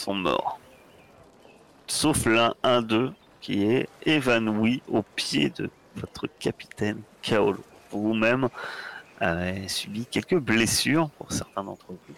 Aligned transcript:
sont, 0.00 0.14
morts. 0.14 0.58
Sauf 1.86 2.26
l'un, 2.26 2.54
un 2.62 2.82
d'eux, 2.82 3.12
qui 3.40 3.64
est 3.64 3.88
évanoui 4.04 4.82
au 4.88 5.02
pied 5.02 5.50
de 5.50 5.70
votre 5.96 6.26
capitaine 6.38 7.00
Kaolo. 7.22 7.62
Vous-même 7.90 8.48
avez 9.18 9.68
subi 9.68 10.06
quelques 10.06 10.38
blessures 10.38 11.10
pour 11.10 11.32
certains 11.32 11.64
d'entre 11.64 11.86
vous. 11.88 12.14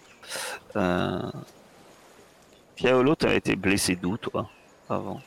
Euh... 0.77 1.31
Kaolo, 2.77 3.15
t'as 3.15 3.35
été 3.35 3.57
blessé 3.57 3.97
d'où, 3.97 4.17
toi, 4.17 4.49
avant? 4.89 5.21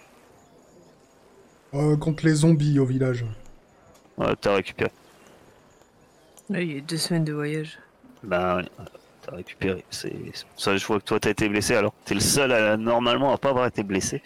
Euh, 1.73 1.98
contre 1.98 2.26
les 2.26 2.36
zombies 2.36 2.80
au 2.80 2.86
village. 2.86 3.26
Ouais, 4.17 4.33
t'as 4.39 4.56
récupéré. 4.56 4.92
Là, 6.50 6.61
il 6.61 6.73
y 6.73 6.78
a 6.78 6.81
deux 6.81 6.98
semaines 6.98 7.26
de 7.26 7.33
voyage. 7.33 7.80
Bah 8.23 8.58
oui, 8.58 8.86
t'as 9.25 9.35
récupéré. 9.35 9.83
C'est 9.89 10.13
ça 10.55 10.75
je 10.77 10.85
vois 10.85 10.99
que 10.99 11.05
toi 11.05 11.19
t'as 11.19 11.31
été 11.31 11.49
blessé 11.49 11.75
alors 11.75 11.93
t'es 12.05 12.13
le 12.13 12.19
seul 12.19 12.51
à 12.51 12.77
normalement 12.77 13.33
à 13.33 13.37
pas 13.37 13.49
avoir 13.49 13.65
été 13.67 13.83
blessé. 13.83 14.21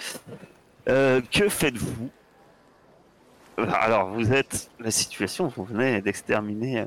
Euh, 0.87 1.21
que 1.31 1.49
faites-vous? 1.49 2.09
Alors 3.57 4.09
vous 4.09 4.31
êtes 4.31 4.69
la 4.79 4.89
situation, 4.91 5.47
vous 5.55 5.65
venez 5.65 6.01
d'exterminer. 6.01 6.79
euh, 6.81 6.85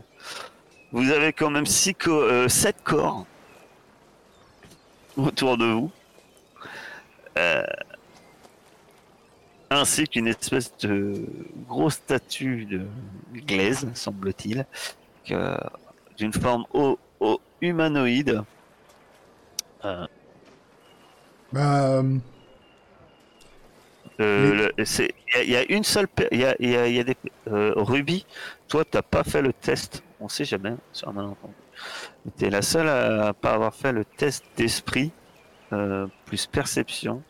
Vous 0.91 1.11
avez 1.11 1.33
quand 1.33 1.51
même 1.51 1.67
six 1.67 1.95
co- 1.95 2.23
euh, 2.23 2.49
sept 2.49 2.77
corps 2.83 3.27
autour 5.17 5.57
de 5.59 5.67
vous. 5.67 5.91
Ainsi 9.71 10.07
qu'une 10.07 10.27
espèce 10.29 10.77
de 10.79 11.25
grosse 11.67 11.95
statue 11.95 12.67
de 12.67 12.83
glaise, 13.41 13.89
semble-t-il, 13.95 14.67
d'une 16.19 16.33
forme 16.33 16.65
au, 16.75 16.99
au 17.21 17.41
humanoïde. 17.63 18.43
Euh, 19.85 20.07
Bah, 21.53 21.85
euh, 21.99 22.19
euh, 24.21 24.69
Il 24.79 24.85
y, 25.35 25.39
a- 25.39 25.43
il 25.43 25.51
y 25.51 25.57
a 25.57 25.73
une 25.73 25.85
seule. 25.85 26.07
Il 26.31 26.41
y 26.41 26.45
a, 26.45 26.55
il 26.59 26.71
y 26.71 26.77
a- 26.77 26.89
y 26.89 26.99
a 27.01 27.05
des. 27.05 27.17
Euh, 27.49 27.73
Ruby, 27.77 28.25
toi, 28.69 28.85
t'as 28.85 29.03
pas 29.03 29.25
fait 29.25 29.43
le 29.43 29.53
test. 29.53 30.03
On 30.21 30.29
sait 30.29 30.45
jamais, 30.45 30.75
sur 30.93 31.09
un 31.09 31.13
malentendu. 31.13 31.53
T'es 32.37 32.49
la 32.51 32.63
seule 32.63 32.89
à 32.89 33.33
pas 33.35 33.53
avoir 33.55 33.75
fait 33.75 33.93
le 33.93 34.05
test 34.05 34.45
d'esprit, 34.57 35.11
euh, 35.73 36.07
plus 36.27 36.47
perception, 36.47 37.23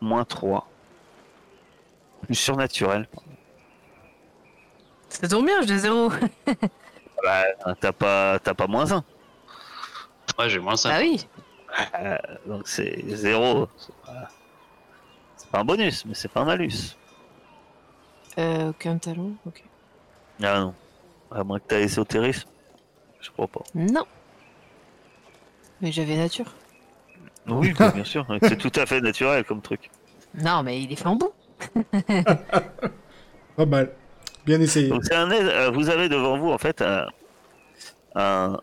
moins 0.00 0.24
3. 0.24 0.68
Plus 2.22 2.34
surnaturel. 2.36 3.08
Ça 5.08 5.26
tombe 5.28 5.46
bien, 5.46 5.60
j'ai 5.62 5.78
zéro. 5.78 6.10
Bah, 7.22 7.74
t'as 7.80 7.92
pas, 7.92 8.38
t'as 8.38 8.54
pas 8.54 8.66
moins 8.66 8.92
1. 8.92 9.04
Ouais, 10.38 10.48
j'ai 10.48 10.58
moins 10.58 10.76
ça. 10.76 10.90
Ah 10.94 11.00
oui. 11.00 11.26
donc 12.46 12.66
c'est 12.66 13.04
0. 13.06 13.68
C'est 15.36 15.50
pas, 15.50 15.60
un 15.60 15.64
bonus, 15.64 16.04
mais 16.06 16.14
c'est 16.14 16.28
pas 16.28 16.40
un 16.40 16.44
malus. 16.44 16.96
Euh, 18.38 18.70
aucun 18.70 18.96
talon, 18.98 19.34
ok. 19.46 19.62
Ah 20.42 20.60
non. 20.60 20.74
À 21.30 21.44
moins 21.44 21.58
que 21.58 21.66
t'aies 21.66 21.82
ésotérisme. 21.82 22.48
Je 23.20 23.30
crois 23.30 23.48
pas. 23.48 23.62
Non. 23.74 24.06
Mais 25.80 25.92
j'avais 25.92 26.16
nature. 26.16 26.52
Oui, 27.46 27.72
bah, 27.78 27.90
bien 27.90 28.04
sûr. 28.04 28.26
C'est 28.42 28.56
tout 28.56 28.72
à 28.76 28.86
fait 28.86 29.00
naturel 29.00 29.44
comme 29.44 29.60
truc. 29.60 29.90
Non, 30.34 30.62
mais 30.62 30.82
il 30.82 30.92
est 30.92 30.96
flambant. 30.96 31.32
pas 33.56 33.66
mal. 33.66 33.92
Bien 34.46 34.60
essayé. 34.60 34.92
Euh, 34.92 35.70
vous 35.70 35.88
avez 35.90 36.08
devant 36.08 36.38
vous 36.38 36.50
en 36.50 36.58
fait 36.58 36.82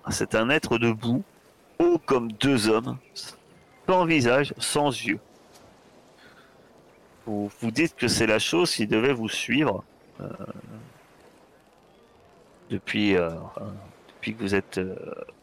c'est 0.10 0.36
un 0.36 0.50
être 0.50 0.78
debout, 0.78 1.24
haut 1.80 2.00
comme 2.06 2.32
deux 2.34 2.68
hommes, 2.70 2.98
sans 3.88 4.06
visage, 4.06 4.54
sans 4.58 4.90
yeux. 4.90 5.20
Vous 7.26 7.52
vous 7.60 7.72
dites 7.72 7.96
que 7.96 8.08
c'est 8.08 8.26
la 8.26 8.40
chose 8.40 8.72
qui 8.74 8.88
devait 8.88 9.14
vous 9.14 9.28
suivre 9.28 9.84
euh, 10.22 10.28
depuis, 12.70 13.18
euh, 13.18 13.32
depuis 14.18 14.34
que 14.34 14.42
vous 14.42 14.56
êtes 14.56 14.80
euh, 14.80 14.96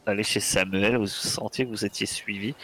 allé 0.05 0.25
chez 0.25 0.41
Samuel, 0.41 0.97
vous 0.97 1.07
sentiez 1.07 1.65
que 1.65 1.71
vous 1.71 1.85
étiez 1.85 2.07
suivi. 2.07 2.55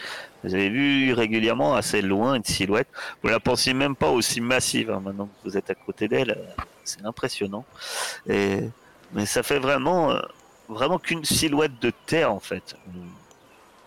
Vous 0.43 0.53
avez 0.53 0.69
vu 0.69 1.13
régulièrement 1.13 1.73
assez 1.75 2.01
loin 2.01 2.35
une 2.35 2.43
silhouette. 2.43 2.89
Vous 3.23 3.29
la 3.29 3.39
pensiez 3.39 3.73
même 3.73 3.95
pas 3.95 4.09
aussi 4.09 4.41
massive 4.41 4.91
hein, 4.91 4.99
maintenant 4.99 5.27
que 5.27 5.49
vous 5.49 5.57
êtes 5.57 5.69
à 5.69 5.75
côté 5.75 6.07
d'elle. 6.09 6.31
euh, 6.31 6.63
C'est 6.83 7.05
impressionnant. 7.05 7.65
Mais 8.27 9.25
ça 9.25 9.41
fait 9.41 9.59
vraiment, 9.59 10.11
euh, 10.11 10.19
vraiment 10.67 10.99
qu'une 10.99 11.23
silhouette 11.23 11.79
de 11.81 11.91
terre 12.05 12.31
en 12.33 12.39
fait, 12.39 12.75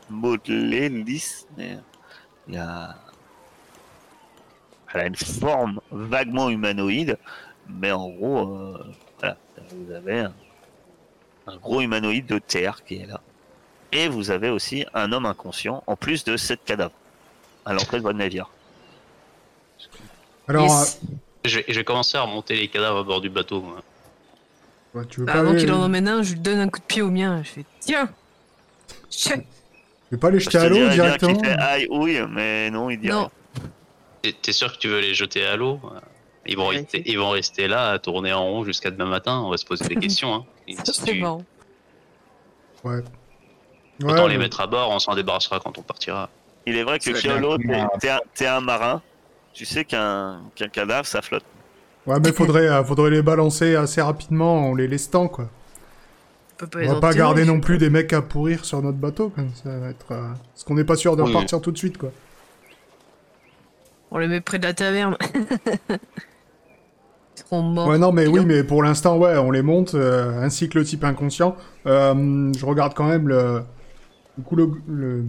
modelée, 0.08 0.88
lisse. 0.88 1.46
Il 1.58 2.54
y 2.54 2.56
a, 2.56 2.94
elle 4.92 5.00
a 5.00 5.06
une 5.06 5.16
forme 5.16 5.80
vaguement 5.90 6.48
humanoïde, 6.50 7.18
mais 7.68 7.90
en 7.92 8.08
gros, 8.10 8.76
voilà, 9.18 9.36
vous 9.72 9.92
avez 9.92 10.26
un 11.46 11.56
gros 11.56 11.80
humanoïde 11.80 12.26
de 12.26 12.38
terre 12.38 12.84
qui 12.84 12.96
est 12.96 13.06
là. 13.06 13.20
Et 13.92 14.08
vous 14.08 14.30
avez 14.30 14.50
aussi 14.50 14.84
un 14.94 15.12
homme 15.12 15.26
inconscient, 15.26 15.82
en 15.86 15.94
plus 15.96 16.24
de 16.24 16.36
sept 16.36 16.60
cadavres, 16.64 16.94
à 17.64 17.72
l'entrée 17.72 17.98
de 17.98 18.02
votre 18.02 18.18
navire. 18.18 18.48
Alors, 20.48 20.64
Yes. 20.64 21.00
Je 21.44 21.58
vais, 21.58 21.64
je 21.68 21.74
vais 21.74 21.84
commencer 21.84 22.16
à 22.16 22.22
remonter 22.22 22.56
les 22.56 22.68
cadavres 22.68 22.98
à 23.00 23.02
bord 23.02 23.20
du 23.20 23.28
bateau. 23.28 23.60
moi. 23.60 23.76
euh, 24.96 24.98
ouais, 25.00 25.06
tu 25.06 25.20
veux 25.20 25.26
Bah, 25.26 25.34
pas 25.34 25.38
avant 25.40 25.50
aller, 25.50 25.60
qu'il 25.60 25.72
en 25.72 25.82
emmène 25.82 26.08
un, 26.08 26.22
je 26.22 26.32
lui 26.32 26.40
donne 26.40 26.58
un 26.58 26.68
coup 26.68 26.80
de 26.80 26.84
pied 26.84 27.02
au 27.02 27.10
mien. 27.10 27.42
Je 27.42 27.48
fais 27.50 27.64
tiens. 27.80 28.08
Tu 29.10 29.30
veux 30.10 30.18
pas 30.18 30.32
Je 30.32 30.38
jeter 30.38 30.52
te 30.52 30.56
à 30.64 30.68
l'eau 30.68 30.88
directement 30.88 31.38
fait 31.42 31.50
aïe, 31.52 31.86
oui, 31.90 32.18
mais 32.30 32.70
non, 32.70 32.88
il 32.88 32.98
dit 32.98 33.08
Non. 33.08 33.30
T'es- 34.22 34.52
sûr 34.52 34.72
que 34.72 34.78
tu 34.78 34.88
veux 34.88 35.00
les 35.00 35.12
jeter 35.14 35.44
à 35.44 35.56
l'eau? 35.56 35.80
Ils 36.46 36.56
vont, 36.56 36.68
Ouais, 36.68 36.76
rester, 36.78 37.02
ils 37.06 37.18
vont 37.18 37.30
rester 37.30 37.68
là 37.68 37.90
à 37.90 37.98
tourner 37.98 38.32
en 38.32 38.42
rond 38.44 38.64
jusqu'à 38.64 38.90
demain 38.90 39.04
matin. 39.06 39.40
On 39.44 39.50
va 39.50 39.56
se 39.58 39.66
poser 39.66 39.86
des 39.86 39.96
questions. 40.00 40.34
Hein. 40.34 40.44
Et 40.68 40.74
Ça, 40.76 40.92
c'est 40.92 41.04
tu-. 41.04 41.22
Ouais. 41.22 43.00
Autant 44.02 44.24
Ouais, 44.24 44.28
les 44.30 44.36
mais- 44.36 44.44
mettre 44.44 44.60
à 44.60 44.66
bord, 44.66 44.90
on 44.90 44.98
s'en 44.98 45.14
débarrassera 45.14 45.60
quand 45.60 45.78
on 45.78 45.82
partira. 45.82 46.28
Il 46.66 46.76
est 46.76 46.82
vrai 46.82 46.98
que 46.98 47.10
bien. 47.12 47.88
t'es- 48.34 48.46
un- 48.46 48.60
marin. 48.60 49.02
Tu 49.52 49.64
sais 49.64 49.84
qu'un 49.84 50.40
cadavre, 50.72 51.06
ça 51.06 51.22
flotte. 51.22 51.44
Ouais, 52.06 52.18
mais 52.20 52.32
faudrait, 52.32 52.66
euh, 52.68 52.84
faudrait 52.84 53.10
les 53.10 53.22
balancer 53.22 53.76
assez 53.76 54.02
rapidement 54.02 54.68
en 54.70 54.74
les 54.74 54.88
lestant, 54.88 55.28
quoi. 55.28 55.48
On 56.76 56.94
va 56.94 57.00
pas 57.00 57.12
garder 57.14 57.44
non 57.44 57.60
plus 57.60 57.78
des 57.78 57.90
mecs 57.90 58.12
à 58.12 58.22
pourrir 58.22 58.64
sur 58.64 58.80
notre 58.82 58.98
bateau, 58.98 59.28
quoi. 59.28 59.44
Ça 59.62 59.76
va 59.78 59.88
être... 59.90 60.06
euh, 60.12 60.28
Parce 60.52 60.64
qu'on 60.64 60.74
n'est 60.74 60.84
pas 60.84 60.96
sûr 60.96 61.16
de 61.16 61.22
Oui, 61.22 61.28
repartir 61.28 61.60
tout 61.60 61.70
de 61.72 61.78
suite, 61.78 61.98
quoi. 61.98 62.10
On 64.10 64.18
les 64.18 64.28
met 64.28 64.40
près 64.40 64.58
de 64.58 64.64
la 64.66 64.74
taverne. 64.74 65.16
Ils 67.54 67.60
seront 67.60 67.62
morts. 67.62 67.88
Ouais, 67.88 67.98
non, 67.98 68.12
mais 68.12 68.26
oui, 68.26 68.44
mais 68.44 68.64
pour 68.64 68.82
l'instant, 68.82 69.16
ouais, 69.18 69.36
on 69.36 69.50
les 69.50 69.62
monte, 69.62 69.94
euh, 69.94 70.42
ainsi 70.42 70.68
que 70.68 70.78
le 70.78 70.84
type 70.84 71.04
inconscient. 71.04 71.56
Euh, 71.86 72.52
je 72.56 72.66
regarde 72.66 72.94
quand 72.94 73.08
même 73.08 73.28
le... 73.28 73.62
Du 74.38 74.44
coup, 74.44 74.56
le... 74.56 74.70
le... 74.88 75.24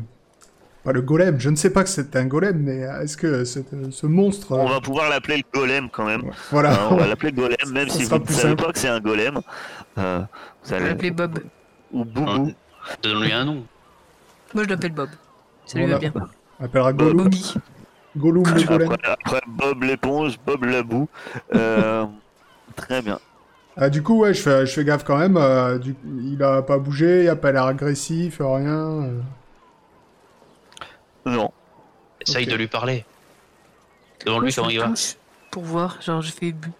Pas 0.83 0.91
le 0.91 1.01
golem, 1.01 1.39
je 1.39 1.49
ne 1.49 1.55
sais 1.55 1.71
pas 1.71 1.83
que 1.83 1.89
c'est 1.89 2.15
un 2.15 2.25
golem, 2.25 2.59
mais 2.61 2.81
est-ce 3.01 3.17
que 3.17 3.43
cette- 3.43 3.91
ce 3.91 4.05
monstre... 4.05 4.51
On 4.51 4.67
euh, 4.67 4.73
va 4.73 4.81
pouvoir 4.81 5.09
l'appeler 5.09 5.37
le 5.37 5.59
golem 5.59 5.89
quand 5.91 6.05
même. 6.05 6.31
Voilà. 6.51 6.77
On 6.91 6.95
va 6.95 7.07
l'appeler 7.07 7.31
golem, 7.31 7.57
même 7.73 7.89
Ça 7.89 7.97
si 7.97 8.03
vous 8.03 8.19
ne 8.19 8.25
savez 8.27 8.49
simple. 8.49 8.63
pas 8.63 8.71
que 8.71 8.77
c'est 8.77 8.89
un 8.89 8.99
golem. 8.99 9.39
Euh, 9.97 10.21
vous 10.63 10.73
allez... 10.73 10.89
l'appeler 10.89 11.09
Bob. 11.09 11.39
Ou 11.91 12.05
Boubou. 12.05 12.51
Donne-lui 13.01 13.31
un 13.31 13.45
nom. 13.45 13.63
Moi, 14.53 14.63
je 14.63 14.69
l'appelle 14.69 14.91
Bob. 14.91 15.09
Ça 15.65 15.79
lui 15.79 15.87
va 15.87 15.97
bien. 15.97 16.13
On 16.59 16.65
appellera 16.65 16.93
Gollum, 16.93 17.17
Bobby. 17.23 17.55
Gollum 18.17 18.43
le. 18.45 18.73
Après, 18.85 18.97
après 19.03 19.41
Bob 19.47 19.83
l'éponge, 19.83 20.37
Bob 20.45 20.63
la 20.65 20.83
boue. 20.83 21.07
Euh, 21.53 22.05
très 22.75 23.01
bien. 23.01 23.19
Ah, 23.77 23.89
du 23.89 24.01
coup, 24.01 24.19
ouais, 24.21 24.33
je 24.33 24.41
fais, 24.41 24.65
je 24.65 24.71
fais 24.73 24.85
gaffe 24.85 25.03
quand 25.03 25.17
même. 25.17 25.35
euh, 25.37 25.77
du- 25.77 25.95
il 26.23 26.41
a 26.43 26.61
pas 26.61 26.77
bougé, 26.77 27.23
il 27.23 27.29
a 27.29 27.35
pas 27.35 27.51
l'air 27.51 27.65
agressif, 27.65 28.37
rien. 28.39 28.69
euh. 29.03 29.19
Non. 31.25 31.51
Essaye 32.21 32.45
de 32.45 32.55
lui 32.55 32.67
parler. 32.67 33.05
Moi, 34.25 34.39
lui 34.41 34.53
comment 34.53 34.69
il 34.69 34.79
va. 34.79 34.93
Pour 35.51 35.63
voir, 35.63 36.01
genre, 36.01 36.21
je 36.21 36.31
fais 36.31 36.51
bu. 36.51 36.71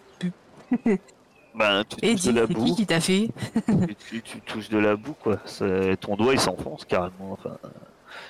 Ben, 1.56 1.84
tu 1.90 1.98
Et 2.02 2.12
touches 2.14 2.22
dis, 2.22 2.34
de 2.34 2.40
la 2.40 2.48
c'est 2.48 2.54
boue. 2.54 2.66
qui 2.66 2.76
qui 2.76 2.86
t'a 2.88 3.00
fait 3.00 3.30
tu, 3.68 3.96
tu- 3.96 4.22
tu 4.22 4.42
touches 4.42 4.70
de 4.70 4.78
la 4.78 4.96
boue, 4.96 5.14
quoi. 5.22 5.38
Ton 6.00 6.16
doigt, 6.16 6.34
il 6.34 6.40
s'enfonce 6.40 6.86
carrément. 6.86 7.34
Enfin, 7.34 7.58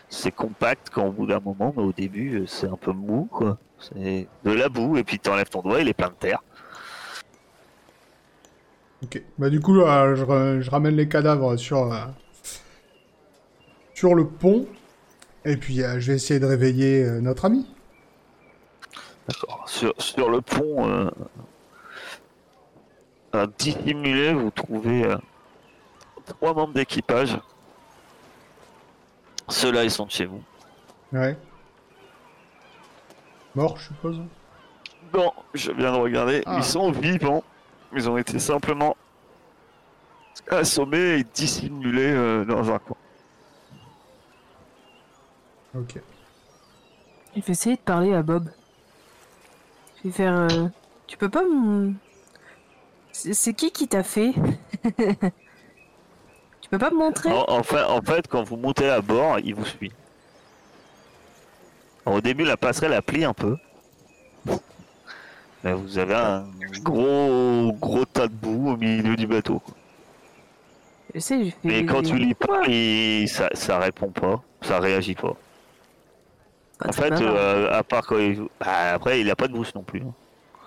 c'est 0.09 0.31
compact 0.31 0.89
quand 0.91 1.07
au 1.07 1.11
bout 1.11 1.25
d'un 1.25 1.39
moment, 1.39 1.73
mais 1.75 1.83
au 1.83 1.91
début, 1.91 2.41
euh, 2.41 2.45
c'est 2.45 2.67
un 2.67 2.77
peu 2.77 2.91
mou, 2.91 3.27
quoi. 3.31 3.57
C'est 3.79 4.27
de 4.43 4.51
la 4.51 4.69
boue, 4.69 4.97
et 4.97 5.03
puis 5.03 5.19
tu 5.19 5.29
enlèves 5.29 5.49
ton 5.49 5.61
doigt, 5.61 5.81
il 5.81 5.87
est 5.87 5.93
plein 5.93 6.09
de 6.09 6.13
terre. 6.13 6.41
Ok. 9.03 9.21
Bah, 9.37 9.49
du 9.49 9.59
coup, 9.59 9.79
euh, 9.81 10.15
je, 10.15 10.61
je 10.61 10.71
ramène 10.71 10.95
les 10.95 11.07
cadavres 11.07 11.57
sur, 11.57 11.93
euh, 11.93 12.05
sur 13.93 14.15
le 14.15 14.27
pont. 14.27 14.65
Et 15.43 15.57
puis, 15.57 15.83
euh, 15.83 15.99
je 15.99 16.11
vais 16.11 16.15
essayer 16.15 16.39
de 16.39 16.45
réveiller 16.45 17.03
euh, 17.03 17.19
notre 17.21 17.45
ami. 17.45 17.67
D'accord. 19.27 19.63
Sur, 19.67 19.93
sur 20.01 20.29
le 20.29 20.41
pont, 20.41 21.11
à 23.33 23.47
dissimulé, 23.47 24.33
vous 24.33 24.51
trouvez 24.51 25.15
trois 26.25 26.53
membres 26.53 26.73
d'équipage 26.73 27.37
Ceux-là, 29.49 29.83
ils 29.83 29.91
sont 29.91 30.05
de 30.05 30.11
chez 30.11 30.25
vous. 30.25 30.41
Ouais. 31.13 31.37
Mort, 33.55 33.77
je 33.77 33.85
suppose. 33.87 34.21
Bon, 35.13 35.31
je 35.53 35.71
viens 35.71 35.91
de 35.93 35.97
regarder. 35.97 36.41
Ah. 36.45 36.55
Ils 36.57 36.63
sont 36.63 36.91
vivants. 36.91 37.43
Ils 37.95 38.09
ont 38.09 38.17
été 38.17 38.39
simplement 38.39 38.97
assommés 40.49 41.19
et 41.19 41.23
dissimulés 41.23 42.11
euh, 42.11 42.43
dans 42.43 42.69
un 42.71 42.79
coin. 42.79 42.97
Ok. 45.77 45.99
Je 47.35 47.41
vais 47.41 47.51
essayer 47.51 47.75
de 47.75 47.81
parler 47.81 48.13
à 48.13 48.21
Bob. 48.23 48.49
Je 49.99 50.09
vais 50.09 50.11
faire. 50.13 50.33
euh, 50.35 50.67
Tu 51.07 51.17
peux 51.17 51.29
pas 51.29 51.43
me. 51.43 51.93
C'est 53.11 53.53
qui 53.53 53.71
qui 53.71 53.87
t'a 53.87 54.03
fait? 54.03 54.33
peux 56.77 56.85
pas 56.85 56.91
me 56.91 56.97
montrer 56.97 57.31
En, 57.31 57.45
en 57.47 57.63
fait, 57.63 57.83
en 57.83 58.01
fait, 58.01 58.27
quand 58.27 58.43
vous 58.43 58.57
montez 58.57 58.89
à 58.89 59.01
bord, 59.01 59.39
il 59.39 59.55
vous 59.55 59.65
suit. 59.65 59.91
Alors, 62.05 62.17
au 62.19 62.21
début, 62.21 62.43
la 62.45 62.57
passerelle 62.57 62.93
a 62.93 63.01
plie 63.01 63.25
un 63.25 63.33
peu. 63.33 63.57
Là, 65.63 65.73
vous 65.75 65.97
avez 65.97 66.13
un 66.13 66.45
gros, 66.83 67.71
gros 67.73 68.05
tas 68.05 68.27
de 68.27 68.33
boue 68.33 68.71
au 68.71 68.77
milieu 68.77 69.15
du 69.15 69.25
bateau. 69.25 69.59
quoi. 69.59 69.73
Je 71.15 71.19
sais, 71.19 71.45
je 71.45 71.49
fais. 71.49 71.55
Mais 71.63 71.85
quand 71.85 72.03
tu 72.03 72.17
lis 72.17 72.35
pas, 72.35 72.61
il- 72.67 73.27
ça, 73.27 73.49
ça 73.53 73.79
répond 73.79 74.09
pas, 74.09 74.41
ça 74.61 74.79
réagit 74.79 75.15
pas. 75.15 75.33
Ah, 76.81 76.89
En 76.89 76.91
fait, 76.91 77.13
euh, 77.13 77.71
à 77.71 77.83
part 77.83 78.05
quand 78.05 78.17
il... 78.19 78.41
bah, 78.59 78.93
après, 78.93 79.21
il 79.21 79.31
a 79.31 79.35
pas 79.35 79.47
de 79.47 79.53
bouche 79.53 79.73
non 79.73 79.81
plus. 79.83 80.01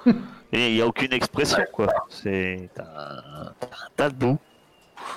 hein. 0.06 0.12
Et 0.52 0.68
il 0.70 0.74
n'y 0.76 0.80
a 0.80 0.86
aucune 0.86 1.12
expression, 1.12 1.62
quoi. 1.72 1.88
C'est 2.08 2.70
un 2.78 3.52
tas 3.96 4.08
de 4.08 4.14
boue. 4.14 4.38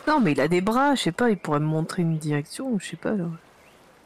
Non, 0.07 0.19
mais 0.19 0.31
il 0.31 0.41
a 0.41 0.47
des 0.47 0.61
bras, 0.61 0.95
je 0.95 1.01
sais 1.03 1.11
pas, 1.11 1.29
il 1.29 1.37
pourrait 1.37 1.59
me 1.59 1.65
montrer 1.65 2.01
une 2.01 2.17
direction, 2.17 2.77
je 2.79 2.89
sais 2.89 2.97
pas. 2.97 3.13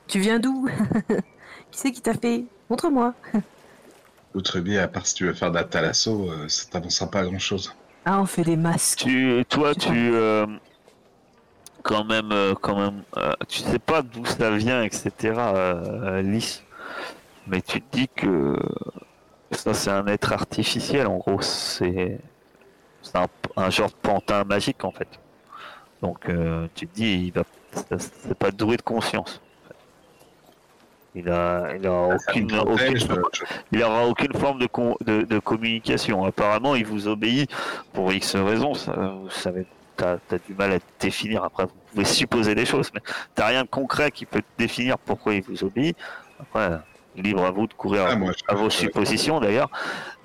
Tu 0.07 0.19
viens 0.19 0.39
d'où 0.39 0.67
Qui 1.71 1.79
c'est 1.79 1.91
qui 1.91 2.01
t'a 2.01 2.13
fait? 2.13 2.45
Montre-moi. 2.69 3.13
Outre 4.33 4.59
bien, 4.59 4.83
à 4.83 4.87
part 4.87 5.07
si 5.07 5.15
tu 5.15 5.25
veux 5.25 5.33
faire 5.33 5.51
de 5.51 5.55
la 5.55 5.63
thalasso, 5.63 6.29
euh, 6.29 6.47
ça 6.49 6.65
t'avancera 6.69 7.09
pas 7.09 7.19
à 7.21 7.23
grand 7.23 7.39
chose. 7.39 7.73
Ah, 8.05 8.21
on 8.21 8.25
fait 8.25 8.43
des 8.43 8.57
masques. 8.57 8.99
Tu, 8.99 9.43
toi, 9.49 9.73
tu, 9.73 9.89
euh, 10.13 10.45
quand 11.83 12.03
même, 12.03 12.31
euh, 12.31 12.53
quand 12.59 12.77
même, 12.77 13.03
euh, 13.17 13.31
tu 13.47 13.59
sais 13.59 13.79
pas 13.79 14.01
d'où 14.01 14.25
ça 14.25 14.51
vient, 14.51 14.83
etc. 14.83 15.11
Euh, 15.23 16.21
Lys, 16.21 16.63
mais 17.47 17.61
tu 17.61 17.81
te 17.81 17.95
dis 17.97 18.07
que 18.09 18.57
ça, 19.51 19.73
c'est 19.73 19.91
un 19.91 20.05
être 20.07 20.33
artificiel. 20.33 21.07
En 21.07 21.17
gros, 21.17 21.41
c'est, 21.41 22.19
c'est 23.01 23.15
un, 23.15 23.27
un 23.55 23.69
genre 23.69 23.89
de 23.89 23.95
pantin 24.01 24.43
magique 24.43 24.83
en 24.83 24.91
fait. 24.91 25.07
Donc, 26.05 26.29
euh, 26.29 26.67
tu 26.75 26.85
te 26.87 26.93
dis, 26.95 27.25
il 27.25 27.31
va, 27.31 27.41
c'est 27.97 28.37
pas 28.37 28.51
doué 28.51 28.77
de 28.77 28.83
conscience. 28.83 29.41
Il 31.15 31.27
a, 31.31 31.69
il 31.75 31.87
a 31.87 31.89
Ça 32.19 32.31
aucune, 32.31 32.49
je- 32.51 33.43
il 33.71 33.79
n'aura 33.79 34.05
aucune 34.05 34.33
forme 34.33 34.59
de, 34.59 34.67
con- 34.67 34.97
de, 35.03 35.23
de 35.23 35.39
communication. 35.39 36.23
Apparemment, 36.25 36.75
il 36.75 36.85
vous 36.85 37.07
obéit 37.07 37.49
pour 37.91 38.13
X 38.13 38.35
raisons. 38.35 38.75
Ça, 38.75 38.91
vous 38.93 39.29
savez, 39.31 39.65
t'as 39.97 40.17
as 40.29 40.37
du 40.47 40.53
mal 40.53 40.73
à 40.73 40.77
définir. 40.99 41.43
Après, 41.43 41.63
vous 41.63 41.71
pouvez 41.91 42.05
supposer 42.05 42.53
des 42.53 42.65
choses, 42.65 42.91
mais 42.93 43.01
t'as 43.33 43.47
rien 43.47 43.63
de 43.63 43.67
concret 43.69 44.11
qui 44.11 44.27
peut 44.27 44.43
définir 44.59 44.99
pourquoi 44.99 45.33
il 45.33 45.41
vous 45.41 45.63
obéit. 45.63 45.97
Après, 46.39 46.69
libre 47.15 47.43
à 47.45 47.51
vous 47.51 47.67
de 47.67 47.73
courir 47.73 48.05
Ah, 48.07 48.11
à, 48.11 48.15
moi, 48.15 48.31
vos- 48.53 48.67
à 48.67 48.69
suppositions 48.69 49.39
d'ailleurs. 49.39 49.69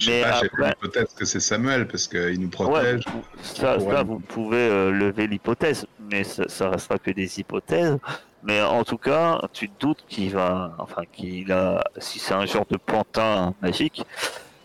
Mais 0.07 0.23
après, 0.25 0.49
l'hypothèse 0.69 1.15
que 1.17 1.25
c'est 1.25 1.41
Samuel 1.41 1.87
parce 1.87 2.09
qu'il 2.09 2.39
nous 2.41 2.47
ouais, 2.47 2.51
protège. 2.51 3.05
vous- 3.13 3.25
ça, 3.43 3.79
ça, 3.79 4.03
vous 4.03 4.19
pouvez 4.21 4.57
euh, 4.69 4.91
lever 4.91 5.27
l'hypothèse, 5.27 5.87
mais 6.11 6.25
ça, 6.25 6.49
ça 6.49 6.71
restera 6.71 6.99
que 6.99 7.11
des 7.11 7.39
hypothèses. 7.41 7.99
Mais 8.43 8.63
en 8.63 8.85
tout 8.85 8.97
cas, 8.97 9.41
tu 9.53 9.69
te 9.69 9.81
doutes 9.87 10.03
qu'il 10.09 10.31
va, 10.33 10.73
enfin, 10.79 11.03
qu'il 11.13 11.53
a, 11.53 11.85
si 11.99 12.19
c'est 12.19 12.32
un 12.32 12.47
genre 12.47 12.65
de 12.70 12.79
pantin 12.79 13.53
magique 13.61 14.03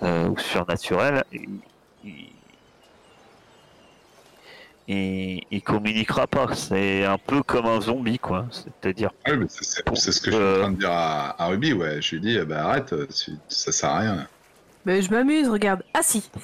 euh, 0.01 0.27
ou 0.29 0.37
surnaturel, 0.37 1.25
il, 1.33 1.49
il, 2.05 2.29
il- 4.87 5.41
il 5.51 5.61
communiquera 5.61 6.27
pas. 6.27 6.53
C'est 6.55 7.05
un 7.05 7.17
peu 7.17 7.41
comme 7.43 7.65
un 7.65 7.81
zombie, 7.81 8.19
quoi. 8.19 8.45
C'est-à-dire, 8.51 9.11
Ah 9.25 9.31
oui, 9.31 9.37
mais 9.39 9.45
c'est 9.49 9.63
c'est- 9.63 9.83
c'est 9.95 10.11
ce 10.11 10.21
que 10.21 10.31
je 10.31 10.35
suis 10.35 10.45
en 10.45 10.59
train 10.59 10.71
de 10.71 10.77
dire 10.79 10.91
à, 10.91 11.41
à 11.41 11.47
Ruby, 11.47 11.73
ouais. 11.73 12.01
Je 12.01 12.15
lui 12.15 12.21
dis, 12.21 12.37
bah 12.47 12.65
arrête, 12.65 12.93
euh, 12.93 13.07
tu- 13.07 13.31
ça 13.47 13.71
sert 13.71 13.89
à 13.89 13.99
rien. 13.99 14.27
Mais 14.85 15.01
je 15.01 15.09
m'amuse, 15.11 15.49
regarde. 15.49 15.83
Ah 15.93 16.01
si 16.03 16.29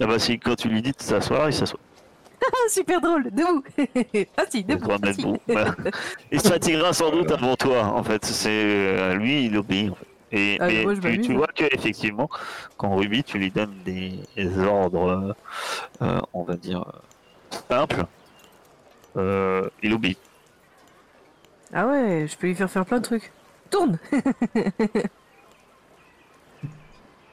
ah 0.00 0.06
bah, 0.06 0.18
si 0.18 0.38
quand 0.38 0.54
tu 0.56 0.68
lui 0.68 0.82
dis 0.82 0.92
de 0.92 0.96
s'asseoir, 1.02 1.48
il 1.48 1.52
s'assoit. 1.54 1.78
Ah, 2.44 2.68
super 2.68 3.00
drôle, 3.00 3.24
debout 3.30 3.62
Ah 4.36 4.42
si, 4.50 4.64
debout 4.64 4.90
ah, 4.90 5.12
si. 5.12 5.22
bon. 5.22 5.38
Il 6.32 6.40
se 6.40 6.48
fatiguera 6.48 6.92
sans 6.92 7.10
doute 7.10 7.30
avant 7.30 7.54
toi, 7.54 7.84
en 7.84 8.02
fait. 8.02 8.24
C'est 8.24 8.48
euh, 8.50 9.14
lui, 9.14 9.46
il 9.46 9.56
obéit. 9.56 9.90
En 9.90 9.94
fait. 9.94 10.06
Et 10.32 10.56
Ah, 10.60 10.66
mais 10.66 10.82
moi, 10.82 10.94
je 10.94 11.00
tu, 11.20 11.34
vois 11.34 11.48
que 11.48 11.64
effectivement, 11.74 12.28
quand 12.78 12.96
Ruby, 12.96 13.22
tu 13.22 13.38
lui 13.38 13.50
donnes 13.50 13.76
des, 13.84 14.18
des 14.36 14.58
ordres, 14.58 15.36
euh, 16.00 16.20
on 16.32 16.42
va 16.42 16.56
dire 16.56 16.84
simples, 17.68 18.06
euh, 19.16 19.68
il 19.82 19.92
obéit. 19.92 20.18
Ah 21.72 21.86
ouais, 21.86 22.26
je 22.28 22.36
peux 22.36 22.46
lui 22.46 22.54
faire 22.54 22.70
faire 22.70 22.86
plein 22.86 22.98
de 22.98 23.04
trucs. 23.04 23.30
Tourne 23.70 23.98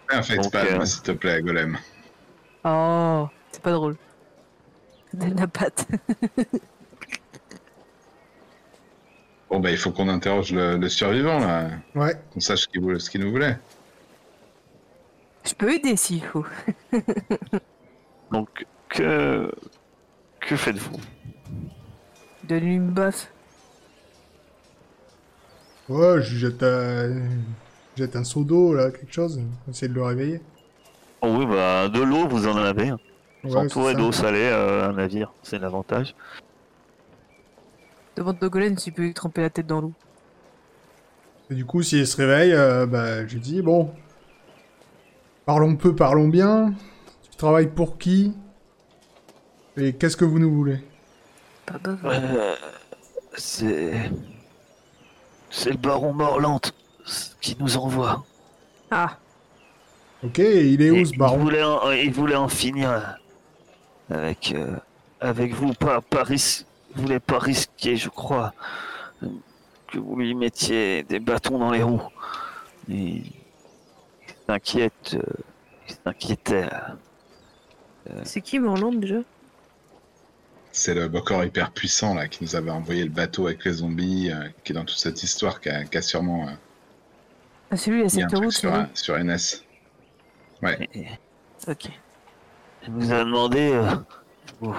face 0.10 0.30
Donc, 0.30 0.52
palm, 0.52 0.82
euh, 0.82 0.86
s'il 0.86 1.04
te 1.04 1.12
plaît, 1.12 1.42
Golem. 1.42 1.78
Oh, 2.66 3.28
c'est 3.52 3.62
pas 3.62 3.72
drôle. 3.72 3.96
Donne 5.14 5.36
la 5.36 5.48
patte. 5.48 5.88
Bon, 9.50 9.60
bah 9.60 9.72
il 9.72 9.78
faut 9.78 9.92
qu'on 9.92 10.10
interroge 10.10 10.52
le, 10.52 10.78
le 10.78 10.90
survivant, 10.90 11.40
là. 11.40 11.70
Ouais. 11.96 12.14
Qu'on 12.34 12.40
sache 12.40 12.62
ce 12.62 12.68
qu'il 12.68 12.82
voulait- 12.82 13.00
ce 13.00 13.10
qu'il 13.10 13.22
nous 13.22 13.32
voulait. 13.32 13.58
Je 15.46 15.54
peux 15.56 15.74
aider 15.74 15.96
s'il 15.96 16.24
faut. 16.24 16.46
Donc, 18.32 18.66
que, 18.90 19.52
que 20.42 20.56
faites-vous? 20.56 20.98
Donne-lui 22.44 22.76
une 22.76 22.90
baffe. 22.92 23.32
Ouais, 25.88 26.22
je 26.22 26.36
jette 26.38 26.62
un... 26.62 27.16
je 27.96 28.04
jette 28.04 28.16
un 28.16 28.24
seau 28.24 28.44
d'eau, 28.44 28.74
là, 28.76 28.92
quelque 28.92 29.12
chose. 29.14 29.42
Essayer 29.70 29.88
de 29.88 29.94
le 29.96 30.04
réveiller. 30.04 30.42
Oh 31.22 31.36
oui, 31.38 31.46
bah, 31.48 31.90
de 31.90 32.02
l'eau, 32.02 32.28
vous 32.28 32.48
en 32.48 32.56
avez. 32.58 32.90
hein. 32.90 33.00
Vous 33.44 33.56
Ouais, 33.56 33.96
d'eau 33.96 34.12
salée, 34.12 34.50
euh, 34.52 34.90
un 34.90 34.94
navire, 34.94 35.32
c'est 35.44 35.58
l'avantage. 35.60 36.14
Demande 38.20 38.38
Dogolen 38.38 38.78
s'il 38.78 38.92
peut 38.92 39.04
lui 39.04 39.14
tremper 39.14 39.40
la 39.42 39.50
tête 39.50 39.66
dans 39.66 39.80
l'eau. 39.80 39.94
Et 41.50 41.56
du 41.56 41.64
coup, 41.66 41.82
s'il 41.82 42.06
se 42.06 42.18
réveille, 42.18 42.52
euh, 42.52 42.86
bah, 42.86 43.26
je 43.26 43.34
lui 43.36 43.40
dis, 43.40 43.62
bon, 43.62 43.92
parlons 45.46 45.78
peu, 45.78 45.96
parlons 45.96 46.28
bien. 46.28 46.74
Tu 47.32 47.38
travailles 47.38 47.70
pour 47.70 47.98
qui? 47.98 48.34
Et 49.78 49.94
qu'est-ce 49.94 50.18
que 50.18 50.26
vous 50.26 50.38
nous 50.38 50.54
voulez? 50.54 50.84
Pas. 51.66 51.80
Euh, 52.04 52.56
c'est. 53.38 54.12
C'est 55.50 55.72
le 55.72 55.78
baron 55.78 56.12
Morlante 56.12 56.74
qui 57.40 57.56
nous 57.58 57.78
envoie. 57.78 58.26
Ah, 58.92 59.18
Ok, 60.26 60.40
il 60.40 60.82
est 60.82 60.92
où 60.92 61.06
ce 61.06 61.14
il, 61.14 61.18
baron 61.18 61.38
voulait 61.38 61.64
en, 61.64 61.90
il 61.92 62.12
voulait 62.12 62.36
en 62.36 62.50
finir 62.50 63.18
avec, 64.10 64.52
euh, 64.54 64.76
avec 65.22 65.54
vous. 65.54 65.74
Pas, 65.74 66.02
pas 66.02 66.24
ris- 66.24 66.66
il 67.00 67.04
voulait 67.04 67.20
pas 67.22 67.40
risquer, 67.40 67.96
je 67.96 68.10
crois, 68.10 68.54
euh, 69.24 69.28
que 69.88 69.98
vous 69.98 70.18
lui 70.18 70.36
mettiez 70.36 71.04
des 71.04 71.20
bâtons 71.20 71.58
dans 71.58 71.72
les 71.72 71.82
roues. 71.82 72.02
Et 72.90 72.94
il 72.98 73.32
s'inquiète. 74.48 75.14
euh, 75.16 75.22
il 75.88 75.96
s'inquiétait. 76.04 76.70
c'est 78.24 78.42
qui 78.42 78.60
Morland 78.60 78.92
déjà 79.00 79.20
C'est 80.72 80.94
le 80.94 81.08
Bokor 81.08 81.44
hyper 81.46 81.72
puissant, 81.72 82.14
là, 82.16 82.28
qui 82.28 82.44
nous 82.44 82.56
avait 82.56 82.70
envoyé 82.72 83.04
le 83.04 83.10
bateau 83.10 83.48
avec 83.48 83.64
les 83.66 83.72
zombies, 83.74 84.30
euh, 84.32 84.50
qui 84.64 84.74
est 84.74 84.76
dans 84.76 84.86
toute 84.86 84.98
cette 85.00 85.24
histoire, 85.24 85.62
qui 85.62 85.70
a, 85.70 85.86
qui 85.86 85.98
a 85.98 86.02
sûrement 86.02 86.48
euh, 86.48 86.52
Ah, 87.72 87.78
c'est 87.78 87.92
lui, 87.92 88.00
la 88.00 88.04
mis 88.04 88.08
un 88.08 88.10
secte 88.10 88.30
truc 88.32 88.44
route, 88.44 88.52
sur, 88.54 88.72
c'est 88.72 88.78
euh, 88.78 88.86
sur 88.94 89.18
NS. 89.18 89.64
Ouais. 90.62 90.90
Et- 90.94 91.08
Ok. 91.68 91.90
Il 92.88 92.92
vous 92.94 93.12
a 93.12 93.20
demandé 93.24 93.72
euh, 93.74 93.96
vous, 94.62 94.74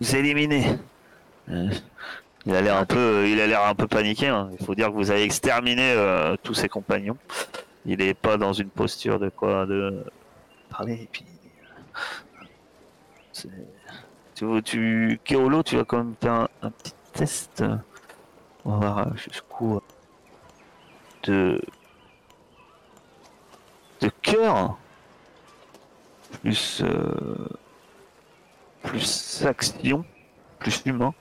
vous 0.00 0.16
éliminer. 0.16 0.76
Il 2.46 2.56
a 2.56 2.62
l'air 2.62 2.76
un 2.76 2.86
peu, 2.86 3.28
il 3.28 3.40
a 3.40 3.46
l'air 3.46 3.64
un 3.64 3.74
peu 3.74 3.86
paniqué. 3.86 4.28
hein. 4.28 4.50
Il 4.58 4.64
faut 4.64 4.74
dire 4.74 4.88
que 4.88 4.94
vous 4.94 5.10
avez 5.10 5.22
exterminé 5.22 5.92
euh, 5.92 6.36
tous 6.42 6.54
ses 6.54 6.68
compagnons. 6.68 7.18
Il 7.84 7.98
n'est 7.98 8.14
pas 8.14 8.36
dans 8.36 8.52
une 8.52 8.70
posture 8.70 9.18
de 9.18 9.28
quoi 9.28 9.66
de 9.66 10.04
parler. 10.70 10.94
Et 11.02 11.08
puis, 11.10 11.24
tu, 14.34 14.62
tu, 14.62 15.20
Keolo, 15.24 15.62
tu 15.62 15.76
vas 15.76 15.84
quand 15.84 15.98
même 15.98 16.14
faire 16.20 16.48
un, 16.62 16.70
petit 16.70 16.94
test. 17.12 17.62
On 18.64 18.78
va 18.78 18.92
voir 18.92 19.16
jusqu'où 19.16 19.80
de 21.24 21.60
de 24.00 24.10
cœur 24.22 24.78
plus 26.40 26.82
euh, 26.82 27.48
plus 28.82 29.44
action, 29.46 30.04
plus 30.58 30.82
humain. 30.86 31.12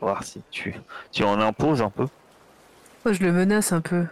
Voir 0.00 0.24
si 0.24 0.42
tu, 0.50 0.74
tu 1.12 1.24
en 1.24 1.40
imposes 1.40 1.82
un 1.82 1.90
peu. 1.90 2.06
Moi, 3.04 3.12
je 3.14 3.22
le 3.22 3.32
menace 3.32 3.72
un 3.72 3.80
peu. 3.80 4.06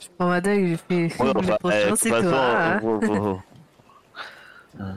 Je 0.00 0.06
prends 0.18 0.28
ma 0.28 0.40
dague, 0.40 0.66
je 0.66 0.76
fais. 0.76 1.04
Ouais, 1.64 1.92
c'est 1.96 2.08
façon, 2.10 2.28
toi. 2.28 2.60
hein. 2.60 2.78
vous- 2.80 3.00
vous- 3.00 3.42
Euh, 4.80 4.92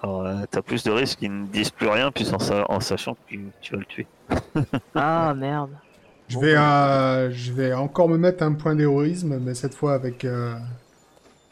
alors, 0.00 0.22
euh, 0.26 0.44
t'as 0.50 0.62
plus 0.62 0.84
de 0.84 0.90
risques 0.92 1.18
qu'ils 1.18 1.32
ne 1.36 1.46
disent 1.46 1.70
plus 1.70 1.88
rien, 1.88 2.12
puis 2.12 2.28
en, 2.32 2.38
sa- 2.38 2.70
en 2.70 2.78
sachant 2.80 3.14
que 3.14 3.34
tu 3.60 3.72
vas 3.72 3.78
le 3.78 3.84
tuer. 3.86 4.06
Ah 4.94 5.34
merde. 5.34 5.76
Je 6.28 6.38
vais, 6.38 6.54
bah, 6.54 6.88
euh, 6.88 7.30
je 7.32 7.52
vais 7.52 7.74
encore 7.74 8.08
me 8.08 8.16
mettre 8.16 8.42
un 8.44 8.52
point 8.54 8.74
d'héroïsme, 8.74 9.38
mais 9.40 9.54
cette 9.54 9.74
fois 9.74 9.94
avec 9.94 10.24
euh, 10.24 10.54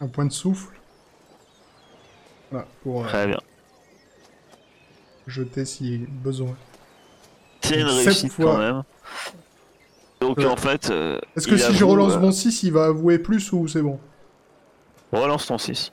un 0.00 0.06
point 0.06 0.24
de 0.24 0.32
souffle. 0.32 0.74
Voilà, 2.50 2.66
pour 2.82 3.02
euh, 3.04 3.08
Très 3.08 3.26
bien. 3.26 3.38
jeter 5.26 5.64
si 5.64 5.98
besoin. 6.22 6.54
C'est 7.62 7.80
une 7.80 7.86
réussite 7.86 8.32
fois. 8.32 8.44
quand 8.52 8.58
même. 8.58 8.82
Donc 10.20 10.38
Ouais. 10.38 10.46
en 10.46 10.56
fait. 10.56 10.90
euh, 10.90 11.18
Est-ce 11.36 11.46
que 11.48 11.54
il 11.54 11.60
si 11.60 11.74
je 11.74 11.84
relance 11.84 12.14
euh, 12.14 12.20
mon 12.20 12.32
6, 12.32 12.62
il 12.62 12.72
va 12.72 12.86
avouer 12.86 13.18
plus 13.18 13.52
ou 13.52 13.66
c'est 13.68 13.82
bon? 13.82 13.98
Relance 15.12 15.46
ton 15.46 15.58
6. 15.58 15.90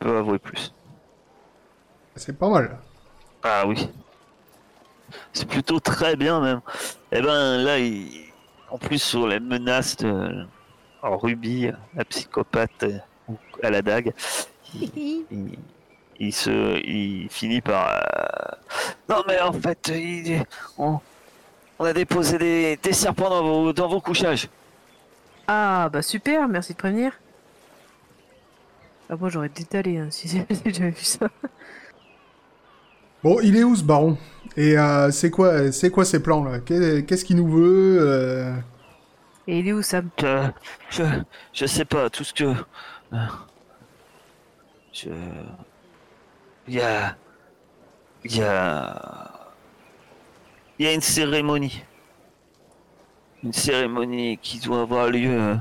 Tu 0.00 0.06
peux 0.06 0.16
avouer 0.16 0.38
plus. 0.38 0.72
C'est 2.14 2.36
pas 2.38 2.48
mal. 2.48 2.78
Ah 3.42 3.64
oui. 3.66 3.88
C'est 5.32 5.48
plutôt 5.48 5.80
très 5.80 6.16
bien 6.16 6.40
même. 6.40 6.60
Et 7.12 7.20
ben 7.22 7.58
là, 7.58 7.78
il... 7.78 8.10
en 8.70 8.78
plus 8.78 8.98
sur 9.00 9.26
les 9.26 9.40
menaces 9.40 9.96
de 9.96 10.46
alors, 11.02 11.22
Ruby, 11.22 11.70
la 11.94 12.04
psychopathe 12.04 12.82
euh, 12.82 12.98
à 13.62 13.70
la 13.70 13.80
dague, 13.82 14.12
il, 14.74 14.90
il- 15.30 15.58
il 16.18 16.32
se, 16.32 16.80
il 16.84 17.28
finit 17.30 17.60
par. 17.60 17.88
euh, 17.90 18.56
Non 19.08 19.22
mais 19.26 19.40
en 19.40 19.52
fait, 19.52 19.88
il- 19.94 20.42
on, 20.78 20.98
on 21.78 21.84
a 21.84 21.92
déposé 21.92 22.38
des, 22.38 22.76
des 22.82 22.92
serpents 22.92 23.30
dans 23.30 23.42
vos, 23.42 23.72
dans 23.72 23.88
vos 23.88 24.00
couchages. 24.00 24.48
Ah 25.48 25.88
bah 25.92 26.02
super, 26.02 26.48
merci 26.48 26.72
de 26.72 26.78
prévenir. 26.78 27.12
Ah 29.08 29.16
moi 29.16 29.28
j'aurais 29.28 29.48
détalé 29.48 29.98
hein, 29.98 30.08
si 30.10 30.28
j'avais 30.28 30.54
déjà 30.64 30.88
vu 30.90 31.02
ça. 31.04 31.28
Bon, 33.22 33.38
il 33.42 33.56
est 33.56 33.64
où 33.64 33.74
ce 33.76 33.82
baron? 33.84 34.16
Et 34.56 34.78
euh, 34.78 35.10
c'est 35.10 35.30
quoi, 35.30 35.70
c'est 35.72 35.90
quoi 35.90 36.04
ses 36.04 36.20
plans 36.22 36.44
là? 36.44 36.60
Qu'est- 36.60 37.04
Qu'est-ce 37.06 37.24
qu'il 37.24 37.36
nous 37.36 37.48
veut 37.48 37.98
euh, 38.00 38.54
Et 39.46 39.58
il 39.60 39.68
est 39.68 39.72
où 39.72 39.82
Sam? 39.82 40.08
Je, 40.18 40.48
je, 40.90 41.02
je 41.52 41.66
sais 41.66 41.84
pas, 41.84 42.08
tout 42.10 42.24
ce 42.24 42.32
que. 42.32 42.44
euh, 43.12 43.16
Je. 44.92 45.08
Il 46.68 46.74
y 46.74 46.80
a. 46.80 47.16
Il 48.24 48.36
y 48.36 48.42
a. 48.42 49.52
Il 50.78 50.84
y 50.86 50.88
a 50.88 50.92
une 50.92 51.00
cérémonie. 51.00 51.82
Une 53.42 53.52
cérémonie 53.52 54.38
qui 54.38 54.58
doit 54.58 54.82
avoir 54.82 55.08
lieu. 55.08 55.56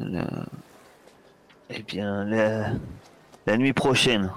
euh, 0.00 0.22
Eh 1.70 1.82
bien, 1.82 2.24
la, 2.24 2.70
la 3.46 3.56
nuit 3.56 3.72
prochaine. 3.72 4.30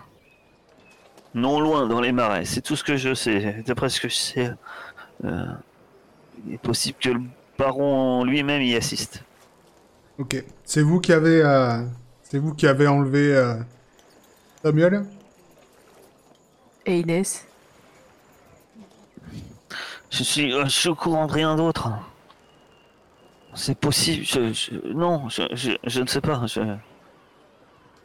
Non 1.34 1.62
loin 1.62 1.88
dans 1.88 2.01
les 2.01 2.12
marais, 2.12 2.43
c'est 2.43 2.60
tout 2.62 2.75
ce 2.75 2.84
que 2.84 2.98
je 2.98 3.13
sais. 3.13 3.63
D'après 3.65 3.88
ce 3.88 4.01
que 4.01 4.10
je 4.10 4.15
sais, 4.15 4.51
euh, 5.24 5.46
il 6.46 6.55
est 6.55 6.58
possible 6.58 6.98
que 7.00 7.10
le 7.10 7.22
baron 7.58 8.25
lui-même 8.25 8.62
y 8.62 8.75
assiste. 8.75 9.24
Ok. 10.17 10.43
C'est 10.65 10.81
vous 10.81 11.00
qui 11.00 11.13
avez, 11.13 11.41
euh, 11.41 11.86
c'est 12.24 12.38
vous 12.38 12.53
qui 12.53 12.67
avez 12.67 12.88
enlevé 12.88 13.34
euh, 13.34 13.55
Samuel? 14.62 15.05
Et 16.86 17.00
Inès? 17.00 17.48
Je 20.12 20.24
suis, 20.24 20.54
euh, 20.54 20.66
je 20.66 20.70
suis 20.70 20.90
au 20.90 20.96
courant 20.96 21.26
de 21.28 21.32
rien 21.32 21.56
d'autre. 21.56 21.90
C'est 23.54 23.78
possible. 23.78 24.26
Je, 24.26 24.54
je- 24.54 24.94
non, 24.94 25.30
je, 25.30 25.44
je, 25.54 25.72
je 25.84 26.02
ne 26.02 26.08
sais 26.08 26.22
pas. 26.22 26.46
Je, 26.48 26.62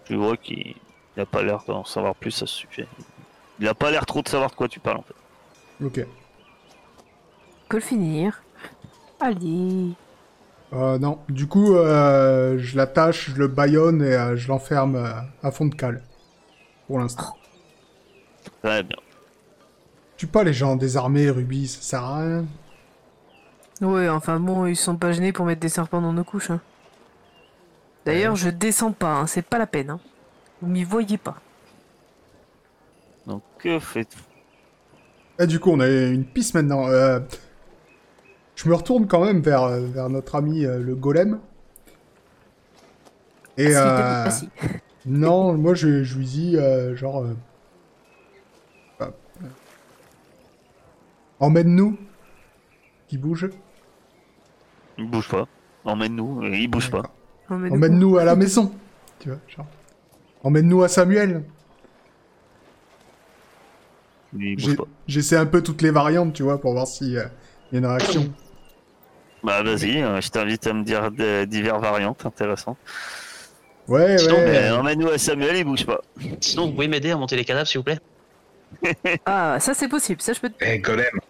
je 0.09 0.15
vois 0.17 0.37
qu'il 0.37 0.75
n'a 1.17 1.27
pas 1.27 1.43
l'air 1.43 1.65
d'en 1.67 1.85
savoir 1.85 2.15
plus 2.15 2.35
à 2.43 2.47
ce 2.47 2.55
sujet. 2.67 2.89
Il 3.59 3.69
a 3.69 3.75
pas 3.75 3.91
l'air 3.91 4.07
trop 4.07 4.23
de 4.23 4.29
savoir 4.29 4.51
de 4.51 4.57
quoi 4.57 4.69
tu 4.69 4.81
parles 4.81 4.99
en 4.99 5.03
fait. 5.03 5.15
Ok. 5.85 6.07
peut 7.69 7.77
le 7.79 7.83
finir. 7.83 8.43
Allez. 9.21 9.93
Euh, 10.73 10.99
non. 10.99 11.25
Du 11.29 11.47
coup, 11.49 11.75
euh, 11.77 12.59
je 12.59 12.77
l'attache, 12.77 13.31
je 13.31 13.37
le 13.37 13.49
baillonne 13.49 14.03
et 14.03 14.15
euh, 14.15 14.37
je 14.37 14.49
l'enferme 14.49 14.97
euh, 14.97 15.13
à 15.43 15.51
fond 15.51 15.67
de 15.67 15.75
cale. 15.75 16.03
Pour 16.87 16.99
l'instant. 16.99 17.37
Très 18.63 18.83
bien. 18.83 18.97
Tue 20.17 20.27
pas 20.27 20.45
les 20.45 20.53
gens 20.55 20.77
désarmés, 20.77 21.31
Ruby, 21.31 21.69
ça 21.69 21.81
sert 21.83 22.03
à 22.05 22.19
rien. 22.21 22.45
Ouais, 23.81 24.09
enfin 24.09 24.41
bon, 24.41 24.67
ils 24.67 24.77
sont 24.77 24.97
pas 24.97 25.13
gênés 25.13 25.33
pour 25.33 25.45
mettre 25.45 25.61
des 25.61 25.69
serpents 25.69 26.01
dans 26.01 26.13
nos 26.13 26.25
couches. 26.25 26.51
Hein. 26.51 26.61
D'ailleurs, 28.07 28.37
je 28.37 28.49
descends 28.49 28.93
pas, 28.93 29.15
hein, 29.19 29.27
c'est 29.27 29.43
pas 29.43 29.59
la 29.59 29.67
peine. 29.67 29.91
Hein. 29.91 30.01
Vous 30.63 30.69
m'y 30.69 30.85
voyez 30.85 31.19
pas. 31.19 31.37
Donc 33.27 33.43
que 33.59 33.79
faites 33.79 34.17
Et 35.39 35.47
du 35.47 35.61
coup, 35.61 35.71
on 35.71 35.81
a 35.81 35.89
une 35.89 36.25
piste 36.25 36.55
maintenant. 36.55 36.89
Euh, 36.89 37.21
je 38.55 38.69
me 38.69 38.75
retourne 38.75 39.07
quand 39.07 39.25
même 39.25 39.41
vers, 39.41 39.65
euh, 39.65 39.81
vers 39.87 40.09
notre 40.09 40.37
ami 40.37 40.65
euh, 40.65 40.79
le 40.79 40.95
golem. 40.95 41.41
Et 43.59 43.77
euh, 43.77 44.29
non, 45.05 45.55
moi 45.55 45.75
je, 45.75 46.03
je 46.05 46.17
lui 46.19 46.27
dis 46.27 46.57
euh, 46.57 46.95
genre. 46.97 47.23
euh, 47.25 47.35
ah, 49.01 49.11
euh, 49.43 49.47
Emmène-nous. 51.41 51.97
Qui 53.09 53.19
bouge. 53.19 53.49
Il 54.99 55.09
bouge 55.09 55.29
pas. 55.29 55.47
Emmène-nous. 55.85 56.43
et 56.45 56.59
Il 56.59 56.69
bouge 56.69 56.91
pas. 56.91 57.03
Emmène-nous. 57.49 57.77
Emmène-nous 57.77 58.17
à 58.19 58.25
la 58.25 58.35
maison. 58.37 58.73
Tu 59.21 59.29
vois, 59.29 59.39
genre. 59.49 59.67
Emmène-nous 60.43 60.83
à 60.83 60.89
Samuel. 60.89 61.43
Il 64.39 64.57
bouge 64.57 64.65
J'ai- 64.65 64.77
pas. 64.77 64.85
J'essaie 65.07 65.37
un 65.37 65.47
peu 65.47 65.63
toutes 65.63 65.83
les 65.83 65.91
variantes, 65.91 66.33
tu 66.33 66.43
vois, 66.43 66.61
pour 66.61 66.73
voir 66.73 66.87
s'il 66.87 67.13
y 67.13 67.19
a 67.19 67.31
une 67.73 67.87
réaction. 67.87 68.33
Bah 69.45 69.63
vas-y, 69.63 70.03
euh, 70.03 70.21
je 70.21 70.29
t'invite 70.31 70.67
à 70.67 70.73
me 70.73 70.83
dire 70.83 71.11
des 71.13 71.47
divers 71.47 71.79
variantes 71.79 72.27
intéressantes. 72.27 72.79
Ouais, 73.87 74.19
Sinon, 74.19 74.35
ouais. 74.35 74.45
Mais 74.51 74.71
emmène-nous 74.73 75.09
à 75.09 75.19
Samuel, 75.19 75.57
il 75.57 75.65
bouge 75.65 75.87
pas. 75.87 76.01
Sinon, 76.41 76.67
vous 76.67 76.73
pouvez 76.73 76.89
m'aider 76.89 77.13
à 77.13 77.17
monter 77.17 77.37
les 77.37 77.45
cadavres, 77.45 77.69
s'il 77.69 77.79
vous 77.79 77.85
plaît? 77.85 78.01
Ah, 79.27 79.59
ça 79.61 79.75
c'est 79.75 79.89
possible, 79.89 80.21
ça 80.21 80.33
je 80.33 80.41
peux. 80.41 80.51
Eh, 80.61 80.79
Golem, 80.79 81.21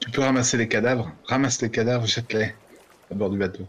tu 0.00 0.10
peux 0.10 0.22
ramasser 0.22 0.56
les 0.56 0.68
cadavres 0.68 1.10
Ramasse 1.26 1.60
les 1.62 1.70
cadavres, 1.70 2.06
jette-les 2.06 2.54
à 3.10 3.14
bord 3.14 3.30
du 3.30 3.38
bateau. 3.38 3.64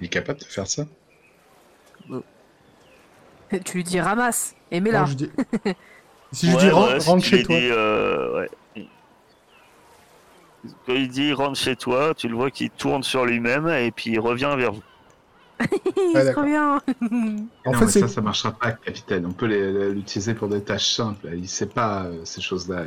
Il 0.00 0.06
est 0.06 0.08
capable 0.08 0.40
de 0.40 0.44
faire 0.44 0.66
ça 0.66 0.84
Tu 3.64 3.76
lui 3.76 3.84
dis 3.84 4.00
ramasse 4.00 4.54
et 4.70 4.80
mets 4.80 4.90
là. 4.90 5.00
Non, 5.00 5.06
je 5.06 5.14
dis... 5.14 5.30
si 6.32 6.50
je 6.50 6.56
Ouais, 6.56 6.60
dis 6.62 6.66
ouais, 6.72 6.98
rentre 6.98 7.22
tu 7.22 7.28
chez 7.36 7.42
toi. 7.44 7.58
dis, 7.60 7.68
euh, 7.70 8.40
ouais. 8.40 8.86
Quand 10.86 10.94
il 10.94 11.08
dit 11.08 11.32
rentre 11.32 11.58
chez 11.58 11.76
toi, 11.76 12.14
tu 12.16 12.26
le 12.28 12.34
vois 12.34 12.50
qu'il 12.50 12.70
tourne 12.70 13.02
sur 13.02 13.24
lui-même 13.26 13.68
et 13.68 13.90
puis 13.90 14.10
il 14.12 14.18
revient 14.20 14.54
vers 14.56 14.72
vous. 14.72 14.82
Ouais, 16.14 16.32
Trop 16.32 16.42
bien. 16.42 16.80
En 17.64 17.72
non, 17.72 17.78
fait, 17.78 17.84
mais 17.84 17.90
ça, 17.90 18.08
ça 18.08 18.20
marchera 18.20 18.52
pas, 18.52 18.72
capitaine. 18.72 19.26
On 19.26 19.32
peut 19.32 19.46
l'utiliser 19.90 20.34
pour 20.34 20.48
des 20.48 20.62
tâches 20.62 20.92
simples. 20.94 21.28
Il 21.34 21.48
sait 21.48 21.66
pas 21.66 22.04
euh, 22.04 22.24
ces 22.24 22.40
choses-là. 22.40 22.84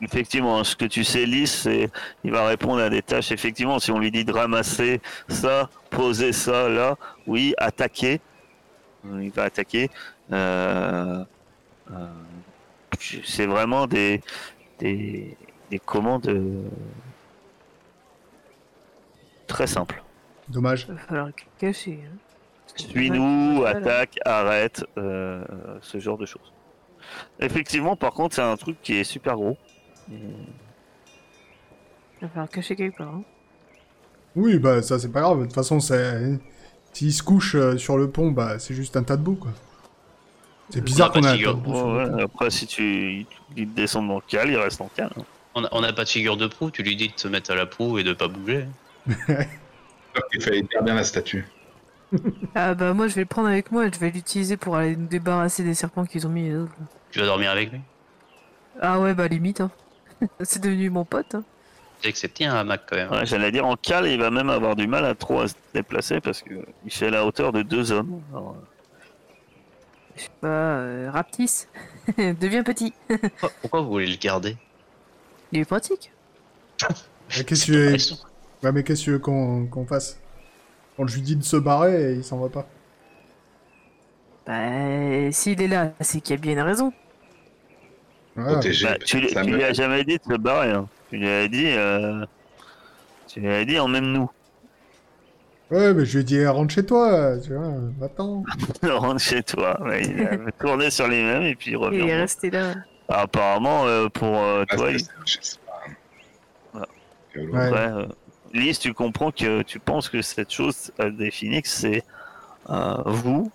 Effectivement, 0.00 0.62
ce 0.64 0.74
que 0.74 0.84
tu 0.84 1.04
sais, 1.04 1.24
Lys, 1.24 1.62
c'est 1.62 1.90
il 2.24 2.32
va 2.32 2.46
répondre 2.46 2.80
à 2.80 2.90
des 2.90 3.02
tâches. 3.02 3.30
Effectivement, 3.30 3.78
si 3.78 3.90
on 3.92 3.98
lui 3.98 4.10
dit 4.10 4.24
de 4.24 4.32
ramasser 4.32 5.00
ça, 5.28 5.70
poser 5.90 6.32
ça 6.32 6.68
là, 6.68 6.96
oui, 7.26 7.54
attaquer, 7.58 8.20
il 9.04 9.30
va 9.30 9.44
attaquer. 9.44 9.90
Euh, 10.32 11.24
euh, 11.92 12.06
c'est 13.24 13.46
vraiment 13.46 13.86
des, 13.86 14.20
des, 14.78 15.36
des 15.70 15.78
commandes 15.78 16.28
très 19.46 19.66
simples. 19.66 20.01
Dommage. 20.52 20.86
Va 20.88 20.96
falloir 20.98 21.26
le 21.26 21.32
cacher. 21.58 21.98
hein. 22.04 22.16
Suis-nous, 22.76 23.64
attaque, 23.66 24.18
arrête, 24.24 24.84
euh, 24.98 25.44
ce 25.82 25.98
genre 25.98 26.16
de 26.18 26.26
choses. 26.26 26.52
Effectivement, 27.40 27.96
par 27.96 28.12
contre, 28.12 28.34
c'est 28.36 28.42
un 28.42 28.56
truc 28.56 28.76
qui 28.82 28.94
est 28.96 29.04
super 29.04 29.34
gros. 29.34 29.56
Et- 30.10 30.16
Va 32.22 32.28
falloir 32.28 32.48
cacher 32.48 32.76
quelque 32.76 32.96
part. 32.98 33.08
hein. 33.08 33.22
Oui, 34.36 34.58
bah 34.58 34.80
ça 34.80 34.98
c'est 34.98 35.10
pas 35.10 35.20
grave. 35.20 35.40
De 35.40 35.44
toute 35.44 35.54
façon, 35.54 35.80
c'est... 35.80 36.38
s'il 36.92 37.12
se 37.12 37.22
couche 37.22 37.54
euh, 37.54 37.76
sur 37.76 37.98
le 37.98 38.08
pont, 38.10 38.30
bah 38.30 38.58
c'est 38.58 38.74
juste 38.74 38.96
un 38.96 39.02
tas 39.02 39.16
de 39.16 39.22
boue, 39.22 39.34
quoi. 39.34 39.50
C'est 40.70 40.80
bizarre 40.80 41.10
qu'on 41.12 41.22
ait 41.22 41.26
un 41.26 41.36
de 41.36 41.42
tas 41.44 41.52
de 41.52 41.52
figure. 41.52 41.56
boue 41.56 41.74
sur 41.74 41.88
le 41.92 41.96
Ouais, 41.98 42.08
pont. 42.10 42.16
ouais, 42.16 42.22
Après, 42.22 42.50
si 42.50 42.66
tu 42.66 43.26
il 43.56 43.74
descend 43.74 44.08
dans 44.08 44.14
le 44.16 44.22
cal, 44.26 44.48
il 44.48 44.56
reste 44.56 44.80
en 44.80 44.88
cal. 44.94 45.10
hein. 45.18 45.22
On 45.54 45.64
a- 45.64 45.68
on 45.72 45.80
n'a 45.82 45.92
pas 45.92 46.04
de 46.04 46.08
figure 46.08 46.36
de 46.38 46.46
proue, 46.46 46.70
tu 46.70 46.82
lui 46.82 46.96
dis 46.96 47.08
de 47.08 47.18
se 47.20 47.28
mettre 47.28 47.50
à 47.50 47.54
la 47.54 47.66
proue 47.66 47.98
et 47.98 48.04
de 48.04 48.12
pas 48.14 48.28
bouger. 48.28 48.66
Il 50.34 50.42
fallait 50.42 50.58
hyper 50.60 50.82
bien 50.82 50.94
la 50.94 51.04
statue. 51.04 51.44
Ah 52.54 52.74
bah 52.74 52.92
moi 52.92 53.08
je 53.08 53.14
vais 53.14 53.22
le 53.22 53.26
prendre 53.26 53.48
avec 53.48 53.72
moi 53.72 53.86
et 53.86 53.90
je 53.92 53.98
vais 53.98 54.10
l'utiliser 54.10 54.58
pour 54.58 54.76
aller 54.76 54.94
nous 54.96 55.06
débarrasser 55.06 55.62
des 55.64 55.72
serpents 55.72 56.04
qu'ils 56.04 56.26
ont 56.26 56.30
mis 56.30 56.42
les 56.50 56.56
autres. 56.56 56.74
là. 56.78 56.86
Tu 57.10 57.18
vas 57.20 57.24
dormir 57.24 57.50
avec 57.50 57.72
lui? 57.72 57.80
Ah 58.82 59.00
ouais, 59.00 59.14
bah 59.14 59.28
limite. 59.28 59.62
Hein. 59.62 59.70
C'est 60.42 60.60
devenu 60.62 60.90
mon 60.90 61.06
pote. 61.06 61.34
Hein. 61.36 61.42
J'ai 62.02 62.10
accepté 62.10 62.44
un 62.44 62.54
hamac 62.54 62.82
quand 62.86 62.96
même. 62.96 63.10
Ouais, 63.10 63.24
J'allais 63.24 63.50
dire 63.50 63.64
en 63.66 63.76
cale, 63.76 64.08
il 64.08 64.18
va 64.20 64.30
même 64.30 64.50
avoir 64.50 64.76
du 64.76 64.86
mal 64.86 65.06
à 65.06 65.14
trop 65.14 65.40
à 65.40 65.48
se 65.48 65.54
déplacer 65.72 66.20
parce 66.20 66.42
que 66.42 66.52
il 66.84 66.92
fait 66.92 67.10
la 67.10 67.24
hauteur 67.24 67.50
de 67.52 67.62
deux 67.62 67.92
hommes. 67.92 68.20
Alors, 68.32 68.56
Je 70.16 70.22
sais 70.24 70.28
pas, 70.42 70.48
euh, 70.48 71.10
Raptis. 71.10 71.66
Deviens 72.18 72.62
petit. 72.62 72.92
Pourquoi, 73.08 73.50
pourquoi 73.62 73.80
vous 73.80 73.88
voulez 73.90 74.06
le 74.08 74.16
garder? 74.16 74.58
Il 75.50 75.60
est 75.60 75.64
pratique. 75.64 76.12
Mais 76.82 77.44
Qu'est-ce 77.44 77.44
que 77.44 77.54
C'est 77.54 77.64
tu 77.64 77.72
veux... 77.72 77.96
Ouais, 78.62 78.72
mais 78.72 78.82
qu'est-ce 78.82 79.00
que 79.00 79.04
tu 79.04 79.10
veux 79.12 79.18
qu'on 79.18 79.66
qu'on 79.66 79.86
fasse? 79.86 80.18
On 80.98 81.04
lui 81.04 81.20
dit 81.22 81.36
de 81.36 81.42
se 81.44 81.56
barrer 81.56 82.12
et 82.12 82.14
il 82.16 82.24
s'en 82.24 82.38
va 82.38 82.48
pas. 82.48 82.66
Bah, 84.46 85.30
s'il 85.32 85.60
est 85.62 85.68
là, 85.68 85.92
c'est 86.00 86.20
qu'il 86.20 86.34
y 86.36 86.38
a 86.38 86.40
bien 86.40 86.52
une 86.52 86.60
raison. 86.60 86.92
Ouais, 88.36 88.44
bah, 88.44 88.60
tu, 88.60 88.68
lui- 88.70 88.98
tu 89.04 89.28
Samuel. 89.28 89.54
lui 89.56 89.64
as 89.64 89.72
jamais 89.72 90.04
dit 90.04 90.18
de 90.18 90.32
se 90.34 90.38
barrer. 90.38 90.70
hein. 90.70 90.88
Tu 91.10 91.18
lui 91.18 91.28
as 91.28 91.48
dit, 91.48 91.66
euh, 91.68 92.24
tu 93.28 93.40
lui 93.40 93.48
as 93.52 93.64
dit 93.64 93.78
emmène-nous. 93.78 94.30
ouais, 95.70 95.94
mais 95.94 96.04
je 96.04 96.12
lui 96.18 96.20
ai 96.22 96.24
dit 96.24 96.46
rentre 96.46 96.74
chez 96.74 96.84
toi, 96.84 97.38
tu 97.40 97.54
vois, 97.54 97.72
va-t'en. 97.98 98.42
Rentre 98.82 99.20
chez 99.20 99.42
toi. 99.42 99.80
Ouais, 99.82 100.02
il 100.02 100.22
a 100.22 100.36
tourné 100.60 100.90
sur 100.90 101.08
les 101.08 101.22
mêmes 101.22 101.42
et 101.42 101.54
puis 101.54 101.70
il 101.70 101.74
Il 101.74 101.76
revient. 101.78 102.00
est 102.08 102.16
resté 102.20 102.50
là. 102.50 102.74
Ah, 103.08 103.22
Apparemment, 103.22 103.86
euh, 103.86 104.08
pour 104.08 104.36
euh, 104.38 104.64
toi, 104.64 104.90
il- 104.90 105.00
c'est- 105.00 105.10
je 105.26 105.38
sais 105.40 105.56
pas. 105.66 105.80
Voilà. 106.72 106.88
Quel 107.32 107.50
Ouais. 107.50 108.06
Euh, 108.54 108.58
Lise, 108.58 108.78
tu 108.78 108.92
comprends 108.94 109.30
que 109.32 109.62
tu 109.62 109.78
penses 109.78 110.08
que 110.08 110.22
cette 110.22 110.50
chose 110.52 110.90
à 110.98 111.10
définir, 111.10 111.62
c'est 111.64 112.02
euh, 112.70 112.96
vous, 113.06 113.50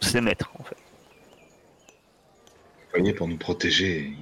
c'est 0.00 0.20
maître 0.20 0.50
en 0.58 0.62
fait. 0.64 0.76
poignet 2.92 3.12
pour 3.12 3.28
nous 3.28 3.36
protéger. 3.38 4.12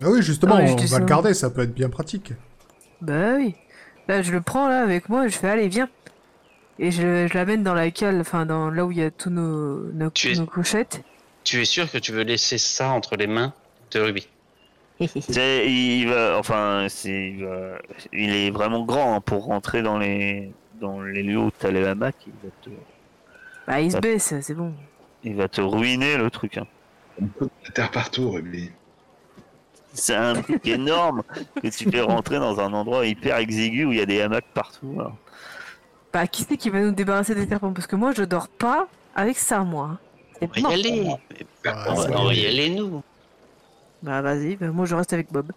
Ah 0.00 0.10
oui, 0.10 0.22
justement, 0.22 0.56
Ah 0.58 0.62
on 0.62 0.76
va 0.76 0.86
ça. 0.86 0.98
le 1.00 1.04
garder, 1.06 1.34
ça 1.34 1.50
peut 1.50 1.62
être 1.62 1.74
bien 1.74 1.88
pratique. 1.90 2.32
Bah 3.00 3.34
oui. 3.36 3.54
Là, 4.06 4.22
je 4.22 4.32
le 4.32 4.40
prends 4.40 4.68
là 4.68 4.80
avec 4.82 5.08
moi 5.08 5.26
et 5.26 5.28
je 5.28 5.36
fais 5.36 5.48
allez, 5.48 5.68
viens. 5.68 5.88
Et 6.78 6.92
je, 6.92 7.26
je 7.26 7.34
l'amène 7.34 7.64
dans 7.64 7.74
la 7.74 7.90
cale, 7.90 8.20
enfin 8.20 8.46
dans 8.46 8.70
là 8.70 8.84
où 8.86 8.92
il 8.92 8.98
y 8.98 9.02
a 9.02 9.10
tous 9.10 9.30
nos, 9.30 9.90
nos, 9.92 10.10
Tu 10.10 10.30
es- 10.32 10.36
nos 10.36 10.46
couchettes. 10.46 11.02
Tu 11.42 11.60
es 11.60 11.64
sûr 11.64 11.90
que 11.90 11.98
tu 11.98 12.12
veux 12.12 12.22
laisser 12.22 12.58
ça 12.58 12.90
entre 12.90 13.16
les 13.16 13.26
mains 13.26 13.52
de 13.90 14.00
Ruby? 14.00 14.28
il 15.66 16.06
va, 16.08 16.38
enfin, 16.38 16.86
c'est, 16.88 17.30
il, 17.30 17.44
va- 17.44 17.78
il 18.12 18.30
est 18.34 18.50
vraiment 18.50 18.84
grand 18.84 19.14
hein, 19.16 19.20
pour 19.20 19.44
rentrer 19.44 19.82
dans 19.82 19.98
les 19.98 20.50
dans 20.80 21.00
les 21.02 21.22
lieux 21.22 21.38
où 21.38 21.50
t'as 21.50 21.70
les 21.70 21.84
hamacs. 21.86 22.14
Il 22.26 22.32
va 22.42 22.50
te, 22.62 22.70
Bah 23.66 23.80
il 23.80 23.90
se 23.92 23.98
baisse, 23.98 24.34
c'est 24.40 24.54
bon. 24.54 24.72
il 25.24 25.34
va 25.34 25.48
te 25.48 25.60
ruiner 25.60 26.16
le 26.16 26.30
truc. 26.30 26.58
hein. 26.58 26.66
On 27.20 27.26
peut 27.26 27.48
la 27.64 27.70
terre 27.70 27.90
partout, 27.90 28.30
Ruby. 28.30 28.70
C'est 29.92 30.14
un 30.14 30.34
truc 30.34 30.66
énorme 30.68 31.22
que 31.62 31.68
tu 31.68 31.90
fais 31.90 32.00
rentrer 32.00 32.38
dans 32.38 32.60
un 32.60 32.72
endroit 32.72 33.06
hyper 33.06 33.36
exigu 33.38 33.84
où 33.86 33.92
il 33.92 33.98
y 33.98 34.02
a 34.02 34.06
des 34.06 34.20
hamacs 34.20 34.44
partout. 34.54 34.98
hein. 35.00 35.12
Bah 36.12 36.26
qui 36.26 36.44
c'est 36.48 36.56
qui 36.56 36.70
va 36.70 36.80
nous 36.80 36.92
débarrasser 36.92 37.34
des 37.34 37.46
serpents? 37.46 37.72
Parce 37.72 37.86
que 37.86 37.96
moi 37.96 38.12
je 38.12 38.22
dors 38.22 38.48
pas 38.48 38.88
avec 39.14 39.36
ça 39.38 39.60
moi. 39.60 39.90
hein. 39.92 39.98
On 40.40 40.46
va 40.46 40.60
y 40.70 40.72
aller. 40.74 41.06
on 41.88 41.94
va- 41.94 42.34
y 42.34 42.46
aller, 42.46 42.70
nous. 42.70 43.02
Bah 44.02 44.22
vas-y, 44.22 44.56
bah, 44.56 44.68
moi 44.70 44.86
je 44.86 44.94
reste 44.94 45.12
avec 45.12 45.32
Bob. 45.32 45.50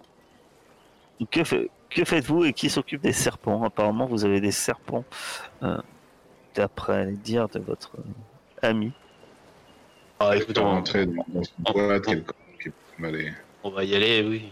Que, 1.29 1.43
fait- 1.43 1.69
que 1.89 2.03
faites-vous 2.03 2.45
et 2.45 2.53
qui 2.53 2.69
s'occupe 2.69 3.01
des 3.01 3.13
serpents? 3.13 3.63
Apparemment, 3.63 4.05
vous 4.07 4.25
avez 4.25 4.41
des 4.41 4.51
serpents, 4.51 5.03
euh, 5.61 5.77
d'après 6.55 7.05
les 7.05 7.15
dires 7.17 7.47
de 7.49 7.59
votre 7.59 7.91
euh, 7.99 8.67
ami. 8.67 8.91
Ah, 10.19 10.35
écoute, 10.35 10.57
on, 10.57 10.63
on- 10.63 10.81
boîte, 10.81 11.51
on- 11.65 12.23
on 13.63 13.69
va 13.69 13.83
y 13.83 13.95
aller, 13.95 14.25
oui. 14.27 14.51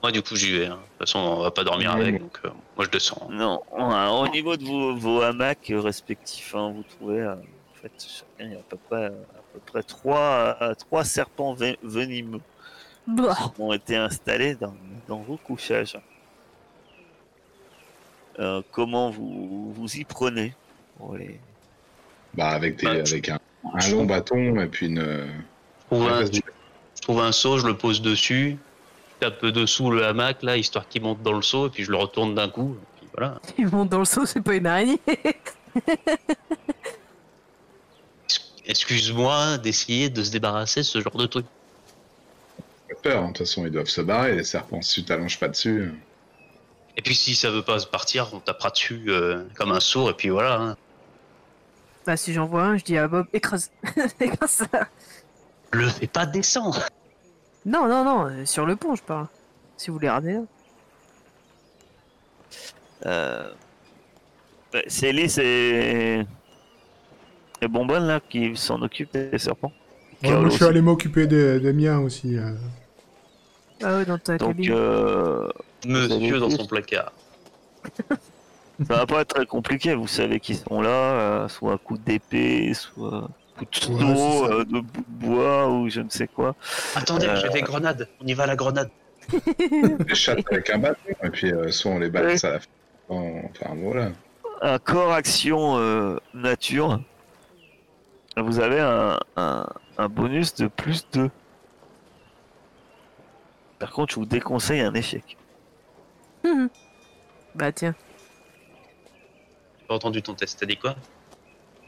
Moi, 0.00 0.12
du 0.12 0.22
coup, 0.22 0.36
j'y 0.36 0.56
vais. 0.56 0.66
hein. 0.66 0.76
De 0.76 0.80
toute 0.80 0.98
façon, 1.00 1.18
on 1.18 1.40
va 1.42 1.50
pas 1.50 1.64
dormir 1.64 1.90
avec, 1.90 2.20
donc 2.20 2.38
euh, 2.44 2.50
moi, 2.76 2.84
je 2.84 2.90
descends. 2.90 3.28
Non, 3.30 3.60
ouais, 3.72 4.06
au 4.20 4.28
niveau 4.28 4.56
de 4.56 4.64
vos, 4.64 4.94
vos 4.94 5.22
hamacs 5.22 5.72
respectifs, 5.74 6.54
hein, 6.54 6.72
vous 6.72 6.84
trouvez, 6.84 7.20
euh, 7.20 7.34
en 7.34 7.74
fait, 7.82 7.92
chacun, 7.98 8.44
il 8.48 8.52
y 8.52 8.54
a 8.54 8.60
à 8.60 8.62
peu 8.62 8.76
près, 8.88 9.06
à 9.06 9.10
peu 9.52 9.58
près 9.66 9.82
trois, 9.82 10.56
euh, 10.62 10.74
trois 10.74 11.02
serpents 11.04 11.54
ve- 11.54 11.76
venimeux 11.82 12.40
Bah, 13.08 13.36
ont 13.58 13.72
été 13.72 13.96
installés 13.96 14.54
dans, 14.54 14.74
dans 15.08 15.18
vos 15.20 15.38
couchages. 15.38 15.96
Euh, 18.38 18.60
comment 18.70 19.10
vous 19.10 19.72
vous 19.72 19.96
y 19.96 20.04
prenez 20.04 20.54
pour 20.98 21.16
les- 21.16 21.40
Bah, 22.34 22.50
avec, 22.50 22.76
des, 22.76 22.84
Bah, 22.84 22.90
avec 22.92 23.28
un, 23.30 23.38
un 23.74 23.90
long 23.90 24.04
bâton 24.04 24.60
et 24.60 24.66
puis 24.66 24.86
une. 24.86 25.00
Je 25.00 25.86
trouve, 25.86 26.02
un, 26.08 26.20
Ouais, 26.22 26.30
je 26.96 27.00
trouve 27.02 27.20
un 27.20 27.32
seau, 27.32 27.56
je 27.58 27.66
le 27.66 27.76
pose 27.76 28.02
dessus, 28.02 28.58
je 29.14 29.26
tape 29.26 29.44
dessous 29.46 29.90
le 29.90 30.04
hamac, 30.04 30.42
là, 30.42 30.56
histoire 30.58 30.86
qu'il 30.86 31.00
monte 31.02 31.22
dans 31.22 31.32
le 31.32 31.40
seau, 31.42 31.66
et 31.68 31.70
puis 31.70 31.84
je 31.84 31.90
le 31.90 31.96
retourne 31.96 32.34
d'un 32.34 32.48
coup. 32.50 32.76
Et 32.76 32.98
puis 33.00 33.08
voilà. 33.16 33.40
ils 33.56 33.66
montent 33.66 33.88
dans 33.88 34.00
le 34.00 34.04
seau, 34.04 34.26
c'est 34.26 34.42
pas 34.42 34.54
une 34.54 34.66
araignée. 34.66 35.00
Excuse-moi 38.66 39.56
d'essayer 39.58 40.10
de 40.10 40.22
se 40.22 40.30
débarrasser 40.30 40.80
de 40.80 40.84
ce 40.84 41.00
genre 41.00 41.16
de 41.16 41.26
truc. 41.26 41.46
Pas 42.88 42.94
peur, 43.02 43.22
hein. 43.22 43.28
de 43.28 43.32
toute 43.32 43.38
façon, 43.38 43.64
ils 43.66 43.70
doivent 43.72 43.86
se 43.86 44.00
barrer, 44.00 44.34
les 44.34 44.44
serpents. 44.44 44.82
Si 44.82 45.00
tu 45.00 45.04
t'allonges 45.06 45.38
pas 45.38 45.48
dessus. 45.48 45.92
Et 46.96 47.02
puis 47.02 47.14
si 47.14 47.34
ça 47.36 47.50
veut 47.50 47.62
pas 47.62 47.78
se 47.78 47.86
partir, 47.86 48.28
on 48.34 48.40
tapera 48.40 48.70
dessus 48.70 49.04
euh, 49.08 49.44
comme 49.54 49.70
un 49.72 49.80
sourd, 49.80 50.10
et 50.10 50.14
puis 50.14 50.30
voilà. 50.30 50.54
hein. 50.60 50.76
bah 52.06 52.16
si 52.16 52.32
j'en 52.32 52.46
vois 52.46 52.62
un, 52.64 52.76
je 52.76 52.84
dis 52.84 52.98
à 52.98 53.06
Bob, 53.06 53.26
écrase. 53.32 53.70
écrase 54.20 54.50
ça. 54.50 54.88
Le 55.72 55.86
fais 55.88 56.06
pas 56.08 56.26
descendre 56.26 56.82
Non, 57.64 57.86
non, 57.86 58.02
non, 58.04 58.26
euh, 58.26 58.44
sur 58.46 58.66
le 58.66 58.74
pont 58.74 58.96
je 58.96 59.02
parle. 59.02 59.28
Si 59.76 59.88
vous 59.90 59.94
voulez 59.94 60.08
ramener 60.08 60.34
là. 60.34 60.42
Euh... 63.06 63.52
bah, 64.72 64.80
C'est 64.88 65.10
Ellie, 65.10 65.30
c'est. 65.30 66.26
Et 67.60 67.68
Bonbonne 67.68 68.06
là 68.06 68.20
qui 68.20 68.56
s'en 68.56 68.80
occupe 68.82 69.12
des 69.12 69.38
serpents. 69.38 69.72
Ouais, 70.22 70.28
Carole 70.30 70.40
moi, 70.42 70.50
je 70.50 70.56
suis 70.56 70.64
allé 70.64 70.80
m'occuper 70.80 71.26
des, 71.26 71.60
des 71.60 71.72
miens 71.72 72.00
aussi. 72.00 72.36
euh. 72.36 72.52
Ah 73.82 73.98
ouais, 73.98 74.04
dans 74.04 74.18
ta 74.18 74.36
Donc 74.38 74.56
cabine. 74.56 74.72
euh, 74.72 75.48
Monsieur 75.86 76.40
dans 76.40 76.50
son 76.50 76.66
placard. 76.66 77.12
ça 78.08 78.96
va 78.96 79.06
pas 79.06 79.20
être 79.20 79.34
très 79.34 79.46
compliqué, 79.46 79.94
vous 79.94 80.08
savez 80.08 80.40
qu'ils 80.40 80.56
sont 80.56 80.80
là, 80.80 80.90
euh, 80.90 81.48
soit 81.48 81.74
à 81.74 81.78
coup 81.78 81.96
d'épée, 81.98 82.72
soit 82.74 83.28
coup 83.56 83.64
de 83.64 83.92
Ouais, 83.92 84.16
c'est 84.16 84.48
ça. 84.48 84.54
euh, 84.54 84.64
de 84.64 84.80
bout 84.80 85.04
de 85.08 85.26
bois 85.26 85.68
ou 85.70 85.88
je 85.88 86.00
ne 86.00 86.08
sais 86.10 86.26
quoi. 86.26 86.56
Attendez, 86.96 87.26
Euh. 87.26 87.36
j'ai 87.36 87.48
des 87.50 87.62
grenades. 87.62 88.08
On 88.20 88.26
y 88.26 88.34
va 88.34 88.44
à 88.44 88.46
la 88.48 88.56
grenade. 88.56 88.90
Les 90.08 90.14
chattes 90.14 90.44
avec 90.50 90.70
un 90.70 90.78
bâton, 90.78 90.98
et 91.22 91.30
puis 91.30 91.52
euh, 91.52 91.70
soit 91.70 91.92
on 91.92 91.98
les 91.98 92.08
balance 92.10 92.42
Ouais. 92.42 92.48
à 92.48 92.52
la 92.54 92.60
fin. 92.60 92.66
Enfin, 93.10 93.74
voilà. 93.76 94.10
Un 94.62 94.78
corps 94.78 95.12
action 95.12 95.76
euh, 95.78 96.16
nature. 96.34 97.00
Vous 98.42 98.60
avez 98.60 98.80
un, 98.80 99.18
un, 99.36 99.66
un 99.98 100.08
bonus 100.08 100.54
de 100.54 100.66
plus 100.68 101.06
2. 101.12 101.30
Par 103.78 103.90
contre, 103.92 104.14
je 104.14 104.20
vous 104.20 104.26
déconseille 104.26 104.80
un 104.80 104.94
échec. 104.94 105.36
Bah 107.54 107.72
tiens. 107.72 107.94
J'ai 109.80 109.86
pas 109.86 109.94
entendu 109.94 110.22
ton 110.22 110.34
test, 110.34 110.58
t'as 110.58 110.66
dit 110.66 110.76
quoi? 110.76 110.96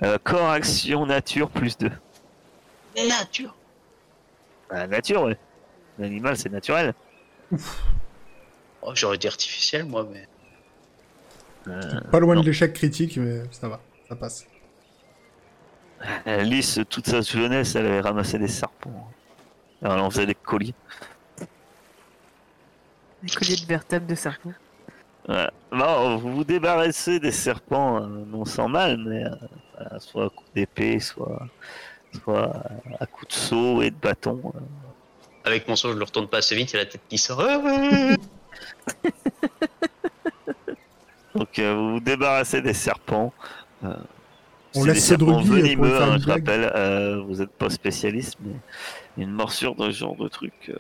Euh, 0.03 0.19
corps 0.23 0.51
action 0.51 1.07
nature 1.07 1.51
plus 1.51 1.77
2. 1.79 1.91
Nature 3.09 3.55
Bah, 4.69 4.87
nature, 4.87 5.23
ouais. 5.23 5.37
L'animal, 5.99 6.37
c'est 6.37 6.49
naturel. 6.51 6.95
oh, 8.83 8.93
J'aurais 8.95 9.19
dit 9.19 9.27
artificiel, 9.29 9.85
moi, 9.85 10.07
mais. 10.11 10.27
Euh, 11.69 12.01
Pas 12.11 12.21
loin 12.21 12.35
non. 12.37 12.41
de 12.41 12.47
l'échec 12.47 12.73
critique, 12.73 13.17
mais 13.19 13.43
ça 13.51 13.69
va, 13.69 13.81
ça 14.09 14.17
passe. 14.17 14.47
Alice, 16.25 16.81
toute 16.89 17.07
sa 17.07 17.21
jeunesse, 17.21 17.75
elle 17.75 17.87
avait 17.87 18.01
ramassé 18.01 18.39
des 18.39 18.49
serpents. 18.49 19.11
Alors, 19.83 19.95
elle 19.97 20.01
en 20.03 20.11
faisait 20.11 20.27
des 20.27 20.35
colis. 20.35 20.75
Des 23.23 23.31
colliers 23.35 23.57
de 23.57 23.67
vertèbres 23.67 24.07
de 24.07 24.15
serpent. 24.15 24.53
Ouais. 25.29 25.49
Bon, 25.71 26.17
vous 26.17 26.37
vous 26.37 26.45
débarrassez 26.45 27.21
des 27.21 27.31
serpents, 27.33 27.99
euh, 28.03 28.07
non 28.27 28.45
sans 28.47 28.69
mal, 28.69 28.97
mais 28.99 29.25
euh, 29.25 29.31
voilà, 29.77 30.01
soit 30.01 30.25
à 30.27 30.29
coup 30.31 30.45
d'épée, 30.55 30.99
soit, 31.01 31.47
soit 32.25 32.53
à 32.99 33.07
coup 33.07 33.27
de 33.27 33.33
seau 33.33 33.83
et 33.83 33.91
de 33.91 33.97
bâton. 33.97 34.41
euh. 34.55 34.61
Avec 35.45 35.69
mon 35.69 35.77
saut, 35.77 35.93
je 35.93 35.99
le 35.99 36.05
retourne 36.05 36.29
pas 36.29 36.39
assez 36.39 36.55
vite, 36.57 36.73
il 36.73 36.77
y 36.77 36.79
a 36.81 36.85
la 36.85 36.91
tête 36.91 37.03
qui 37.09 37.19
sort. 37.19 37.41
Ah, 37.47 37.61
Donc, 41.35 41.59
euh, 41.59 41.75
vous 41.75 41.93
vous 41.93 42.01
débarrassez 42.01 42.61
des 42.63 42.75
serpents. 42.75 43.33
euh, 43.85 43.95
On 44.75 44.85
c'est 44.85 44.87
laisse 44.87 45.13
pour 45.19 45.43
faire 45.43 45.67
une 45.67 45.85
hein, 46.03 46.19
je 46.19 46.27
blague. 46.27 46.45
rappelle. 46.47 46.73
euh, 46.75 47.21
vous 47.23 47.37
n'êtes 47.37 47.53
pas 47.53 47.71
spécialiste, 47.71 48.37
mais 48.41 48.61
une 49.17 49.31
morsure 49.33 49.75
de 49.77 49.91
ce 49.91 49.99
genre 49.99 50.17
de 50.17 50.29
truc 50.29 50.55
euh, 50.71 50.79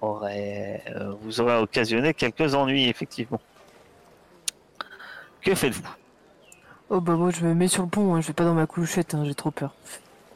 aurait, 0.00 0.82
euh, 0.88 1.14
vous 1.22 1.40
aurait 1.40 1.58
occasionné 1.58 2.14
quelques 2.14 2.54
ennuis, 2.54 2.88
effectivement. 2.88 3.40
Que 5.40 5.54
faites-vous? 5.54 5.88
Oh 6.90 7.00
bah 7.00 7.16
moi 7.16 7.30
je 7.30 7.44
me 7.44 7.54
mets 7.54 7.68
sur 7.68 7.82
le 7.82 7.88
pont, 7.88 8.14
hein, 8.14 8.20
je 8.20 8.28
vais 8.28 8.32
pas 8.34 8.44
dans 8.44 8.54
ma 8.54 8.66
couchette, 8.66 9.14
hein, 9.14 9.24
j'ai 9.24 9.34
trop 9.34 9.50
peur. 9.50 9.74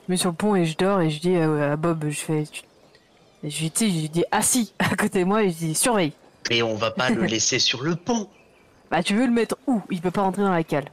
Je 0.07 0.13
me 0.13 0.15
mets 0.15 0.17
sur 0.17 0.31
le 0.31 0.37
pont 0.37 0.57
et 0.57 0.65
je 0.65 0.77
dors 0.77 1.01
et 1.01 1.11
je 1.11 1.21
dis 1.21 1.37
à, 1.37 1.73
à 1.73 1.77
Bob, 1.77 2.09
je 2.09 2.19
fais, 2.21 2.43
Et 2.43 3.51
je 3.51 3.69
je 3.69 3.85
lui 3.85 4.09
dis 4.11 4.25
assis 4.33 4.75
à 4.81 4.97
côté 4.97 5.21
de 5.21 5.25
moi 5.25 5.43
et 5.45 5.51
je 5.51 5.57
dis 5.57 5.75
surveille. 5.75 6.13
Mais 6.49 6.63
on 6.63 6.75
va 6.77 6.91
pas 6.91 7.11
le 7.11 7.25
laisser 7.25 7.59
sur 7.59 7.83
le 7.83 7.97
pont. 7.97 8.29
Bah 8.91 9.03
tu 9.03 9.15
veux 9.15 9.27
le 9.27 9.33
mettre 9.33 9.57
où? 9.67 9.83
Il 9.91 10.01
peut 10.01 10.11
pas 10.11 10.23
rentrer 10.23 10.43
dans 10.43 10.51
la 10.51 10.65
cale. 10.65 10.91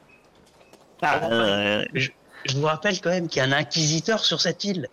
Euh, 1.03 1.83
Je 1.93 2.57
vous 2.57 2.65
rappelle 2.65 2.99
quand 3.01 3.09
même 3.09 3.27
qu'il 3.27 3.41
y 3.41 3.45
a 3.45 3.47
un 3.47 3.51
inquisiteur 3.51 4.19
sur 4.23 4.41
cette 4.41 4.63
île. 4.63 4.87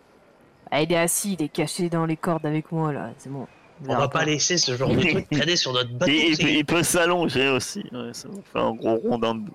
Ah, 0.71 0.83
il 0.83 0.93
est 0.93 0.97
assis, 0.99 1.37
il 1.39 1.45
est 1.45 1.49
caché 1.49 1.89
dans 1.89 2.07
les 2.07 2.17
cordes 2.17 2.47
avec 2.47 2.71
moi 2.71 2.93
là, 2.93 3.11
c'est 3.19 3.31
bon. 3.31 3.47
On 3.89 3.97
va 3.97 4.09
pas 4.09 4.25
laisser 4.25 4.59
ce 4.59 4.77
genre 4.77 4.91
de 4.95 5.01
truc 5.01 5.29
traîner 5.31 5.57
sur 5.57 5.73
notre 5.73 5.91
bateau. 5.91 6.13
il, 6.13 6.37
peut- 6.37 6.49
il 6.51 6.65
peut 6.67 6.83
s'allonger 6.83 7.49
aussi. 7.49 7.83
Ouais, 7.93 8.11
ça 8.13 8.29
vous 8.29 8.43
fait 8.53 8.59
un 8.59 8.73
gros 8.75 8.97
rond 8.97 9.19
dans 9.19 9.35
le 9.35 9.41
dos. 9.41 9.53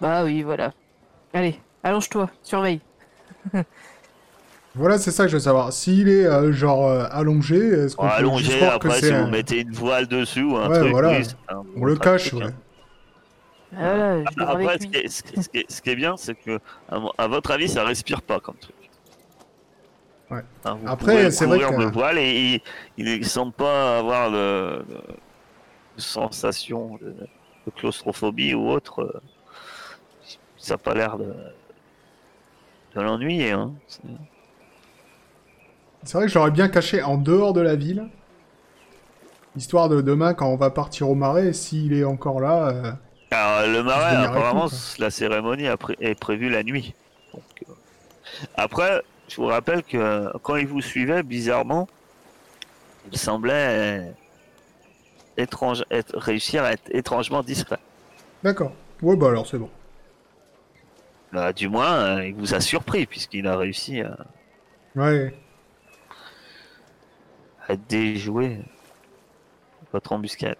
Bah 0.00 0.24
oui, 0.24 0.42
voilà. 0.42 0.72
Allez, 1.32 1.58
allonge-toi, 1.82 2.28
surveille. 2.42 2.80
Voilà, 4.76 4.98
c'est 4.98 5.12
ça 5.12 5.22
que 5.24 5.28
je 5.30 5.36
veux 5.36 5.40
savoir. 5.40 5.72
S'il 5.72 6.08
est 6.08 6.26
euh, 6.26 6.50
genre 6.52 6.88
euh, 6.88 7.06
allongé, 7.12 7.56
est-ce 7.58 7.94
qu'on 7.94 8.06
Bon, 8.06 8.08
peut 8.10 8.16
juste 8.38 8.50
allongé, 8.54 8.66
après, 8.66 9.00
si 9.00 9.12
vous 9.12 9.26
mettez 9.28 9.60
une 9.60 9.70
voile 9.70 10.08
dessus 10.08 10.42
ou 10.42 10.56
un 10.56 10.68
Ouais, 10.68 10.78
truc, 10.80 10.90
voilà. 10.90 11.10
oui, 11.18 11.24
c'est 11.24 11.36
un 11.54 11.62
On 11.76 11.84
le 11.84 11.96
cache, 11.96 12.30
pratique, 12.34 12.34
ouais. 12.40 12.52
hein. 12.52 12.63
Voilà, 13.76 14.22
dors 14.36 14.50
Après, 14.50 14.64
avec 14.66 14.82
ce 14.82 14.86
qui, 14.86 14.96
est, 14.96 15.08
ce 15.08 15.22
qui 15.22 15.34
est- 15.38 15.42
ce 15.42 15.48
qui 15.48 15.58
est- 15.58 15.70
ce 15.72 15.82
qui 15.82 15.90
est 15.90 15.96
bien, 15.96 16.16
c'est 16.16 16.34
que, 16.34 16.58
à, 17.18 17.26
votre 17.28 17.50
avis, 17.50 17.68
ça 17.68 17.84
respire 17.84 18.22
pas 18.22 18.40
comme 18.40 18.56
truc. 18.56 18.74
Ouais. 20.30 20.40
Enfin, 20.64 20.78
vous 20.80 20.88
Après, 20.88 21.30
c'est 21.30 21.46
vrai 21.46 21.58
que- 21.60 21.92
voile 21.92 22.18
et 22.18 22.62
il 22.96 23.18
ne 23.20 23.24
semble 23.24 23.52
pas 23.52 23.98
avoir 23.98 24.30
de, 24.30 24.84
sensation 25.96 26.96
de, 27.00 27.14
de 27.66 27.70
claustrophobie 27.76 28.54
ou 28.54 28.68
autre. 28.68 29.20
Ça 30.56 30.74
n'a 30.74 30.78
pas 30.78 30.94
l'air 30.94 31.18
de, 31.18 31.34
de 32.96 33.00
l'ennuyer. 33.00 33.52
Hein. 33.52 33.72
C'est- 33.86 34.00
C'est 36.02 36.18
vrai 36.18 36.26
que 36.26 36.32
j'aurais 36.32 36.50
bien 36.50 36.68
caché 36.68 37.02
en 37.02 37.16
dehors 37.16 37.52
de 37.54 37.60
la 37.62 37.76
ville. 37.76 38.08
Histoire 39.56 39.88
de 39.88 40.00
demain, 40.00 40.34
quand 40.34 40.48
on 40.48 40.56
va 40.56 40.70
partir 40.70 41.08
au 41.08 41.14
marais, 41.14 41.52
s'il 41.52 41.92
est 41.94 42.04
encore 42.04 42.40
là. 42.40 42.68
euh, 42.68 42.92
Alors, 43.34 43.66
le 43.72 43.82
marais, 43.82 44.16
apparemment, 44.16 44.68
quoi. 44.68 44.78
la 44.98 45.10
cérémonie 45.10 45.66
est 46.00 46.14
prévue 46.14 46.48
la 46.50 46.62
nuit. 46.62 46.94
Donc, 47.32 47.42
euh, 47.68 47.72
Après, 48.56 49.02
je 49.28 49.36
vous 49.36 49.46
rappelle 49.46 49.82
que 49.82 49.96
euh, 49.96 50.30
quand 50.42 50.56
il 50.56 50.66
vous 50.66 50.80
suivait, 50.80 51.22
bizarrement, 51.22 51.88
il 53.10 53.18
semblait 53.18 53.52
euh, 54.06 54.10
étrange, 55.36 55.84
être- 55.90 56.16
réussir 56.18 56.64
à 56.64 56.72
être 56.72 56.88
étrangement 56.94 57.42
discret. 57.42 57.78
D'accord. 58.42 58.72
Ouais, 59.02 59.16
bah 59.16 59.28
alors 59.28 59.46
c'est 59.46 59.58
bon. 59.58 59.70
Bah, 61.32 61.52
du 61.52 61.68
moins, 61.68 61.92
euh, 62.18 62.26
il 62.28 62.34
vous 62.34 62.54
a 62.54 62.60
surpris, 62.60 63.06
puisqu'il 63.06 63.46
a 63.48 63.56
réussi 63.56 64.00
à, 64.00 64.16
Ouais. 64.94 65.34
à 67.66 67.74
déjouer 67.76 68.58
votre 69.92 70.12
embuscade. 70.12 70.56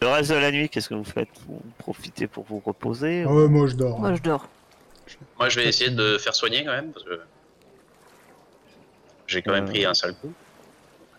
Le 0.00 0.06
reste 0.08 0.30
de 0.30 0.36
la 0.36 0.50
nuit, 0.52 0.68
qu'est-ce 0.68 0.88
que 0.88 0.94
vous 0.94 1.04
faites 1.04 1.28
Vous 1.48 1.60
profitez 1.78 2.26
pour 2.28 2.44
vous 2.44 2.60
reposer 2.64 3.24
Ah 3.26 3.32
ouais, 3.32 3.48
moi 3.48 3.66
je 3.66 3.74
dors. 3.74 3.98
Moi 3.98 4.14
je 4.14 4.22
dors. 4.22 4.48
Moi, 5.38 5.48
je 5.48 5.58
vais 5.58 5.66
essayer 5.66 5.90
de 5.90 6.18
faire 6.18 6.34
soigner 6.34 6.64
quand 6.64 6.72
même, 6.72 6.92
parce 6.92 7.04
que 7.04 7.18
j'ai 9.26 9.40
quand 9.42 9.52
même 9.52 9.64
Euh. 9.64 9.68
pris 9.68 9.84
un 9.86 9.94
sale 9.94 10.14
coup. 10.14 10.32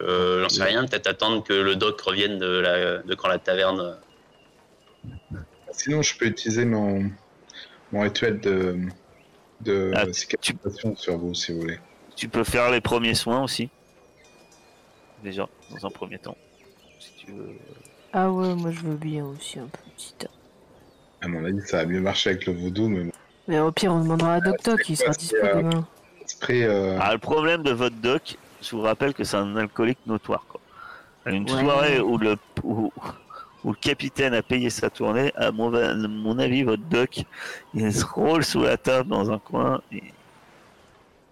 Euh, 0.01 0.43
J'en 0.43 0.49
sais 0.49 0.63
rien, 0.63 0.85
peut-être 0.85 1.07
attendre 1.07 1.43
que 1.43 1.53
le 1.53 1.75
doc 1.75 1.99
revienne 2.01 2.37
de, 2.37 2.45
la, 2.59 2.97
de 2.99 3.15
quand 3.15 3.27
la 3.27 3.39
taverne. 3.39 3.97
Sinon, 5.71 6.01
je 6.03 6.15
peux 6.17 6.25
utiliser 6.27 6.65
mon, 6.65 7.09
mon 7.91 8.01
rituel 8.01 8.39
de, 8.39 8.77
de 9.61 9.91
Ah, 9.95 10.05
cicatrisation 10.13 10.95
sur 10.95 11.17
vous, 11.17 11.33
si 11.33 11.51
vous 11.51 11.61
voulez. 11.61 11.79
Tu 12.15 12.29
peux 12.29 12.43
faire 12.43 12.69
les 12.69 12.81
premiers 12.81 13.15
soins 13.15 13.43
aussi. 13.43 13.69
Déjà, 15.23 15.49
dans 15.71 15.85
un 15.87 15.89
premier 15.89 16.19
temps. 16.19 16.37
Si 16.99 17.11
tu 17.25 17.31
veux. 17.31 17.55
Ah 18.13 18.31
ouais, 18.31 18.55
moi 18.55 18.71
je 18.71 18.79
veux 18.81 18.95
bien 18.95 19.25
aussi 19.25 19.59
un 19.59 19.67
peu 19.67 19.79
petit. 19.95 20.13
À 21.21 21.27
mon 21.27 21.43
avis, 21.45 21.61
ça 21.61 21.77
va 21.77 21.85
mieux 21.85 22.01
marcher 22.01 22.31
avec 22.31 22.45
le 22.45 22.53
voodoo, 22.53 22.87
mais 22.87 23.03
bon. 23.05 23.11
Mais 23.47 23.59
au 23.59 23.71
pire, 23.71 23.93
on 23.93 24.01
demandera 24.01 24.35
à 24.35 24.39
Doc 24.39 24.57
Doc, 24.63 24.87
il 24.87 24.95
sera 24.95 25.11
dispo 25.11 25.37
euh, 25.43 25.55
demain. 25.55 25.85
Esprit, 26.23 26.63
euh, 26.63 26.97
Ah, 27.01 27.13
le 27.13 27.19
problème 27.19 27.63
de 27.63 27.71
votre 27.71 27.95
doc, 27.95 28.37
je 28.61 28.71
vous 28.75 28.81
rappelle 28.81 29.13
que 29.13 29.23
c'est 29.23 29.37
un 29.37 29.55
alcoolique 29.57 29.99
notoire. 30.05 30.45
Quoi. 30.47 30.61
Une 31.25 31.43
Ouais. 31.49 31.59
soirée 31.63 31.99
où 31.99 32.17
le, 32.17 32.37
où, 32.63 32.91
où 33.63 33.69
le 33.69 33.75
capitaine 33.75 34.33
a 34.33 34.41
payé 34.41 34.69
sa 34.69 34.89
tournée, 34.89 35.31
à 35.35 35.51
mon, 35.51 35.73
à 35.73 35.93
mon 35.95 36.39
avis, 36.39 36.63
votre 36.63 36.83
doc, 36.83 37.23
il 37.73 37.93
se 37.93 38.05
roule 38.05 38.43
sous 38.43 38.61
la 38.63 38.77
table 38.77 39.09
dans 39.09 39.31
un 39.31 39.39
coin 39.39 39.81
et 39.91 40.03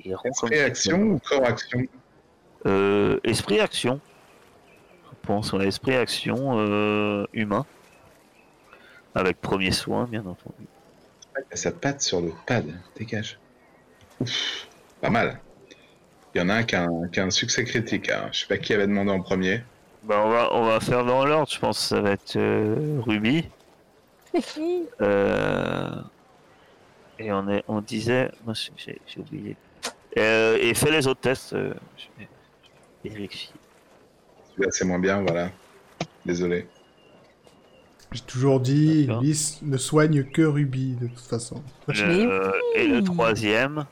comme 0.10 0.18
esprit 0.32 0.60
action 0.60 1.02
ou 1.02 1.20
corps 1.20 1.46
action 1.46 1.86
Euh, 2.66 3.20
esprit 3.24 3.60
action. 3.60 4.00
Pense, 5.28 5.52
ouais, 5.52 5.68
esprit 5.68 5.94
action 5.96 6.58
euh, 6.58 7.26
humain. 7.34 7.66
Avec 9.14 9.42
premier 9.42 9.72
soin, 9.72 10.06
bien 10.06 10.22
entendu. 10.22 10.66
Sa 11.54 11.72
patte 11.72 12.02
sur 12.02 12.22
le 12.22 12.32
pad, 12.46 12.66
dégage. 12.96 13.38
Ouf, 14.22 14.68
pas 15.02 15.10
mal. 15.10 15.40
Il 16.34 16.38
y 16.40 16.42
en 16.42 16.48
a 16.50 16.56
un 16.56 16.64
qui 16.64 16.76
a 16.78 16.84
un, 16.84 17.08
qui 17.10 17.20
a 17.20 17.26
un 17.26 17.30
succès 17.30 17.66
critique. 17.66 18.10
hein. 18.10 18.30
Je 18.32 18.40
sais 18.40 18.48
pas 18.48 18.58
qui 18.58 18.74
avait 18.74 18.88
demandé 18.88 19.12
en 19.12 19.20
premier. 19.22 19.64
Bah, 20.04 20.22
on, 20.26 20.30
va, 20.30 20.54
on 20.54 20.66
va 20.66 20.80
faire 20.80 21.04
dans 21.04 21.26
l'ordre, 21.26 21.52
je 21.52 21.60
pense 21.60 21.78
que 21.80 21.86
ça 21.86 22.00
va 22.02 22.12
être 22.12 22.38
euh, 22.38 23.02
Ruby. 23.06 23.46
Euh, 25.02 25.96
et 27.20 27.32
on, 27.32 27.50
est, 27.50 27.64
on 27.68 27.82
disait. 27.82 28.30
Moi, 28.46 28.54
j'ai- 28.78 29.00
oublié. 29.18 29.56
Euh, 30.18 30.58
et 30.62 30.74
fais 30.74 30.92
les 30.92 31.08
autres 31.08 31.22
tests. 31.22 31.54
euh, 31.54 31.74
je 31.98 32.24
vais 33.04 33.10
vérifier. 33.10 33.52
C'est 34.72 34.86
moins 34.86 35.00
bien, 35.00 35.22
voilà. 35.22 35.50
Désolé. 36.26 36.68
J'ai 38.12 38.22
toujours 38.22 38.60
dit. 38.60 39.08
Lys 39.22 39.60
ne 39.62 39.78
soigne 39.78 40.24
que 40.24 40.42
Ruby, 40.42 40.96
de 41.00 41.08
toute 41.08 41.20
façon. 41.20 41.62
Le- 41.88 41.94
euh, 42.04 42.52
et 42.76 42.88
le 42.88 43.04
troisième, 43.04 43.86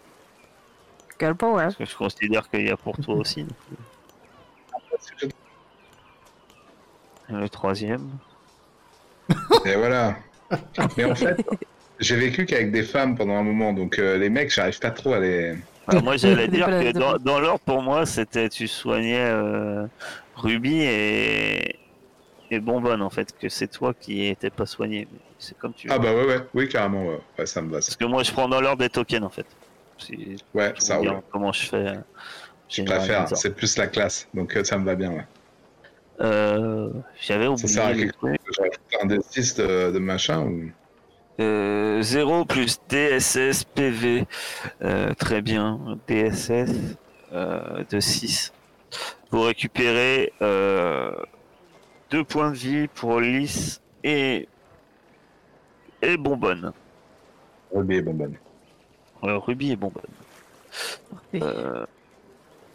Quel 1.17 1.35
power. 1.35 1.63
parce 1.65 1.75
que 1.75 1.85
je 1.85 1.95
considère 1.95 2.49
qu'il 2.49 2.65
y 2.65 2.69
a 2.71 2.77
pour 2.77 2.97
toi 2.97 3.15
aussi. 3.15 3.45
le 7.29 7.47
troisième. 7.49 8.09
Et 9.65 9.75
voilà. 9.75 10.17
Mais 10.97 11.05
en 11.05 11.15
fait, 11.15 11.37
j'ai 11.99 12.15
vécu 12.15 12.45
qu'avec 12.45 12.71
des 12.71 12.83
femmes 12.83 13.15
pendant 13.17 13.35
un 13.35 13.43
moment, 13.43 13.73
donc 13.73 13.97
euh, 13.99 14.17
les 14.17 14.29
mecs, 14.29 14.51
j'arrive 14.53 14.79
pas 14.79 14.91
trop 14.91 15.13
à 15.13 15.19
les. 15.19 15.55
Alors, 15.87 16.03
moi, 16.03 16.17
j'allais 16.17 16.47
dire 16.49 16.67
que 16.67 16.91
dans, 16.91 17.17
dans 17.17 17.39
l'ordre, 17.39 17.59
pour 17.65 17.81
moi, 17.81 18.05
c'était 18.05 18.49
tu 18.49 18.67
soignais 18.67 19.19
euh, 19.27 19.87
Ruby 20.35 20.81
et, 20.81 21.75
et 22.51 22.59
Bonbonne, 22.59 23.01
en 23.01 23.09
fait, 23.09 23.37
que 23.37 23.49
c'est 23.49 23.67
toi 23.67 23.93
qui 23.93 24.25
étais 24.27 24.49
pas 24.49 24.65
soigné. 24.65 25.07
C'est 25.39 25.57
comme 25.57 25.73
tu 25.73 25.87
veux. 25.87 25.93
Ah 25.93 25.99
bah 25.99 26.13
ouais, 26.13 26.25
ouais, 26.25 26.39
oui, 26.53 26.69
carrément, 26.69 27.05
ouais, 27.05 27.19
ouais 27.39 27.45
ça 27.45 27.61
me 27.61 27.71
va. 27.71 27.81
Ça. 27.81 27.87
Parce 27.89 27.97
que 27.97 28.05
moi, 28.05 28.23
je 28.23 28.31
prends 28.31 28.47
dans 28.47 28.61
l'ordre 28.61 28.79
des 28.83 28.89
tokens, 28.89 29.23
en 29.23 29.29
fait. 29.29 29.45
Si 29.97 30.35
Ouais, 30.53 30.73
ça 30.77 30.97
roule. 30.97 31.21
comment 31.31 31.51
je 31.53 31.65
fais. 31.67 31.75
euh, 31.87 31.95
Je 32.69 32.83
préfère, 32.83 33.27
c'est 33.37 33.55
plus 33.55 33.77
la 33.77 33.87
classe, 33.87 34.27
donc 34.33 34.55
euh, 34.57 34.63
ça 34.63 34.77
me 34.77 34.85
va 34.85 34.95
bien, 34.95 35.11
ouais. 35.11 35.25
Euh, 36.21 36.89
J'avais 37.21 37.45
Ça 37.57 37.67
sert 37.67 37.85
à 37.87 37.91
oublié 37.91 38.05
quelque 38.07 38.17
chose. 38.55 38.69
Un 39.01 39.05
des 39.05 39.19
6 39.21 39.55
de, 39.55 39.91
de 39.91 39.99
machin 39.99 40.41
ou? 40.41 40.71
Euh, 41.41 42.01
0 42.01 42.45
plus 42.45 42.77
DSS 42.87 43.65
PV. 43.65 44.25
Euh, 44.81 45.13
très 45.15 45.41
bien. 45.41 45.97
DSS 46.07 46.71
euh, 47.33 47.83
de 47.89 47.99
6. 47.99 48.53
Vous 49.31 49.41
récupérez 49.41 50.31
2 50.39 52.23
points 52.23 52.51
de 52.51 52.55
vie 52.55 52.87
pour 52.87 53.19
Lys 53.19 53.81
et, 54.03 54.47
et 56.01 56.17
Bonbonne. 56.17 56.71
Ruby 57.73 57.95
et 57.95 58.01
bonbonne. 58.01 58.35
Euh, 59.23 59.37
Ruby 59.37 59.71
et 59.71 59.75
Bonbonne. 59.75 60.03
Euh, 61.35 61.85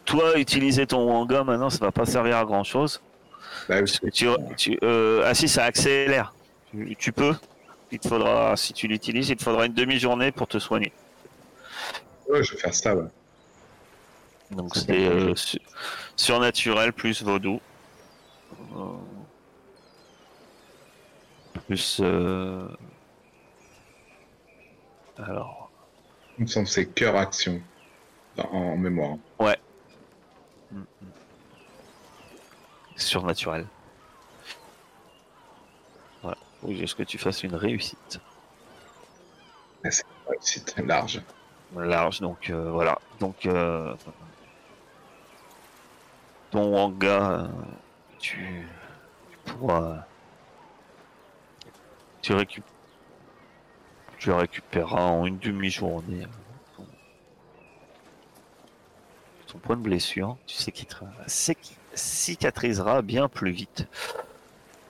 toi, 0.05 0.37
utiliser 0.37 0.85
ton 0.85 1.05
Wanga 1.05 1.43
maintenant, 1.43 1.69
ça 1.69 1.85
va 1.85 1.91
pas 1.91 2.05
servir 2.05 2.37
à 2.37 2.45
grand 2.45 2.63
chose. 2.63 3.01
Bah 3.67 3.75
oui, 3.75 3.79
Parce 3.81 3.99
que 3.99 4.07
tu, 4.09 4.27
tu, 4.57 4.77
euh, 4.83 5.23
ah 5.25 5.33
si, 5.33 5.47
ça 5.47 5.65
accélère. 5.65 6.33
Tu, 6.71 6.95
tu 6.97 7.11
peux. 7.11 7.35
Il 7.91 7.99
te 7.99 8.07
faudra, 8.07 8.55
si 8.57 8.73
tu 8.73 8.87
l'utilises, 8.87 9.29
il 9.29 9.35
te 9.35 9.43
faudra 9.43 9.65
une 9.65 9.73
demi-journée 9.73 10.31
pour 10.31 10.47
te 10.47 10.59
soigner. 10.59 10.91
ouais, 12.29 12.43
je 12.43 12.53
vais 12.53 12.59
faire 12.59 12.73
ça, 12.73 12.95
ouais. 12.95 13.05
Donc 14.51 14.75
c'est 14.75 15.07
euh, 15.07 15.33
su- 15.35 15.61
surnaturel 16.15 16.91
plus 16.93 17.23
vaudou. 17.23 17.59
Euh, 18.75 18.97
plus. 21.67 21.99
euh, 22.01 22.67
Alors. 25.17 25.69
Il 26.37 26.43
me 26.43 26.47
semble 26.47 26.65
que 26.65 26.71
c'est 26.71 26.85
cœur 26.87 27.15
action 27.15 27.61
en, 28.37 28.43
en 28.57 28.77
mémoire. 28.77 29.17
mm, 30.71 30.79
mm. 30.79 30.85
Surnaturel. 32.95 33.65
Voilà. 36.21 36.37
Faut 36.61 36.71
juste 36.73 36.95
que 36.95 37.03
tu 37.03 37.17
fasses 37.17 37.43
une 37.43 37.55
réussite. 37.55 38.19
Ouais, 39.83 39.91
c'est 40.41 40.77
large. 40.85 41.21
large 41.75 42.19
donc 42.21 42.49
euh, 42.49 42.69
voilà 42.69 42.99
donc 43.19 43.45
euh, 43.45 43.95
ton 46.51 46.75
hangar, 46.75 47.49
tu, 48.19 48.67
pourras. 49.45 50.05
Tu, 52.21 52.33
récup- 52.33 52.61
tu 54.19 54.31
récupéreras 54.31 55.01
en 55.01 55.25
une 55.25 55.39
demi-journée 55.39 56.23
euh, 56.79 56.83
ton, 59.47 59.57
point 59.57 59.75
de 59.75 59.81
blessure. 59.81 60.37
Tu 60.45 60.55
sais 60.55 60.71
qu'il 60.71 60.85
te 60.85 60.95
cic- 61.27 61.75
cicatrisera 61.95 63.01
bien 63.01 63.27
plus 63.27 63.51
vite. 63.51 63.87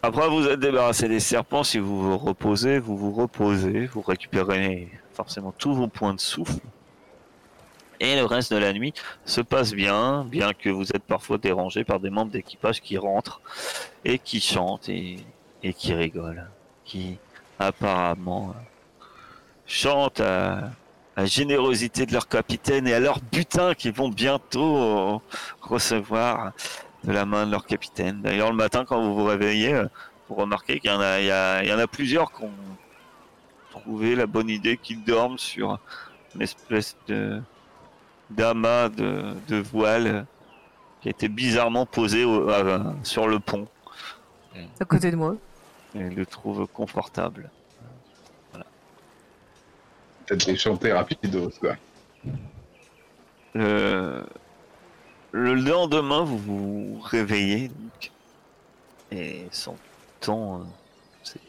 Après 0.04 0.28
vous 0.28 0.48
êtes 0.48 0.60
débarrassé 0.60 1.08
des 1.08 1.20
serpents, 1.20 1.64
si 1.64 1.78
vous 1.78 2.02
vous 2.02 2.18
reposez, 2.18 2.80
vous 2.80 2.98
vous 2.98 3.12
reposez, 3.12 3.86
vous 3.86 4.02
récupérez 4.02 4.90
forcément 5.14 5.52
tous 5.52 5.74
vos 5.74 5.88
points 5.88 6.16
de 6.16 6.20
souffle. 6.20 6.60
Et 8.02 8.16
le 8.16 8.26
reste 8.26 8.52
de 8.52 8.58
la 8.58 8.74
nuit 8.74 8.96
se 9.26 9.42
passe 9.42 9.74
bien, 9.74 10.26
bien 10.26 10.54
que 10.54 10.70
vous 10.70 10.90
êtes 10.90 11.04
parfois 11.04 11.38
dérangé 11.38 11.84
par 11.84 12.00
des 12.00 12.10
membres 12.10 12.32
d'équipage 12.32 12.82
qui 12.82 12.98
rentrent 12.98 13.42
et 14.04 14.18
qui 14.18 14.42
chantent 14.42 14.90
et, 14.90 15.24
qui 15.78 15.94
rigolent, 15.94 16.50
qui 16.84 17.20
apparemment 17.60 18.56
chantent 19.68 20.20
à 20.20 20.72
la 21.16 21.26
générosité 21.28 22.08
de 22.08 22.14
leur 22.14 22.28
capitaine 22.28 22.88
et 22.88 22.94
à 22.96 23.00
leur 23.00 23.20
butin 23.32 23.76
qu'ils 23.76 23.94
vont 23.94 24.10
bientôt 24.10 25.22
recevoir 25.62 26.54
de 27.04 27.12
la 27.12 27.28
main 27.28 27.46
de 27.46 27.52
leur 27.52 27.68
capitaine. 27.68 28.24
D'ailleurs, 28.24 28.50
le 28.50 28.58
matin, 28.58 28.84
quand 28.84 29.00
vous 29.00 29.14
vous 29.14 29.26
réveillez, 29.26 29.76
euh, 29.76 29.86
vous 30.28 30.36
remarquez 30.36 30.80
qu'il 30.80 30.90
y 30.90 30.94
en 30.94 31.00
a, 31.00 31.20
y 31.20 31.74
en 31.74 31.80
a 31.80 31.88
plusieurs 31.88 32.32
qui 32.32 32.46
ont 32.46 32.52
trouvé 33.70 34.16
la 34.16 34.26
bonne 34.26 34.50
idée 34.50 34.78
qu'ils 34.78 35.04
dorment 35.04 35.38
sur 35.38 35.78
une 36.34 36.42
espèce 36.42 36.98
de 37.08 37.42
d'amas 38.36 38.90
de, 38.90 39.34
de 39.48 39.58
voile 39.58 40.26
qui 41.02 41.08
a 41.10 41.12
été 41.12 41.28
bizarrement 41.28 41.86
posé 41.86 42.24
au- 42.26 42.50
sur 43.04 43.28
le 43.28 43.40
pont. 43.40 43.68
À 44.80 44.86
côté 44.86 45.12
de 45.12 45.16
moi. 45.16 45.36
Et 45.96 46.10
le 46.10 46.26
trouvent 46.26 46.68
confortable. 46.68 47.50
Peut-être 50.26 50.46
les 50.46 50.58
chanter 50.58 50.94
rapidos, 50.94 51.50
quoi. 51.60 51.76
Le, 53.54 54.24
le 55.32 55.54
lendemain, 55.56 56.24
vous 56.24 56.38
vous 56.38 57.00
réveillez 57.02 57.68
donc, 57.68 58.12
et 59.12 59.48
sans 59.52 59.76
temps. 60.22 60.62
euh, 60.62 60.64
c'est- 61.24 61.40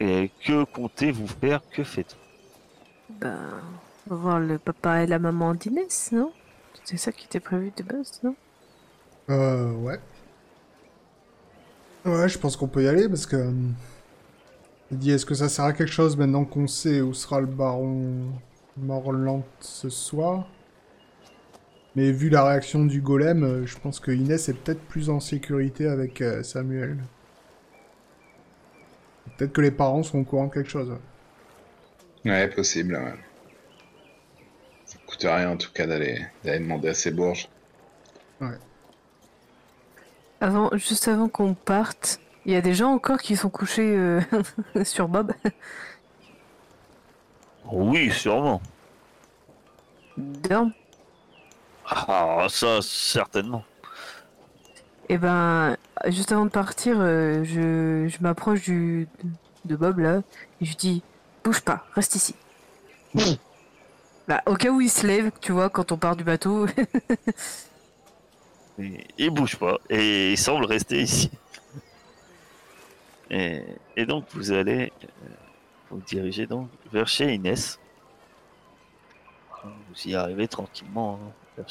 Et 0.00 0.30
que 0.44 0.64
comptez-vous 0.64 1.28
faire? 1.28 1.60
Que 1.70 1.82
faites-vous? 1.84 2.20
Ben, 3.20 3.38
voir 4.06 4.40
le 4.40 4.58
papa 4.58 5.02
et 5.02 5.06
la 5.06 5.18
maman 5.18 5.54
d'Inès, 5.54 6.12
non? 6.12 6.32
C'est 6.84 6.96
ça 6.96 7.12
qui 7.12 7.26
était 7.26 7.40
prévu 7.40 7.72
de 7.76 7.82
base, 7.82 8.20
non? 8.22 8.36
Euh, 9.30 9.72
ouais. 9.72 9.98
Ouais, 12.04 12.28
je 12.28 12.38
pense 12.38 12.56
qu'on 12.56 12.68
peut 12.68 12.82
y 12.84 12.88
aller 12.88 13.08
parce 13.08 13.26
que. 13.26 13.36
euh, 13.36 13.52
Il 14.90 14.98
dit 14.98 15.10
est-ce 15.10 15.26
que 15.26 15.34
ça 15.34 15.48
sert 15.50 15.66
à 15.66 15.72
quelque 15.74 15.92
chose 15.92 16.16
maintenant 16.16 16.44
qu'on 16.46 16.66
sait 16.66 17.00
où 17.02 17.12
sera 17.14 17.40
le 17.40 17.46
baron 17.46 18.40
Morland 18.76 19.44
ce 19.60 19.90
soir? 19.90 20.48
Mais 21.96 22.12
vu 22.12 22.28
la 22.28 22.44
réaction 22.44 22.84
du 22.86 23.00
golem, 23.00 23.42
euh, 23.42 23.66
je 23.66 23.76
pense 23.78 23.98
que 23.98 24.12
Inès 24.12 24.48
est 24.48 24.54
peut-être 24.54 24.86
plus 24.86 25.10
en 25.10 25.18
sécurité 25.18 25.88
avec 25.88 26.20
euh, 26.20 26.44
Samuel. 26.44 27.08
Peut-être 29.36 29.52
que 29.52 29.60
les 29.60 29.70
parents 29.70 30.02
sont 30.02 30.18
au 30.18 30.24
courant 30.24 30.46
de 30.46 30.52
quelque 30.54 30.68
chose. 30.70 30.88
ouais. 30.88 31.00
Ouais, 32.24 32.48
possible. 32.48 32.94
Ouais. 32.96 33.14
Coûte 35.14 35.30
rien 35.30 35.50
en 35.50 35.56
tout 35.56 35.70
cas 35.72 35.86
d'aller 35.86 36.26
d'aller 36.42 36.58
demander 36.58 36.88
à 36.88 36.94
ces 36.94 37.12
bourges. 37.12 37.48
Avant, 40.40 40.70
juste 40.72 41.06
avant 41.06 41.28
qu'on 41.28 41.54
parte, 41.54 42.18
il 42.44 42.52
y 42.52 42.56
a 42.56 42.60
des 42.60 42.74
gens 42.74 42.90
encore 42.90 43.18
qui 43.18 43.36
sont 43.36 43.48
couchés 43.48 43.94
euh, 43.96 44.20
sur 44.84 45.06
Bob. 45.06 45.32
Oui, 47.70 48.10
sûrement. 48.10 48.60
Dorment. 50.16 50.72
Ah, 51.86 52.46
ça, 52.48 52.80
certainement. 52.82 53.62
Et 55.08 55.16
ben, 55.16 55.76
juste 56.08 56.32
avant 56.32 56.44
de 56.44 56.50
partir, 56.50 56.96
euh, 56.98 57.44
je, 57.44 58.08
je 58.08 58.18
m'approche 58.20 58.62
du 58.62 59.06
de 59.64 59.76
Bob 59.76 60.00
là 60.00 60.22
et 60.60 60.64
je 60.64 60.76
dis 60.76 61.04
bouge 61.44 61.60
pas, 61.60 61.86
reste 61.94 62.16
ici. 62.16 62.34
Bah, 64.26 64.42
au 64.46 64.54
cas 64.54 64.70
où 64.70 64.80
il 64.80 64.90
se 64.90 65.06
lève, 65.06 65.30
tu 65.40 65.52
vois, 65.52 65.68
quand 65.68 65.92
on 65.92 65.98
part 65.98 66.16
du 66.16 66.24
bateau. 66.24 66.66
Il 69.18 69.30
bouge 69.30 69.56
pas 69.56 69.78
et 69.88 70.32
il 70.32 70.36
semble 70.38 70.64
rester 70.64 71.00
ici. 71.00 71.30
Et, 73.30 73.62
donc 74.06 74.24
vous 74.32 74.50
allez 74.50 74.92
euh, 75.02 75.06
vous 75.90 76.00
diriger 76.00 76.46
donc 76.46 76.68
vers 76.92 77.06
chez 77.06 77.34
Inès. 77.34 77.78
Vous 79.62 80.08
y 80.08 80.14
arrivez 80.16 80.48
tranquillement 80.48 81.20
hein, 81.22 81.32
vers. 81.56 81.66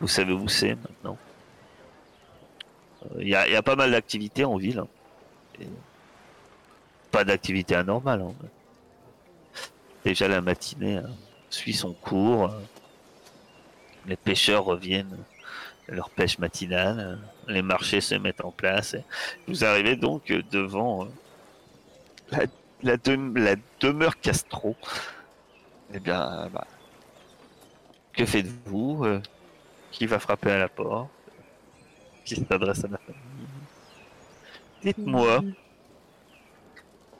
Vous 0.00 0.08
savez 0.08 0.32
où 0.32 0.48
c'est 0.48 0.76
maintenant. 0.76 1.18
Euh, 3.04 3.20
Il 3.20 3.28
y, 3.28 3.34
a, 3.34 3.62
pas 3.62 3.76
mal 3.76 3.90
d'activités 3.90 4.44
en 4.44 4.56
ville. 4.56 4.78
hein. 4.78 4.88
Pas 7.10 7.24
d'activité 7.24 7.74
anormale. 7.74 8.22
hein. 8.22 8.34
Déjà 10.04 10.28
la 10.28 10.40
matinée 10.40 10.96
hein, 10.96 11.10
suit 11.50 11.74
son 11.74 11.92
cours. 11.92 12.50
Les 14.06 14.16
pêcheurs 14.16 14.64
reviennent 14.64 15.18
à 15.88 15.94
leur 15.94 16.10
pêche 16.10 16.38
matinale. 16.38 17.18
Les 17.48 17.62
marchés 17.62 18.00
se 18.00 18.14
mettent 18.14 18.44
en 18.44 18.50
place. 18.50 18.96
Vous 19.46 19.64
arrivez 19.64 19.96
donc 19.96 20.32
devant 20.50 21.04
euh, 21.04 21.08
la, 22.30 22.38
la, 22.82 22.96
dem- 22.96 23.36
la 23.36 23.56
demeure 23.80 24.18
Castro. 24.20 24.74
Eh 25.92 26.00
bien, 26.00 26.48
bah, 26.52 26.66
que 28.12 28.24
faites-vous 28.24 29.04
euh, 29.04 29.20
Qui 29.90 30.06
va 30.06 30.18
frapper 30.18 30.52
à 30.52 30.58
la 30.58 30.68
porte 30.68 31.10
Qui 32.24 32.36
s'adresse 32.36 32.84
à 32.84 32.88
la 32.88 32.98
famille? 32.98 33.20
Dites-moi. 34.82 35.42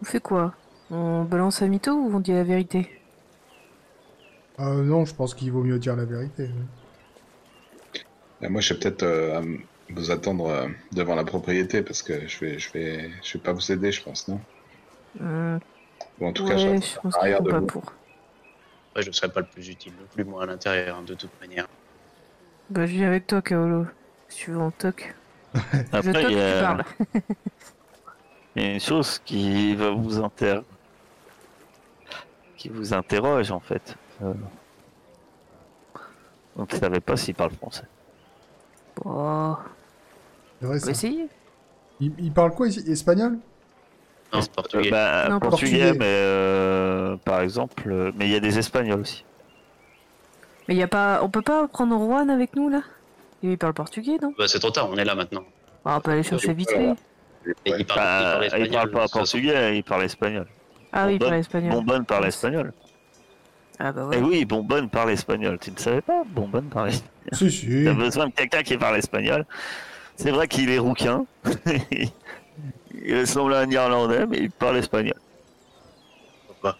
On 0.01 0.05
fait 0.05 0.21
quoi? 0.21 0.55
On 0.90 1.24
balance 1.24 1.62
un 1.62 1.68
mytho 1.68 1.92
ou 1.92 2.14
on 2.14 2.20
dit 2.20 2.33
la 2.33 2.44
vérité? 2.44 2.90
Euh, 4.61 4.85
non, 4.85 5.05
je 5.05 5.14
pense 5.14 5.35
qu'il 5.35 5.50
vaut 5.50 5.64
mieux 5.64 5.79
dire 5.81 5.96
la 5.96 6.05
vérité. 6.05 6.50
Euh, 8.42 8.48
moi, 8.48 8.61
je 8.61 8.74
vais 8.74 8.81
peut-être 8.81 9.03
euh, 9.03 9.59
vous 9.90 10.11
attendre 10.11 10.46
euh, 10.46 10.68
devant 10.92 11.14
la 11.14 11.24
propriété 11.24 11.83
parce 11.83 12.03
que 12.03 12.26
je 12.26 12.38
vais, 12.44 12.59
je 12.59 12.72
vais, 12.72 13.11
je 13.22 13.35
vais 13.38 13.42
pas 13.42 13.53
vous 13.53 13.72
aider, 13.72 13.92
je 13.92 14.03
pense, 14.03 14.29
non? 14.29 14.40
Hum, 15.20 15.61
Ou 16.20 16.26
en 16.26 16.33
tout 16.33 16.44
cas, 16.44 16.57
je 16.57 16.68
Ouais, 16.68 16.79
vais 16.79 16.81
je 16.81 16.98
pense 17.00 17.18
pas 17.18 17.61
vous. 17.61 17.66
pour. 17.66 17.92
Je 18.96 19.11
serais 19.12 19.33
pas 19.33 19.40
le 19.40 19.46
plus 19.46 19.68
utile 19.68 19.94
non 19.98 20.07
plus, 20.07 20.24
moi, 20.24 20.42
à 20.44 20.46
l'intérieur, 20.46 20.98
hein, 20.98 21.03
de 21.03 21.14
toute 21.14 21.38
manière. 21.40 21.66
Bah, 22.70 22.87
je 22.87 22.92
viens 22.92 23.09
avec 23.09 23.26
toi, 23.26 23.42
Kaolo. 23.42 23.87
Si 24.29 24.44
tu 24.44 24.50
veux, 24.53 24.59
on 24.59 24.70
toque. 24.70 25.14
je 25.55 25.79
Après, 25.92 26.12
toque, 26.12 26.31
il 26.31 26.38
y, 26.38 26.42
tu 26.44 26.55
a, 26.55 26.61
parles. 26.61 26.85
il 28.57 28.62
y 28.62 28.66
a 28.66 28.72
une 28.74 28.81
chose 28.81 29.18
qui 29.24 29.74
va 29.74 29.90
vous 29.90 30.18
inter... 30.18 30.61
qui 32.61 32.68
vous 32.68 32.92
interroge 32.92 33.51
en 33.51 33.61
fait. 33.61 33.96
Euh, 34.23 34.35
On 36.57 36.66
ne 36.70 36.79
savait 36.79 37.01
pas 37.01 37.16
s'il 37.16 37.35
parle 37.35 37.53
français. 37.53 37.85
Vrai, 40.61 40.79
ça. 40.79 40.90
essayer. 40.90 41.27
Il, 42.01 42.12
il 42.18 42.33
parle 42.33 42.53
quoi 42.53 42.68
ici 42.68 42.81
Espagnol? 42.87 43.38
Non, 44.31 44.42
c'est 44.42 44.53
portugais. 44.53 44.88
Euh, 44.88 44.90
bah, 44.90 45.29
Non, 45.31 45.40
portugais, 45.40 45.79
portugais. 45.79 45.99
mais 45.99 46.05
euh, 46.07 47.16
par 47.25 47.40
exemple, 47.40 47.90
euh, 47.90 48.12
mais 48.14 48.27
il 48.27 48.33
y 48.33 48.37
a 48.37 48.40
des 48.40 48.59
espagnols 48.59 49.01
aussi. 49.01 49.25
Mais 50.68 50.77
y 50.77 50.83
a 50.83 50.88
pas... 50.88 51.20
on 51.23 51.31
peut 51.31 51.40
pas 51.40 51.66
prendre 51.66 51.96
Juan 51.99 52.29
avec 52.29 52.55
nous, 52.55 52.68
là? 52.68 52.83
Il 53.42 53.57
parle 53.57 53.73
portugais, 53.73 54.18
non? 54.20 54.35
Bah, 54.38 54.49
c'est 54.49 54.59
trop 54.59 54.70
tard, 54.70 54.90
on 54.90 54.99
est 54.99 55.05
là 55.05 55.14
maintenant. 55.14 55.44
Bah, 55.83 55.94
On 55.96 56.01
peut 56.03 56.11
aller 56.11 56.23
chercher 56.23 56.53
vite 56.53 56.70
fait. 56.70 56.94
Il 57.64 57.87
parle, 57.87 58.44
il 58.44 58.51
Bah, 58.51 58.59
il 58.59 58.70
parle 58.70 58.90
pas 58.90 59.09
portugais, 59.09 59.79
il 59.79 59.83
parle 59.83 60.05
espagnol. 60.05 60.46
Ah 60.92 61.07
oui, 61.07 61.14
il 61.14 61.18
Bonbonne- 61.18 61.29
parle 61.31 61.40
espagnol. 61.40 61.72
Bonbonne 61.72 62.05
parle 62.05 62.26
espagnol. 62.26 62.72
Ah 63.79 63.92
bah 63.92 64.11
Eh 64.12 64.16
ouais. 64.18 64.22
oui, 64.22 64.44
Bonbonne 64.44 64.90
parle 64.90 65.11
espagnol. 65.12 65.59
Tu 65.59 65.70
ne 65.70 65.79
savais 65.79 66.03
pas 66.03 66.22
Bonbonne 66.26 66.68
parle 66.68 66.88
espagnol. 66.90 67.11
Si, 67.33 67.50
si. 67.50 67.85
T'as 67.85 67.94
besoin 67.94 68.26
de 68.29 68.33
quelqu'un 68.33 68.62
qui 68.62 68.76
parle 68.76 68.96
espagnol. 68.98 69.46
C'est 70.16 70.31
vrai 70.31 70.48
qu'il 70.48 70.68
est 70.70 70.79
rouquin. 70.79 71.24
il 72.94 73.18
ressemble 73.20 73.55
à 73.55 73.61
un 73.61 73.70
Irlandais, 73.70 74.26
mais 74.26 74.38
il 74.38 74.50
parle 74.50 74.76
espagnol. 74.79 75.14
Pourquoi 76.46 76.76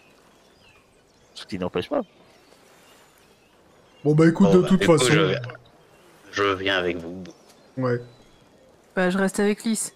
Ce 1.33 1.45
qui 1.45 1.57
n'empêche 1.57 1.89
pas. 1.89 2.01
Bon, 4.03 4.13
bah 4.13 4.27
écoute, 4.27 4.47
Bon, 4.47 4.55
de 4.55 4.61
bah, 4.61 4.67
toute 4.67 4.85
coup, 4.85 4.97
façon. 4.97 5.11
je 5.11 5.19
viens. 5.21 5.41
Je 6.31 6.43
viens 6.55 6.77
avec 6.77 6.97
vous. 6.97 7.23
Ouais. 7.77 7.99
Bah, 8.95 9.09
je 9.09 9.17
reste 9.17 9.39
avec 9.39 9.63
Lys. 9.63 9.93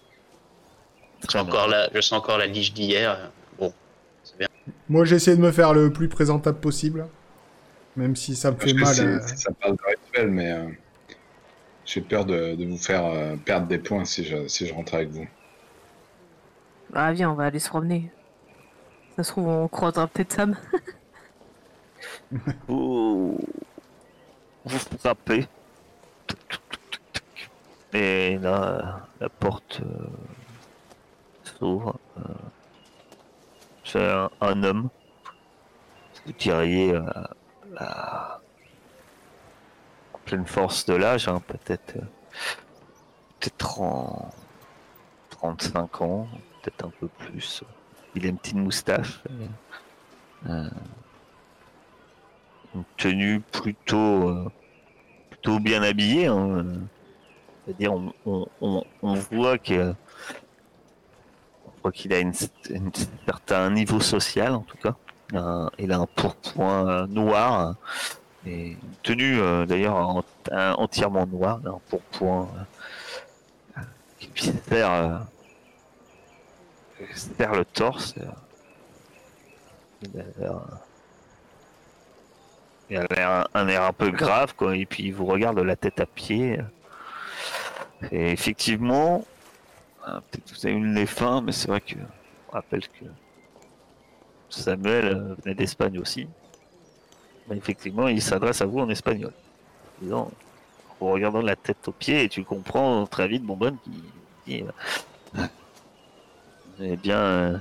Je 1.22 1.30
sens 1.30 1.42
encore 1.46 1.68
la, 1.68 1.88
je 1.94 2.00
sens 2.00 2.18
encore 2.18 2.38
la 2.38 2.46
liche 2.46 2.72
d'hier. 2.72 3.30
Bien. 4.38 4.48
Moi, 4.88 5.04
j'ai 5.04 5.16
essayé 5.16 5.36
de 5.36 5.42
me 5.42 5.52
faire 5.52 5.74
le 5.74 5.92
plus 5.92 6.08
présentable 6.08 6.60
possible. 6.60 7.10
Même 7.96 8.16
si 8.16 8.36
ça 8.36 8.52
me 8.52 8.56
Parce 8.56 8.72
fait 8.72 8.74
mal. 8.74 9.00
euh, 9.00 9.20
ça 9.36 9.50
parle 9.60 9.76
de 9.76 9.82
rituel, 9.86 10.30
mais 10.30 10.52
euh, 10.52 10.68
J'ai 11.86 12.02
peur 12.02 12.26
de, 12.26 12.54
de 12.54 12.66
vous 12.66 12.76
faire 12.76 13.06
euh, 13.06 13.36
perdre 13.36 13.66
des 13.66 13.78
points 13.78 14.04
si 14.04 14.24
je, 14.24 14.46
si 14.46 14.66
je 14.66 14.74
rentre 14.74 14.92
avec 14.94 15.08
vous. 15.08 15.26
Ah, 16.92 17.12
viens, 17.12 17.30
on 17.30 17.34
va 17.34 17.44
aller 17.46 17.58
se 17.60 17.68
promener. 17.68 18.10
Ça 19.16 19.24
se 19.24 19.30
trouve, 19.32 19.48
on 19.48 19.68
croisera 19.68 20.08
peut-être 20.08 20.32
Sam. 20.32 20.56
Vous, 22.68 23.38
vous 24.64 24.78
frappez. 24.78 25.48
Et 27.92 28.38
là, 28.38 29.08
la 29.20 29.28
porte 29.28 29.80
euh, 29.82 30.06
s'ouvre. 31.44 31.98
Euh, 33.94 34.28
C'est 34.40 34.46
un, 34.46 34.62
homme. 34.64 34.88
Vous 36.26 36.32
diriez 36.32 36.92
euh, 36.92 37.02
la 37.72 38.40
pleine 40.24 40.46
force 40.46 40.86
de 40.86 40.94
l'âge, 40.94 41.28
hein, 41.28 41.40
peut-être 41.46 41.96
euh, 41.96 42.00
peut-être 43.38 43.80
en 43.80 44.30
35 45.30 46.00
ans, 46.02 46.28
peut-être 46.62 46.86
un 46.86 46.92
peu 47.00 47.08
plus. 47.08 47.62
Il 48.14 48.26
a 48.26 48.28
une 48.30 48.38
petite 48.38 48.56
moustache. 48.56 49.22
euh, 50.48 50.68
une 52.74 52.84
tenue 52.96 53.40
plutôt 53.40 54.28
euh, 54.28 54.50
plutôt 55.30 55.60
bien 55.60 55.82
habillée. 55.82 56.26
hein, 56.26 56.48
euh. 56.48 56.76
C'est-à-dire 57.64 57.92
on, 57.94 58.46
on, 58.60 58.84
on 59.02 59.14
voit 59.14 59.58
que 59.58 59.94
qu'il 61.90 62.12
a 62.12 62.18
une, 62.20 62.32
une 62.70 62.90
certain 63.26 63.70
niveau 63.70 64.00
social 64.00 64.52
en 64.54 64.60
tout 64.60 64.78
cas. 64.78 64.94
Un- 65.34 65.70
il 65.78 65.92
a 65.92 65.98
un 65.98 66.06
pourpoint 66.06 66.88
euh, 66.88 67.06
noir 67.06 67.60
hein, 67.60 67.76
et 68.46 68.68
une 68.70 68.78
tenue 69.02 69.40
euh, 69.40 69.66
d'ailleurs 69.66 70.22
entièrement 70.52 71.26
noire, 71.26 71.60
un 71.66 71.80
pourpoint 71.90 72.48
euh, 73.76 73.80
qui 74.18 74.52
euh, 74.72 75.18
sert 77.14 77.54
le 77.54 77.64
torse. 77.64 78.14
euh. 78.18 78.24
Il 82.88 82.96
a 82.98 83.04
l'air 83.10 83.48
un 83.52 83.66
air 83.68 83.82
un 83.82 83.92
peu 83.92 84.10
grave, 84.10 84.54
quoi, 84.54 84.76
et 84.76 84.86
puis 84.86 85.04
il 85.04 85.14
vous 85.14 85.26
regarde 85.26 85.56
de 85.56 85.62
la 85.62 85.74
tête 85.74 85.98
à 86.00 86.06
pied. 86.06 86.60
Et 88.12 88.30
effectivement, 88.30 89.24
ah, 90.08 90.20
peut-être 90.30 90.44
que 90.44 90.54
vous 90.56 90.66
avez 90.66 90.76
eu 90.76 90.94
les 90.94 91.06
fins, 91.06 91.40
mais 91.40 91.50
c'est 91.50 91.66
vrai 91.66 91.80
que 91.80 91.96
on 92.48 92.52
rappelle 92.52 92.86
que 92.86 93.06
Samuel 94.48 95.06
euh, 95.06 95.34
venait 95.42 95.56
d'Espagne 95.56 95.98
aussi. 95.98 96.28
Mais 97.48 97.56
effectivement, 97.56 98.06
il 98.06 98.22
s'adresse 98.22 98.62
à 98.62 98.66
vous 98.66 98.78
en 98.78 98.88
espagnol. 98.88 99.32
En 100.08 100.30
regardant 101.00 101.42
la 101.42 101.56
tête 101.56 101.88
aux 101.88 101.92
pieds, 101.92 102.22
et 102.22 102.28
tu 102.28 102.44
comprends 102.44 103.04
très 103.06 103.26
vite 103.26 103.42
Bonbonne 103.42 103.78
qui 103.82 103.90
dit 104.46 104.64
euh, 105.36 105.46
Eh 106.78 106.96
bien, 106.96 107.18
euh, 107.18 107.58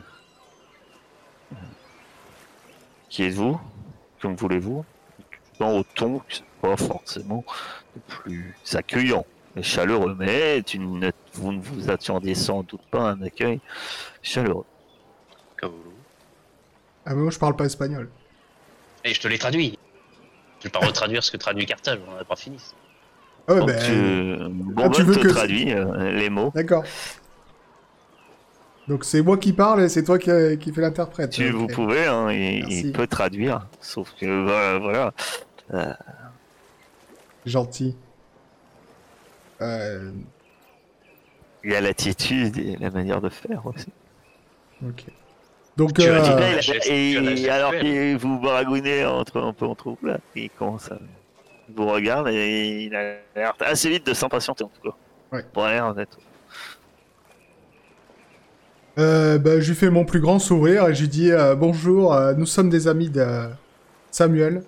qui 3.09 3.23
êtes-vous? 3.23 3.59
Que 4.19 4.27
me 4.27 4.35
voulez-vous? 4.35 4.85
Dans 5.59 5.77
au 5.77 5.83
ton, 5.83 6.21
pas 6.61 6.77
forcément 6.77 7.43
le 7.95 8.01
plus 8.01 8.55
accueillant 8.75 9.25
chaleureux, 9.61 10.15
mais 10.17 10.61
tu 10.63 10.79
ne, 10.79 11.11
vous 11.33 11.51
ne 11.53 11.61
vous 11.61 11.89
attendiez 11.89 12.35
sans 12.35 12.63
doute 12.63 12.81
pas 12.91 13.09
à 13.09 13.11
un 13.13 13.21
accueil 13.21 13.59
chaleureux. 14.21 14.65
Cavolo. 15.57 15.93
Ah, 17.05 17.13
mais 17.13 17.21
moi, 17.21 17.31
je 17.31 17.39
parle 17.39 17.55
pas 17.55 17.65
espagnol. 17.65 18.09
Et 19.03 19.13
je 19.13 19.21
te 19.21 19.27
l'ai 19.27 19.37
traduit. 19.37 19.77
Je 20.59 20.65
vais 20.65 20.71
pas 20.71 20.79
retraduire 20.79 21.23
ce 21.23 21.31
que 21.31 21.37
traduit 21.37 21.65
Carthage, 21.65 21.99
on 22.07 22.15
n'a 22.15 22.23
pas 22.23 22.35
fini. 22.35 22.57
Ah, 23.47 23.55
Donc, 23.55 23.67
ben, 23.67 23.79
tu, 23.85 24.49
Bourbon 24.49 24.89
tu 24.89 25.03
veux 25.03 25.15
te 25.15 25.19
que- 25.21 25.27
traduit 25.27 25.71
euh, 25.71 26.11
les 26.11 26.29
mots. 26.29 26.51
D'accord. 26.55 26.83
Donc 28.87 29.03
c'est 29.03 29.21
moi 29.21 29.37
qui 29.37 29.51
parle 29.53 29.81
et 29.81 29.89
c'est 29.89 30.03
toi 30.03 30.19
qui, 30.19 30.29
qui 30.59 30.71
fais 30.71 30.81
l'interprète. 30.81 31.31
Tu, 31.31 31.49
vous 31.49 31.65
pouvez, 31.67 32.05
hein, 32.05 32.31
il, 32.31 32.91
peut 32.91 33.07
traduire, 33.07 33.65
sauf 33.81 34.11
que 34.19 34.25
euh, 34.25 34.79
voilà. 34.79 35.13
Gentil. 37.45 37.95
Euh, 39.61 40.11
Il 41.63 41.71
y 41.71 41.75
a 41.75 41.81
l'attitude 41.81 42.57
et 42.57 42.77
la 42.79 42.91
manière 42.91 43.21
de 43.21 43.29
faire 43.29 43.65
aussi. 43.65 43.87
ok. 44.87 45.05
Donc, 45.77 45.93
dit 45.93 46.07
euh, 46.07 46.61
Et, 46.87 47.11
et- 47.13 47.49
alors 47.49 47.71
que 47.71 48.15
vous 48.17 48.39
baragouinez 48.39 49.03
entre 49.05 49.41
un 49.41 49.51
peu 49.51 49.65
entre 49.65 49.89
vous 49.89 49.97
là, 50.07 50.19
il 50.35 50.49
commence 50.49 50.89
à 50.91 50.97
il 51.67 51.75
vous 51.75 51.87
regarde 51.87 52.27
et 52.29 52.83
il 52.85 52.95
a 52.95 53.15
l'air 53.35 53.53
assez 53.59 53.89
vite 53.89 54.05
de 54.05 54.13
s'impatienter 54.13 54.63
en 54.63 54.69
tout 54.69 54.89
cas. 54.89 54.95
Ouais. 55.33 55.43
Pour 55.51 55.65
l'air 55.65 55.87
honnête. 55.87 56.15
euh, 58.97 59.37
bah, 59.37 59.59
je 59.59 59.67
lui 59.69 59.75
fais 59.75 59.89
mon 59.89 60.05
plus 60.05 60.21
grand 60.21 60.39
sourire 60.39 60.87
et 60.87 60.95
je 60.95 61.01
lui 61.01 61.09
dis 61.09 61.31
euh, 61.31 61.55
bonjour, 61.55 62.13
euh, 62.13 62.33
nous 62.35 62.45
sommes 62.45 62.69
des 62.69 62.87
amis 62.87 63.09
de 63.09 63.25
Samuel. 64.11 64.63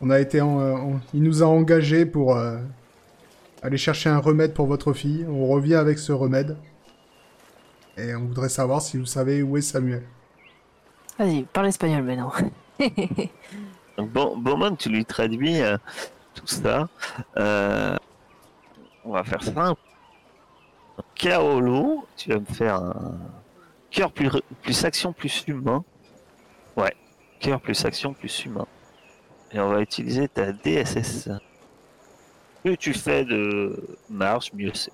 On 0.00 0.08
a 0.10 0.18
été, 0.20 0.40
en- 0.40 0.60
euh, 0.60 0.72
on- 0.72 1.00
il 1.12 1.22
nous 1.22 1.42
a 1.42 1.46
engagés 1.46 2.06
pour 2.06 2.36
aller 3.62 3.78
chercher 3.78 4.10
un 4.10 4.18
remède 4.18 4.54
pour 4.54 4.66
votre 4.66 4.92
fille. 4.92 5.24
On 5.28 5.46
revient 5.46 5.76
avec 5.76 5.98
ce 5.98 6.12
remède 6.12 6.56
et 7.96 8.14
on 8.14 8.26
voudrait 8.26 8.48
savoir 8.48 8.82
si 8.82 8.98
vous 8.98 9.06
savez 9.06 9.42
où 9.42 9.56
est 9.56 9.62
Samuel. 9.62 10.02
Vas-y, 11.18 11.42
parle 11.44 11.68
espagnol 11.68 12.02
maintenant. 12.02 12.32
Bon, 13.98 14.36
Bowman, 14.38 14.74
tu 14.76 14.88
lui 14.88 15.04
traduis 15.04 15.60
euh, 15.60 15.76
tout 16.34 16.46
ça. 16.46 16.88
Euh, 17.36 17.94
on 19.04 19.12
va 19.12 19.22
faire 19.22 19.42
simple. 19.42 19.80
Kaolo, 21.14 22.06
tu 22.16 22.30
vas 22.30 22.40
me 22.40 22.46
faire 22.46 22.76
un 22.76 23.18
cœur 23.90 24.10
plus, 24.10 24.30
plus 24.62 24.84
action 24.86 25.12
plus 25.12 25.44
humain. 25.46 25.84
Ouais, 26.76 26.96
cœur 27.38 27.60
plus 27.60 27.84
action 27.84 28.14
plus 28.14 28.44
humain. 28.46 28.66
Et 29.52 29.60
on 29.60 29.68
va 29.68 29.80
utiliser 29.82 30.26
ta 30.26 30.52
DSS. 30.52 31.28
Plus 32.62 32.76
tu 32.78 32.94
fais 32.94 33.24
de 33.24 33.98
marche, 34.08 34.52
mieux 34.52 34.72
c'est. 34.74 34.92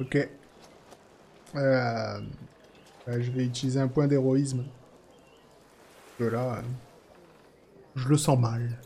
Ok. 0.00 0.16
Euh, 0.16 0.28
euh, 1.56 2.20
je 3.06 3.30
vais 3.30 3.44
utiliser 3.44 3.80
un 3.80 3.88
point 3.88 4.06
d'héroïsme. 4.06 4.64
Là, 6.18 6.56
euh, 6.56 6.62
je 7.96 8.08
le 8.08 8.16
sens 8.18 8.38
mal. 8.38 8.78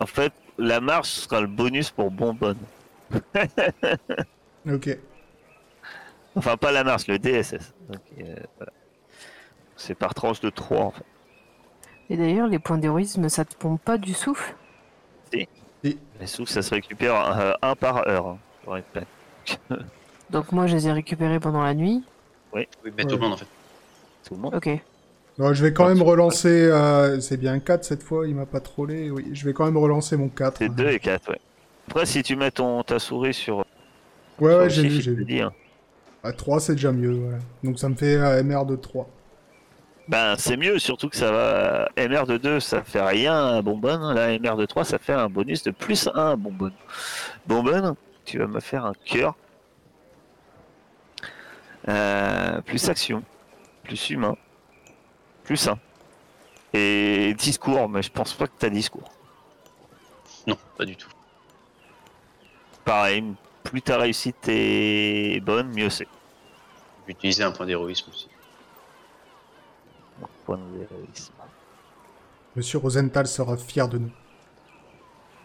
En 0.00 0.06
fait, 0.06 0.32
la 0.56 0.80
marche 0.80 1.10
sera 1.10 1.40
le 1.42 1.46
bonus 1.46 1.90
pour 1.90 2.10
Bonbonne. 2.10 2.58
Ok. 4.68 4.98
Enfin, 6.34 6.56
pas 6.56 6.72
la 6.72 6.82
marche, 6.82 7.06
le 7.06 7.20
DSS. 7.20 7.72
Euh, 8.18 8.34
voilà. 8.56 8.72
C'est 9.76 9.94
par 9.94 10.12
tranche 10.12 10.40
de 10.40 10.50
3 10.50 10.80
en 10.80 10.90
fait. 10.90 11.04
Et 12.10 12.16
d'ailleurs, 12.16 12.48
les 12.48 12.58
points 12.58 12.78
d'héroïsme, 12.78 13.28
ça 13.28 13.44
te 13.44 13.54
pompe 13.54 13.80
pas 13.80 13.96
du 13.96 14.12
souffle? 14.12 14.56
Les 16.20 16.26
sous, 16.26 16.46
ça 16.46 16.62
se 16.62 16.74
récupère 16.74 17.14
euh, 17.38 17.52
un 17.62 17.74
par 17.74 18.06
heure. 18.08 18.26
hein, 18.28 18.38
je 18.64 18.70
répète. 18.70 19.06
Donc 20.30 20.52
moi, 20.52 20.66
je 20.66 20.74
les 20.74 20.88
ai 20.88 20.92
récupérés 20.92 21.40
pendant 21.40 21.62
la 21.62 21.74
nuit. 21.74 22.02
Oui, 22.52 22.66
mais 22.96 23.04
tout 23.04 23.16
le 23.16 23.20
monde 23.20 23.32
en 23.34 23.36
fait. 23.36 23.46
Tout 24.26 24.34
le 24.34 24.40
monde. 24.40 24.54
Ok. 24.54 24.68
Non, 25.38 25.52
je 25.52 25.62
vais 25.62 25.72
quand 25.72 25.86
même 25.88 26.02
relancer. 26.02 26.48
euh, 26.48 27.20
c'est 27.20 27.36
bien 27.36 27.58
4 27.60 27.84
cette 27.84 28.02
fois, 28.02 28.26
il 28.26 28.34
m'a 28.34 28.46
pas 28.46 28.60
trollé. 28.60 29.10
Oui, 29.10 29.28
je 29.32 29.44
vais 29.44 29.52
quand 29.52 29.66
même 29.66 29.76
relancer 29.76 30.16
mon 30.16 30.28
4. 30.28 30.56
C'est 30.58 30.68
2 30.70 30.88
et 30.88 30.98
4, 30.98 31.30
ouais. 31.30 31.40
Après, 31.88 32.06
si 32.06 32.22
tu 32.22 32.34
mets 32.34 32.50
ton, 32.50 32.82
ta 32.82 32.98
souris 32.98 33.34
sur. 33.34 33.58
Ouais, 33.58 33.64
sur 34.38 34.46
ouais, 34.58 34.70
j'ai 34.70 34.82
chiffre, 34.82 34.92
vu, 34.94 34.98
il 34.98 35.02
j'ai 35.02 35.10
te 35.12 35.16
vu. 35.18 35.24
dit, 35.26 35.40
hein. 35.42 35.52
À 36.24 36.32
3, 36.32 36.58
c'est 36.60 36.74
déjà 36.74 36.90
mieux. 36.92 37.12
Voilà. 37.12 37.38
Donc 37.62 37.78
ça 37.78 37.88
me 37.88 37.94
fait 37.94 38.16
euh, 38.16 38.42
MR 38.42 38.64
de 38.64 38.74
3. 38.76 39.06
Ben, 40.08 40.36
c'est 40.38 40.56
mieux, 40.56 40.78
surtout 40.78 41.08
que 41.08 41.16
ça 41.16 41.32
va. 41.32 41.88
MR 41.96 42.26
de 42.26 42.36
2, 42.36 42.60
ça 42.60 42.82
fait 42.82 43.02
rien 43.02 43.56
à 43.56 43.62
Bonbonne. 43.62 44.14
Là, 44.14 44.38
MR 44.38 44.56
de 44.56 44.64
3, 44.64 44.84
ça 44.84 44.98
fait 44.98 45.12
un 45.12 45.28
bonus 45.28 45.64
de 45.64 45.72
plus 45.72 46.08
1 46.14 46.32
à 46.32 46.36
Bonbonne. 46.36 46.74
Bonbonne, 47.46 47.96
tu 48.24 48.38
vas 48.38 48.46
me 48.46 48.60
faire 48.60 48.84
un 48.84 48.92
cœur. 49.04 49.34
Euh, 51.88 52.60
plus 52.62 52.88
action. 52.88 53.24
Plus 53.82 54.10
humain. 54.10 54.36
Plus 55.42 55.66
1. 55.66 55.78
Et 56.72 57.34
discours, 57.34 57.88
mais 57.88 58.02
je 58.02 58.10
pense 58.10 58.32
pas 58.32 58.46
que 58.46 58.52
t'as 58.58 58.68
discours. 58.68 59.10
Non, 60.46 60.56
pas 60.76 60.84
du 60.84 60.94
tout. 60.94 61.08
Pareil, 62.84 63.24
plus 63.64 63.82
ta 63.82 63.98
réussite 63.98 64.48
est 64.48 65.40
bonne, 65.40 65.72
mieux 65.72 65.90
c'est. 65.90 66.06
Utiliser 67.08 67.42
un 67.42 67.50
point 67.50 67.66
d'héroïsme 67.66 68.10
aussi. 68.10 68.28
Point 70.46 70.58
d'héroïsme. 70.58 71.32
Monsieur 72.54 72.78
Rosenthal 72.78 73.26
sera 73.26 73.56
fier 73.56 73.88
de 73.88 73.98
nous. 73.98 74.10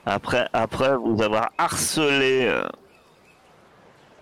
Après, 0.05 0.47
après 0.53 0.95
vous 0.95 1.21
avoir 1.21 1.51
harcelé, 1.57 2.45
euh, 2.47 2.63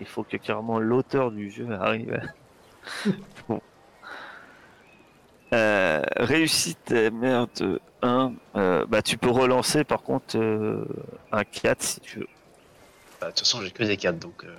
il 0.00 0.06
faut 0.06 0.24
que 0.24 0.36
carrément 0.36 0.78
l'auteur 0.80 1.30
du 1.30 1.50
jeu 1.50 1.70
arrive. 1.72 2.20
Bon. 3.48 3.60
Euh, 5.52 6.02
réussite, 6.16 6.90
merde, 7.12 7.78
1. 8.02 8.32
Euh, 8.56 8.86
bah, 8.86 9.02
tu 9.02 9.18
peux 9.18 9.30
relancer 9.30 9.84
par 9.84 10.02
contre 10.02 10.38
euh, 10.38 10.84
un 11.32 11.44
4 11.44 11.82
si 11.82 12.00
tu 12.00 12.20
veux. 12.20 12.28
Bah, 13.20 13.26
De 13.26 13.30
toute 13.32 13.40
façon, 13.40 13.60
j'ai 13.62 13.70
que 13.70 13.84
des 13.84 13.96
4, 13.96 14.18
donc. 14.18 14.44
euh, 14.44 14.56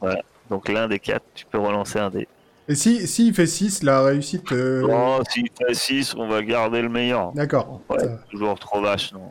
Ouais. 0.00 0.22
Donc 0.50 0.68
l'un 0.68 0.86
des 0.88 0.98
4, 1.00 1.24
tu 1.34 1.46
peux 1.46 1.58
relancer 1.58 1.98
un 1.98 2.10
dé. 2.10 2.28
Et 2.68 2.74
si, 2.74 3.06
si 3.06 3.28
il 3.28 3.34
fait 3.34 3.46
6, 3.46 3.82
la 3.82 4.02
réussite. 4.02 4.50
euh, 4.52 4.86
Oh, 4.90 5.22
s'il 5.30 5.48
fait 5.50 5.74
6, 5.74 6.14
on 6.14 6.26
va 6.28 6.42
garder 6.42 6.80
le 6.80 6.88
meilleur. 6.88 7.32
D'accord. 7.32 7.80
Ouais, 7.90 7.98
ça- 8.00 8.18
toujours 8.30 8.58
trop 8.58 8.80
vache, 8.80 9.12
non. 9.12 9.30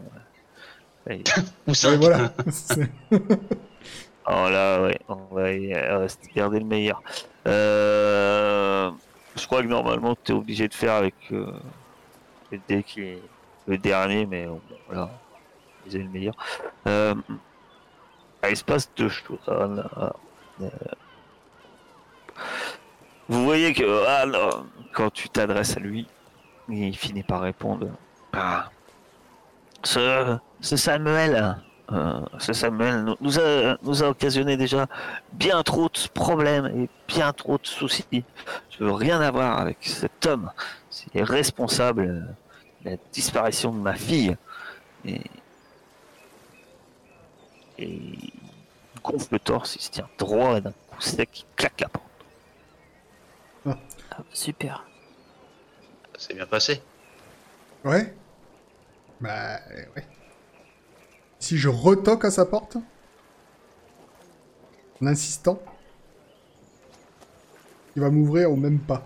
Ouais. 1.08 1.22
Ou 1.68 1.74
5. 1.74 1.98
voilà. 1.98 2.32
Oh 4.26 4.48
là, 4.50 4.82
ouais, 4.84 4.98
on 5.10 5.16
va 5.36 5.50
garder 6.34 6.60
le 6.60 6.66
meilleur. 6.66 7.04
Euh, 7.46 8.90
je 9.36 9.46
crois 9.46 9.62
que 9.62 9.68
normalement, 9.68 10.16
tu 10.24 10.32
es 10.32 10.36
obligé 10.36 10.66
de 10.70 10.74
faire 10.74 10.94
avec 10.94 11.16
euh, 11.34 11.52
le 12.50 12.58
dé 12.70 12.84
qui 12.84 13.02
est 13.02 13.22
le 13.68 13.78
dernier, 13.78 14.26
mais 14.26 14.46
bon, 14.48 14.62
voilà, 14.88 15.10
c'est 15.90 15.98
le 15.98 16.08
meilleur. 16.08 16.36
Euh, 16.88 17.14
ah, 18.42 18.50
il 18.50 18.56
se 18.56 18.64
passe 18.64 18.90
deux 18.96 19.10
choses. 19.10 19.40
Ah, 19.46 19.68
là, 19.68 20.14
euh, 20.62 20.70
vous 23.30 23.44
voyez 23.44 23.74
que 23.74 24.06
ah, 24.08 24.26
quand 24.94 25.12
tu 25.12 25.30
t'adresses 25.30 25.78
à 25.78 25.80
lui, 25.80 26.08
il 26.70 26.96
finit 26.96 27.24
par 27.24 27.42
répondre. 27.42 27.88
Ah, 28.34 28.70
ce, 29.84 30.40
Samuel, 30.62 31.58
euh, 31.92 32.22
ce 32.40 32.54
Samuel 32.54 33.06
nous, 33.20 33.40
a, 33.40 33.78
nous 33.84 34.04
a 34.04 34.10
occasionné 34.10 34.58
déjà 34.58 34.88
bien 35.34 35.62
trop 35.64 35.90
de 35.90 36.10
problèmes 36.14 36.66
et 36.66 36.90
bien 37.08 37.32
trop 37.34 37.58
de 37.58 37.68
soucis. 37.68 38.24
Je 38.70 38.84
veux 38.84 38.92
rien 38.92 39.22
avoir 39.22 39.60
avec 39.60 39.78
cet 39.82 40.26
homme. 40.26 40.52
Il 41.14 41.22
est 41.22 41.24
responsable 41.24 42.36
de 42.84 42.90
la 42.92 42.98
disparition 43.12 43.72
de 43.72 43.80
ma 43.80 43.96
fille. 43.96 44.36
Et, 45.06 45.22
il 47.78 48.32
gonfle 49.04 49.28
le 49.32 49.40
torse, 49.40 49.76
il 49.76 49.82
se 49.82 49.90
tient 49.92 50.08
droit 50.18 50.60
d'un 50.62 50.72
coup 50.72 51.02
sec, 51.02 51.40
il 51.40 51.56
claque 51.56 51.82
la 51.82 51.90
porte. 51.90 52.13
Ah, 54.16 54.24
super. 54.32 54.86
C'est 56.18 56.36
bien 56.36 56.46
passé. 56.46 56.82
Ouais. 57.84 58.14
Bah, 59.20 59.60
ouais. 59.96 60.06
Si 61.40 61.58
je 61.58 61.70
retoque 61.70 62.26
à 62.26 62.32
sa 62.32 62.46
porte 62.46 62.78
En 65.02 65.08
insistant 65.08 65.60
Il 67.96 68.02
va 68.02 68.10
m'ouvrir 68.10 68.52
au 68.52 68.56
même 68.56 68.80
pas. 68.80 69.04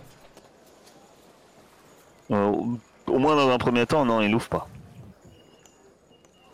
Euh, 2.32 2.54
au 3.08 3.18
moins 3.20 3.36
dans 3.36 3.50
un 3.50 3.58
premier 3.58 3.86
temps, 3.86 4.06
non, 4.06 4.22
il 4.22 4.36
ouvre 4.36 4.50
pas. 4.50 4.68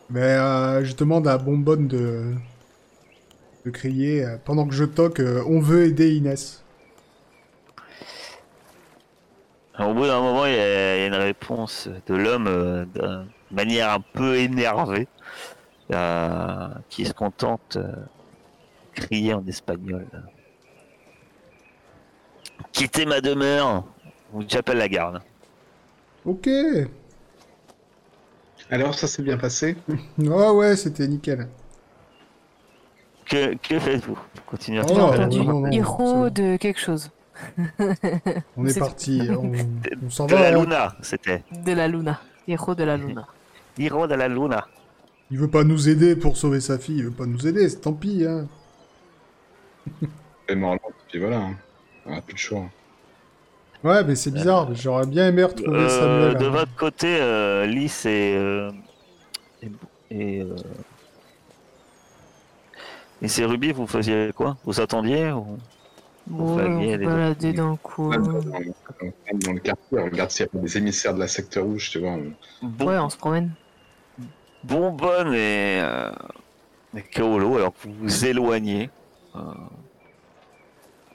Mais 0.09 0.21
euh, 0.21 0.85
je 0.85 0.95
demande 0.95 1.27
à 1.27 1.37
Bonbonne 1.37 1.87
de, 1.87 2.33
de 3.65 3.69
crier 3.71 4.23
euh, 4.23 4.37
pendant 4.43 4.67
que 4.67 4.73
je 4.73 4.83
toque 4.85 5.19
euh, 5.19 5.43
On 5.47 5.59
veut 5.59 5.85
aider 5.85 6.15
Inès. 6.15 6.63
Alors, 7.75 7.83
au 9.79 9.93
bout 9.93 10.05
d'un 10.05 10.21
moment, 10.21 10.45
il 10.45 10.53
y, 10.53 10.59
a 10.59 10.95
il 10.97 10.99
y 11.01 11.03
a 11.03 11.07
une 11.07 11.15
réponse 11.15 11.89
de 12.07 12.15
l'homme 12.15 12.47
euh, 12.47 12.85
d'une 12.85 13.27
manière 13.51 13.89
un 13.91 13.99
peu 14.01 14.37
énervée, 14.37 15.07
euh, 15.91 16.67
qui 16.89 17.05
se 17.05 17.13
contente 17.13 17.77
euh, 17.77 17.91
de 18.95 19.01
crier 19.01 19.33
en 19.33 19.45
espagnol. 19.47 20.05
Quittez 22.71 23.05
ma 23.05 23.21
demeure, 23.21 23.83
ou 24.33 24.43
j'appelle 24.47 24.77
la 24.77 24.87
garde. 24.89 25.21
Ok. 26.25 26.47
Alors, 28.69 28.93
ça 28.97 29.07
s'est 29.07 29.23
bien 29.23 29.37
passé? 29.37 29.75
Ah 30.31 30.53
ouais, 30.53 30.75
c'était 30.75 31.07
nickel. 31.07 31.47
Que, 33.25 33.55
que 33.55 33.79
faites-vous? 33.79 34.15
Vous 34.15 34.41
continuez 34.45 34.79
à 34.79 34.83
Oh, 34.83 34.87
J'ai 34.87 34.95
faire 34.95 35.01
non, 35.01 35.07
entendu 35.07 35.41
bon. 35.43 35.61
de 36.29 36.57
quelque 36.57 36.79
chose. 36.79 37.09
On 38.57 38.65
est 38.65 38.77
parti. 38.79 39.21
On, 39.31 39.51
on 40.05 40.09
s'en 40.09 40.27
De 40.27 40.35
va. 40.35 40.51
la 40.51 40.57
hein. 40.57 40.61
Luna, 40.63 40.95
c'était. 41.01 41.43
De 41.65 41.71
la 41.73 41.87
Luna. 41.87 42.19
Héros 42.47 42.75
de 42.75 42.83
la 42.83 42.97
Luna. 42.97 43.27
Hiro 43.77 44.05
de 44.07 44.13
la 44.15 44.27
Luna. 44.27 44.67
Il 45.31 45.39
veut 45.39 45.47
pas 45.49 45.63
nous 45.63 45.89
aider 45.89 46.15
pour 46.15 46.37
sauver 46.37 46.59
sa 46.59 46.77
fille. 46.77 46.97
Il 46.97 47.05
veut 47.05 47.11
pas 47.11 47.25
nous 47.25 47.47
aider. 47.47 47.67
c'est 47.69 47.81
Tant 47.81 47.93
pis. 47.93 48.23
Hein. 48.25 48.47
Et 50.47 50.55
mort 50.55 50.77
puis 51.09 51.19
voilà. 51.19 51.37
hein. 51.37 51.55
On 52.05 52.15
a 52.15 52.21
plus 52.21 52.33
de 52.33 52.39
choix. 52.39 52.65
Ouais, 53.83 54.03
mais 54.03 54.15
c'est 54.15 54.31
bizarre. 54.31 54.73
J'aurais 54.75 55.05
bien 55.07 55.27
aimé 55.27 55.43
retrouver 55.43 55.77
Euh, 55.77 55.89
Samuel. 55.89 56.37
de 56.37 56.45
hein. 56.45 56.49
votre 56.51 56.75
côté, 56.75 57.17
euh, 57.19 57.65
Lys 57.65 58.05
et, 58.05 58.35
euh, 58.37 58.71
et, 59.61 59.71
et, 60.11 60.41
euh, 60.41 60.55
et 63.21 63.27
c'est 63.27 63.45
Ruby, 63.45 63.71
vous 63.71 63.87
faisiez 63.87 64.31
quoi? 64.35 64.57
Vous 64.65 64.79
attendiez 64.79 65.31
ou... 65.31 65.57
Bon, 66.25 66.57
on 66.57 66.97
baladait 67.05 67.53
dans 67.53 67.71
le 67.71 67.77
coin. 67.77 68.17
Dans, 68.17 68.31
dans- 68.31 68.39
dans 69.33 69.53
le 69.53 69.59
quartier, 69.59 69.99
on 69.99 70.05
regarde 70.05 70.31
s'il 70.31 70.45
y 70.45 70.49
a 70.49 70.51
pas 70.51 70.57
des 70.59 70.77
émissaires 70.77 71.13
de 71.13 71.19
la 71.19 71.27
secte 71.27 71.55
rouge, 71.61 71.89
tu 71.91 71.99
vois. 71.99 72.11
on- 72.11 72.33
Bon, 72.61 72.85
Ouais, 72.87 72.97
on 72.97 73.09
se 73.09 73.17
promène. 73.17 73.51
Bonbonne 74.63 75.33
et, 75.33 75.81
euh, 75.81 76.11
et 76.95 77.01
Kaolo, 77.01 77.57
alors 77.57 77.73
que 77.73 77.87
vous 77.89 77.93
vous 77.95 78.25
éloignez, 78.25 78.89
euh, 79.35 79.39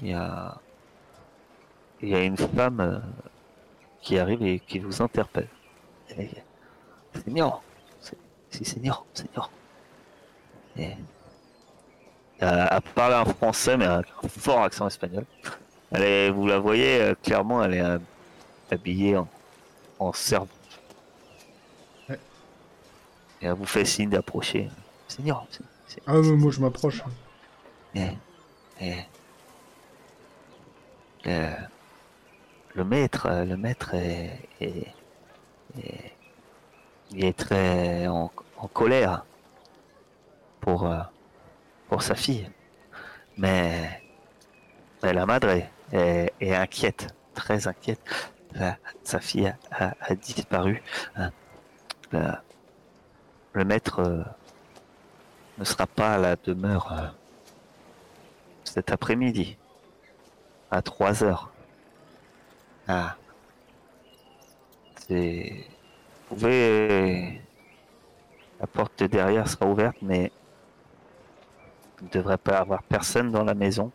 il 0.01 0.09
y 0.09 0.13
a 0.15 0.61
il 2.03 2.11
y 2.11 2.15
a 2.15 2.23
une 2.23 2.37
femme 2.37 2.81
euh, 2.81 2.99
qui 4.03 4.19
arrive 4.19 4.43
et 4.43 4.61
qui 4.61 4.79
vous 4.79 5.01
interpelle. 5.03 5.49
Seigneur, 7.25 7.63
c'est 8.01 8.17
c'est 8.51 8.65
Seigneur, 8.65 9.05
Seigneur. 9.15 9.51
Et, 10.77 10.91
elle, 12.41 12.68
elle 12.70 12.80
parle 12.95 13.14
un 13.14 13.24
français 13.24 13.76
mais 13.76 13.86
avec 13.86 14.07
un 14.22 14.28
fort 14.28 14.62
accent 14.62 14.86
espagnol. 14.86 15.24
Elle 15.91 16.03
est, 16.03 16.30
vous 16.30 16.47
la 16.47 16.59
voyez 16.59 17.01
euh, 17.01 17.14
clairement, 17.22 17.62
elle 17.64 17.74
est 17.74 17.80
euh, 17.80 17.99
habillée 18.70 19.16
en, 19.16 19.28
en 19.99 20.12
servante. 20.12 20.49
Et 22.11 23.47
elle 23.47 23.53
vous 23.53 23.64
fait 23.66 23.84
signe 23.84 24.11
d'approcher. 24.11 24.68
Seigneur, 25.07 25.47
Ah, 26.07 26.14
mais 26.14 26.32
moi 26.32 26.51
je 26.51 26.61
m'approche. 26.61 27.03
et, 27.95 28.09
et- 28.80 28.97
le, 31.24 31.51
le 32.74 32.84
maître, 32.84 33.26
euh, 33.26 33.45
le 33.45 33.57
maître 33.57 33.95
est, 33.95 34.39
est- 34.61 34.86
est- 35.78 36.12
il 37.11 37.24
est 37.24 37.36
très 37.36 38.07
en, 38.07 38.30
en 38.59 38.66
colère 38.68 39.24
pour, 40.61 40.86
euh, 40.86 40.99
pour 41.89 42.03
sa 42.03 42.14
fille. 42.14 42.51
Mais, 43.36 44.03
mais 45.03 45.12
la 45.12 45.26
madre 45.26 45.49
est, 45.93 46.32
inquiète, 46.41 47.14
très 47.34 47.66
inquiète. 47.66 48.01
Sa 49.05 49.20
fille 49.20 49.53
a, 49.70 50.14
disparu. 50.14 50.82
Hein. 51.16 51.30
Le, 52.12 53.64
maître 53.64 54.01
euh, 54.01 54.22
ne 55.59 55.64
sera 55.64 55.86
pas 55.86 56.14
à 56.14 56.18
la 56.18 56.36
demeure 56.36 56.93
euh, 56.93 57.09
cet 58.64 58.93
après-midi 58.93 59.57
à 60.70 60.80
3 60.82 61.24
heures. 61.24 61.53
Ah. 62.86 63.16
Vous 65.11 65.16
pouvez. 66.28 67.41
La 68.61 68.66
porte 68.66 68.99
de 69.01 69.07
derrière 69.07 69.49
sera 69.49 69.66
ouverte, 69.66 69.97
mais 70.03 70.32
ne 72.03 72.09
devrait 72.09 72.39
pas 72.39 72.53
y 72.53 72.57
avoir 72.57 72.83
personne 72.83 73.31
dans 73.31 73.45
la 73.45 73.55
maison. 73.55 73.91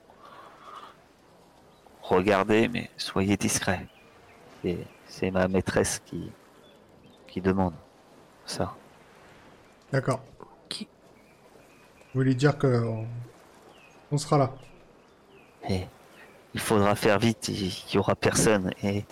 Regardez, 2.02 2.68
mais 2.68 2.90
soyez 2.98 3.38
discret. 3.38 3.88
Et 4.64 4.78
c'est 5.06 5.32
ma 5.32 5.48
maîtresse 5.48 6.02
qui, 6.06 6.32
qui 7.28 7.42
demande 7.42 7.74
ça. 8.46 8.74
D'accord. 9.92 10.22
Qui- 10.70 10.88
Vous 12.14 12.20
voulez 12.20 12.36
dire 12.36 12.58
que 12.58 12.84
on, 12.84 13.06
on 14.12 14.18
sera 14.18 14.38
là. 14.38 14.52
Et 15.70 15.88
il 16.54 16.60
faudra 16.60 16.96
faire 16.96 17.20
vite, 17.20 17.48
il 17.50 17.72
n'y 17.92 17.98
aura 17.98 18.16
personne. 18.16 18.72
Et 18.84 19.06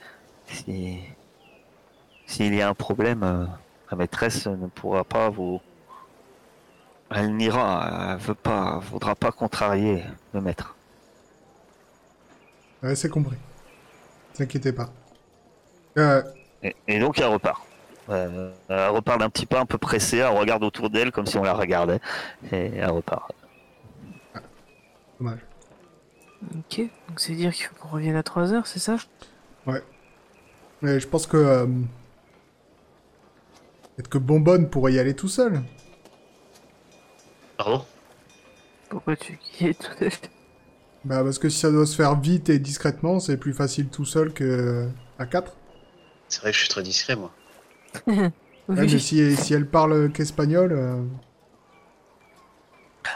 si- 0.48 1.00
s'il 2.26 2.54
y 2.54 2.62
a 2.62 2.70
un 2.70 2.74
problème, 2.74 3.24
euh, 3.24 3.46
la 3.90 3.98
maîtresse 3.98 4.48
ne 4.48 4.68
pourra 4.68 5.04
pas 5.04 5.30
vous. 5.30 5.62
Elle 7.14 7.36
n'ira, 7.36 8.14
elle 8.14 8.18
veut 8.18 8.34
pas, 8.34 8.80
voudra 8.80 9.16
pas 9.16 9.32
contrarier 9.32 10.04
le 10.34 10.42
maître. 10.42 10.76
Ouais, 12.84 12.96
c'est 12.96 13.10
compris. 13.10 13.38
Ne 13.38 14.38
vous 14.38 14.44
inquiétez 14.44 14.74
pas. 14.74 14.90
Euh, 15.98 16.24
Et, 16.64 16.76
et 16.88 17.00
donc 17.00 17.20
elle 17.20 17.28
repart. 17.28 17.62
Euh, 18.10 18.52
elle 18.70 18.90
repart 18.90 19.20
d'un 19.20 19.30
petit 19.30 19.46
pas 19.46 19.60
un 19.60 19.66
peu 19.66 19.78
pressée, 19.78 20.18
elle 20.18 20.36
regarde 20.38 20.64
autour 20.64 20.90
d'elle 20.90 21.12
comme 21.12 21.26
si 21.28 21.38
on 21.38 21.44
la 21.44 21.54
regardait. 21.54 22.00
Et 22.52 22.72
elle 22.78 22.92
repart. 22.92 23.32
dommage. 25.20 25.40
Ok, 26.44 26.80
donc 27.08 27.20
c'est 27.20 27.34
dire 27.36 27.54
qu'il 27.54 27.66
faut 27.66 27.76
qu'on 27.76 27.90
revienne 27.90 28.16
à 28.16 28.24
3h, 28.24 28.64
c'est 28.66 28.80
ça? 28.80 28.98
Mais 30.82 31.00
je 31.00 31.08
pense 31.08 31.28
que. 31.28 31.38
euh, 31.38 31.68
Peut-être 33.96 34.10
que 34.10 34.18
Bonbonne 34.18 34.70
pourrait 34.70 34.94
y 34.94 35.00
aller 35.00 35.16
tout 35.16 35.28
seul. 35.30 35.62
Pardon 37.64 37.86
Pourquoi 38.90 39.16
tu 39.16 39.38
es 39.60 39.74
tout 39.76 39.92
seul 40.00 40.10
Bah 41.06 41.24
parce 41.24 41.38
que 41.38 41.48
si 41.48 41.60
ça 41.60 41.70
doit 41.70 41.86
se 41.86 41.96
faire 41.96 42.20
vite 42.20 42.50
et 42.50 42.58
discrètement, 42.58 43.20
c'est 43.20 43.38
plus 43.38 43.54
facile 43.54 43.90
tout 43.90 44.04
seul 44.06 44.34
que 44.34 44.88
à 45.20 45.28
4. 45.28 45.56
C'est 46.28 46.42
vrai 46.42 46.50
que 46.52 46.56
je 46.56 46.62
suis 46.62 46.70
très 46.70 46.82
discret, 46.82 47.16
moi. 47.16 47.32
Ouais, 48.68 48.76
mais 48.86 48.94
Oui. 48.94 49.00
si, 49.00 49.36
si 49.36 49.54
elle 49.54 49.68
parle 49.68 50.12
qu'espagnol, 50.12 50.72
euh, 50.72 51.04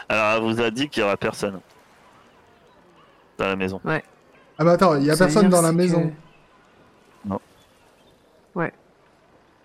Alors, 0.08 0.36
elle 0.48 0.54
vous 0.54 0.60
a 0.60 0.70
dit 0.70 0.88
qu'il 0.88 1.00
y 1.02 1.04
aura 1.04 1.16
personne 1.16 1.60
dans 3.38 3.46
la 3.46 3.56
maison. 3.56 3.80
Ah 3.84 4.64
bah 4.64 4.72
attends, 4.72 4.96
il 4.96 5.04
y 5.04 5.10
a 5.10 5.16
Ça 5.16 5.24
personne 5.26 5.48
dans 5.48 5.62
la 5.62 5.72
maison. 5.72 6.08
que- 6.08 7.28
Non. 7.28 7.40
Ouais. 8.56 8.72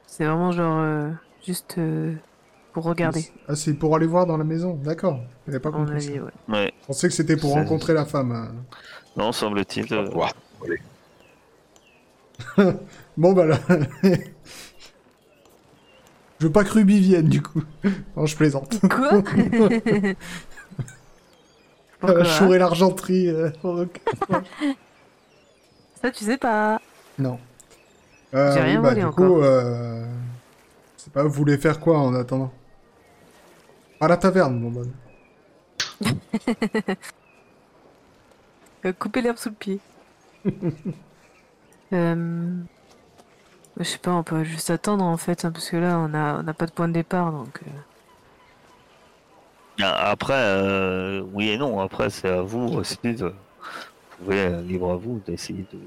C'est 0.06 0.26
vraiment 0.26 0.52
genre 0.52 0.80
euh, 0.82 1.10
juste 1.46 1.76
euh, 1.78 2.14
pour 2.74 2.84
regarder. 2.86 3.26
Ah 3.48 3.56
c'est 3.56 3.74
pour 3.74 3.96
aller 3.96 4.06
voir 4.08 4.26
dans 4.26 4.38
la 4.38 4.44
maison, 4.44 4.76
d'accord. 4.84 5.20
Pas 5.62 5.72
mon 5.72 5.86
compris 5.86 6.02
ça. 6.02 6.12
ouais. 6.12 6.20
Ouais, 6.50 6.74
Je 6.82 6.88
pensais 6.88 7.08
que 7.08 7.14
c'était 7.14 7.36
pour 7.38 7.52
C'est- 7.54 7.60
rencontrer 7.60 7.94
la 7.94 8.06
femme. 8.06 8.32
hein. 8.32 8.52
non, 9.18 9.32
semble-t-il. 9.32 9.94
euh, 9.94 10.10
Ouah, 10.12 10.30
allez. 10.66 10.82
Bon 13.18 13.34
bah 13.34 13.46
là... 13.46 13.60
je 16.40 16.46
veux 16.48 16.52
pas 16.52 16.64
que 16.64 16.72
Ruby 16.74 17.00
vienne 17.00 17.28
du 17.28 17.42
coup. 17.42 17.62
non, 18.16 18.26
je 18.26 18.36
plaisante. 18.36 18.80
Quoi 18.90 19.22
Pourquoi 22.00 22.24
chourer 22.24 22.58
l'argenterie. 22.58 23.28
euh, 23.30 23.50
ok. 23.64 24.02
Ça, 26.02 26.10
tu 26.12 26.24
sais 26.26 26.38
pas. 26.38 26.80
non. 27.20 27.38
Euh, 28.34 28.54
J'ai 28.54 28.62
rien 28.62 28.78
oui, 28.78 28.82
bah, 28.84 28.90
volé 28.90 29.02
du 29.02 29.06
encore. 29.08 29.28
coup, 29.28 29.42
euh... 29.42 30.06
je 30.98 31.04
sais 31.04 31.10
pas, 31.12 31.22
vous 31.24 31.30
voulez 31.34 31.58
faire 31.58 31.80
quoi 31.82 32.00
en 32.00 32.16
attendant? 32.16 32.52
À 34.02 34.08
la 34.10 34.18
taverne, 34.18 34.60
bon 34.60 34.72
bah. 34.72 34.90
Euh, 38.86 38.94
couper 38.94 39.22
l'herbe 39.22 39.38
sous 39.38 39.50
le 39.50 39.56
pied. 39.56 39.80
euh... 41.94 42.64
Je 43.78 43.84
sais 43.84 43.98
pas, 43.98 44.14
on 44.14 44.24
peut 44.24 44.46
juste 44.46 44.70
attendre 44.70 45.04
en 45.04 45.18
fait, 45.18 45.44
hein, 45.46 45.52
parce 45.52 45.70
que 45.70 45.76
là, 45.78 45.98
on 46.00 46.14
a, 46.14 46.42
on 46.42 46.48
a 46.48 46.54
pas 46.54 46.66
de 46.68 46.72
point 46.72 46.88
de 46.88 46.94
départ, 46.94 47.32
donc... 47.34 47.62
euh, 47.68 47.70
Ah, 49.82 50.12
Après, 50.12 50.34
euh, 50.36 51.22
oui 51.34 51.50
et 51.50 51.58
non. 51.58 51.80
Après, 51.80 52.10
c'est 52.10 52.30
à 52.30 52.42
vous 52.42 52.68
aussi 52.68 52.98
de. 53.04 53.28
Vous 53.28 54.26
pouvez, 54.26 54.62
libre 54.64 54.92
à 54.92 54.96
vous, 54.98 55.20
d'essayer 55.26 55.66
de 55.74 55.80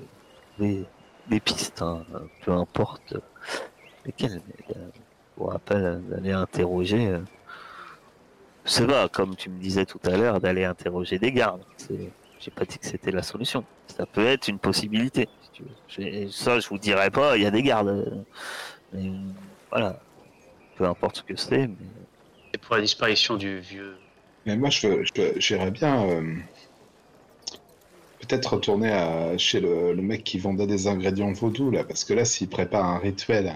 trouver 0.55 0.85
des 1.29 1.41
pistes, 1.41 1.83
hein, 1.83 2.05
peu 2.45 2.53
importe 2.53 3.15
lesquelles. 4.07 4.43
Mais, 4.49 4.77
euh, 4.77 4.91
je 4.95 5.43
vous 5.43 5.47
rappelle 5.49 5.85
euh, 5.85 5.99
d'aller 6.01 6.33
interroger. 6.33 7.21
Sais 8.71 8.87
pas, 8.87 9.09
comme 9.09 9.37
tu 9.37 9.51
me 9.51 9.61
disais 9.61 9.85
tout 9.87 10.01
à 10.05 10.17
l'heure, 10.17 10.41
d'aller 10.41 10.65
interroger 10.65 11.19
des 11.19 11.33
gardes. 11.33 11.63
J'ai 12.41 12.51
pas 12.51 12.65
dit 12.65 12.79
que 12.79 12.87
c'était 12.87 13.11
la 13.11 13.23
solution. 13.23 13.65
Ça 13.97 14.07
peut 14.07 14.27
être 14.27 14.49
une 14.49 14.59
possibilité. 14.59 15.29
Si 15.43 15.51
tu 15.53 15.63
veux. 15.63 15.69
J'ai- 15.89 16.29
Ça, 16.31 16.59
je 16.61 16.69
vous 16.69 16.79
dirais 16.79 17.11
pas, 17.11 17.37
il 17.37 17.43
y 17.43 17.47
a 17.47 17.51
des 17.51 17.63
gardes. 17.63 18.25
mais, 18.93 19.11
voilà. 19.71 20.01
Peu 20.77 20.85
importe 20.85 21.19
ce 21.19 21.23
que 21.23 21.37
c'est, 21.37 21.67
mais. 21.69 21.77
Et 22.53 22.59
pour 22.59 22.75
la 22.77 22.83
disparition 22.83 23.37
du 23.37 23.61
vieux. 23.61 23.97
Mais 24.47 24.57
moi, 24.57 24.71
je 24.71 24.89
j'irais 25.39 25.71
bien 25.71 26.05
euh, 26.05 26.37
peut-être 28.21 28.55
retourner 28.55 28.93
à, 28.93 29.37
chez 29.39 29.61
le, 29.61 29.93
le 29.93 30.03
mec 30.03 30.25
qui 30.25 30.39
vendait 30.39 30.67
des 30.67 30.87
ingrédients 30.87 31.33
vaudous, 31.33 31.71
là, 31.71 31.85
parce 31.85 32.05
que 32.05 32.15
là, 32.15 32.25
s'il 32.25 32.49
prépare 32.49 32.85
un 32.85 32.99
rituel 32.99 33.55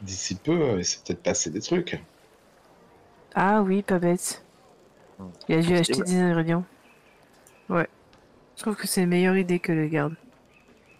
d'ici 0.00 0.34
peu, 0.36 0.78
il 0.78 0.84
s'est 0.84 0.98
peut-être 1.04 1.22
passé 1.22 1.50
des 1.50 1.60
trucs. 1.60 2.00
Ah 3.36 3.62
oui, 3.62 3.82
pas 3.82 3.98
bête. 4.00 4.44
Il 5.48 5.56
a 5.56 5.62
dû 5.62 5.68
C'est 5.68 5.78
acheter 5.78 6.02
vrai. 6.02 6.04
des 6.04 6.16
ingrédients. 6.20 6.64
Ouais. 7.68 7.86
Je 8.56 8.62
trouve 8.62 8.76
que 8.76 8.86
c'est 8.86 9.02
une 9.02 9.10
meilleure 9.10 9.36
idée 9.36 9.60
que 9.60 9.72
le 9.72 9.86
garde. 9.88 10.14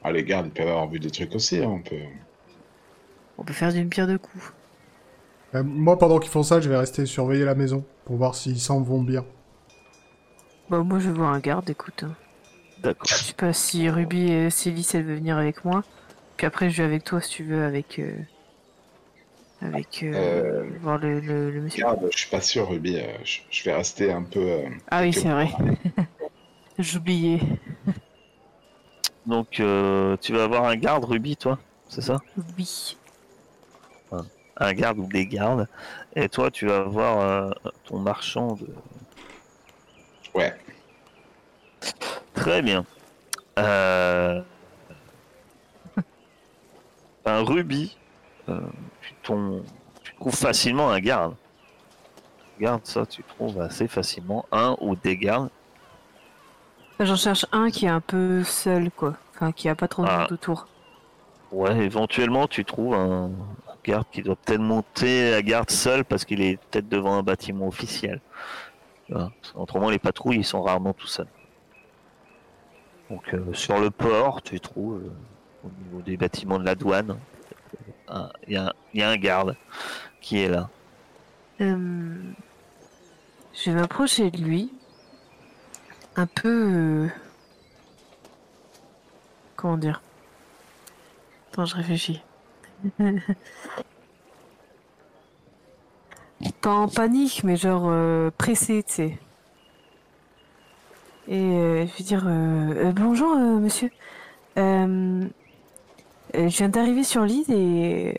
Ah, 0.05 0.13
les 0.13 0.25
gardes, 0.25 0.47
ils 0.47 0.53
peuvent 0.53 0.69
avoir 0.69 0.89
vu 0.89 1.01
des 1.01 1.11
trucs 1.11 1.35
aussi, 1.35 1.59
hein, 1.59 1.69
on 1.69 1.81
peut... 1.83 1.97
On 3.39 3.45
peut 3.45 3.53
faire 3.55 3.73
d'une 3.73 3.89
pierre 3.89 4.07
deux 4.07 4.19
coups. 4.19 4.53
Euh, 5.55 5.63
moi, 5.63 5.99
pendant 5.99 6.19
qu'ils 6.19 6.31
font 6.31 6.43
ça, 6.43 6.61
je 6.61 6.69
vais 6.69 6.77
rester 6.77 7.07
surveiller 7.07 7.45
la 7.45 7.55
maison 7.55 7.85
pour 8.05 8.17
voir 8.17 8.35
s'ils 8.35 8.61
s'en 8.61 8.81
vont 8.83 9.03
bien. 9.03 9.25
Bah 10.71 10.83
moi 10.83 10.99
je 10.99 11.09
veux 11.09 11.15
voir 11.15 11.33
un 11.33 11.39
garde, 11.41 11.69
écoute. 11.71 12.03
hein. 12.05 12.15
D'accord. 12.83 13.07
Je 13.09 13.15
sais 13.15 13.35
pas 13.35 13.53
si 13.53 13.89
Ruby 13.89 14.31
et 14.31 14.51
Célis 14.51 14.89
elle 14.95 15.05
veut 15.05 15.15
venir 15.17 15.39
avec 15.39 15.65
moi. 15.65 15.85
Puis 16.37 16.47
après 16.47 16.71
je 16.71 16.79
vais 16.83 16.89
avec 16.89 17.05
toi 17.05 17.21
si 17.21 17.31
tu 17.31 17.45
veux 17.45 17.65
avec 17.65 17.99
euh, 17.99 18.13
avec 19.61 20.03
euh, 20.03 20.13
Euh, 20.15 20.79
voir 20.81 20.99
le, 20.99 21.21
le, 21.21 21.51
le 21.51 21.61
monsieur. 21.63 21.83
Garde, 21.83 22.09
je 22.13 22.19
suis 22.19 22.31
pas 22.31 22.41
sûr, 22.41 22.69
Ruby. 22.69 22.99
euh, 22.99 23.07
je, 23.25 23.41
je 23.51 23.65
vais 23.65 23.75
rester 23.75 24.13
un 24.13 24.23
peu... 24.23 24.41
euh, 24.41 24.69
Ah 24.91 25.03
oui 25.03 25.13
c'est 25.13 25.29
vrai. 25.29 25.49
J'oubliais. 26.79 27.41
Donc, 29.25 29.59
euh, 29.61 30.17
tu 30.21 30.33
vas 30.33 30.45
avoir 30.45 30.65
un 30.65 30.77
garde, 30.77 31.05
Ruby, 31.05 31.37
toi 31.37 31.59
C'est 31.89 32.03
ça? 32.03 32.19
Oui. 32.59 32.97
Un 34.59 34.73
garde 34.73 34.99
ou 34.99 35.07
des 35.07 35.27
gardes. 35.27 35.69
Et 36.15 36.29
toi, 36.31 36.51
tu 36.51 36.67
vas 36.67 36.79
avoir 36.79 37.21
euh, 37.21 37.51
ton 37.85 37.99
marchand 37.99 38.55
de. 38.55 38.67
Ouais. 40.35 40.55
Très 42.35 42.63
bien. 42.63 42.87
Euh... 43.59 44.41
Un 47.27 47.43
Ruby. 47.43 47.97
euh, 48.49 48.61
tu, 49.07 49.15
ton- 49.23 49.63
tu 50.03 50.15
trouves 50.17 50.35
facilement 50.35 50.91
un 50.91 51.01
garde. 51.01 51.35
Garde, 52.61 52.81
ça, 52.85 53.05
tu 53.07 53.23
trouves 53.23 53.61
assez 53.61 53.87
facilement 53.89 54.47
un 54.53 54.77
ou 54.81 54.97
des 54.97 55.17
gardes. 55.17 55.51
J'en 56.99 57.17
cherche 57.17 57.45
un 57.53 57.71
qui 57.71 57.85
est 57.87 57.91
un 57.91 58.01
peu 58.01 58.43
seul 58.45 58.91
quoi. 58.91 59.15
Enfin 59.35 59.53
qui 59.53 59.69
a 59.69 59.75
pas 59.75 59.87
trop 59.89 60.03
de 60.03 60.09
Ah. 60.11 60.21
monde 60.21 60.33
autour. 60.33 60.67
Ouais, 61.53 61.77
éventuellement, 61.85 62.49
tu 62.49 62.65
trouves 62.65 62.95
un, 62.95 63.27
un 63.27 63.77
garde 63.85 64.07
qui 64.11 64.23
doit 64.23 64.35
peut-être 64.37 64.61
monter 64.61 65.31
la 65.31 65.43
garde 65.43 65.71
seul 65.71 66.05
parce 66.05 66.25
qu'il 66.25 66.41
est 66.41 66.57
peut-être 66.57 66.89
devant 66.89 67.15
un 67.19 67.23
bâtiment 67.23 67.69
officiel. 67.69 68.21
Qu'autrement, 69.09 69.91
les 69.91 69.99
patrouilles, 70.01 70.39
ils 70.39 70.45
sont 70.45 70.63
rarement 70.63 70.93
tout 70.93 71.07
seuls. 71.07 71.29
Donc, 73.11 73.23
euh, 73.35 73.53
sur 73.53 73.79
le 73.79 73.91
port, 73.91 74.43
tu 74.43 74.59
trouves, 74.59 74.97
euh, 75.05 75.11
au 75.65 75.71
niveau 75.85 76.03
des 76.03 76.17
bâtiments 76.17 76.59
de 76.59 76.65
la 76.65 76.75
douane, 76.75 77.17
un- 78.09 78.31
il 78.47 78.55
y, 78.55 78.57
a 78.57 78.67
un- 78.69 78.73
y 78.95 79.03
a 79.03 79.09
un 79.11 79.17
garde 79.17 79.57
qui 80.21 80.39
est 80.41 80.49
là. 80.49 80.69
Euh, 81.61 82.15
Je 83.55 83.71
vais 83.71 83.81
m'approcher 83.81 84.31
de 84.31 84.39
lui. 84.39 84.73
Un 86.17 86.27
peu. 86.27 86.49
euh, 86.73 87.09
Comment 89.57 89.77
dire? 89.79 90.03
Attends, 91.53 91.65
je 91.65 91.77
réfléchis. 91.77 92.23
Pas 96.61 96.71
en 96.71 96.89
panique, 96.89 97.43
mais 97.45 97.57
genre 97.57 97.85
euh, 97.87 98.31
pressé, 98.37 98.83
tu 98.83 98.93
sais. 98.93 99.19
Et 101.29 101.87
je 101.87 101.97
vais 101.99 102.05
dire 102.05 102.25
Bonjour, 102.95 103.35
monsieur. 103.37 103.91
Euh, 106.37 106.41
euh, 106.45 106.49
je 106.49 106.57
viens 106.59 106.69
d'arriver 106.69 107.05
sur 107.05 107.23
l'île 107.23 107.51
et 107.51 108.19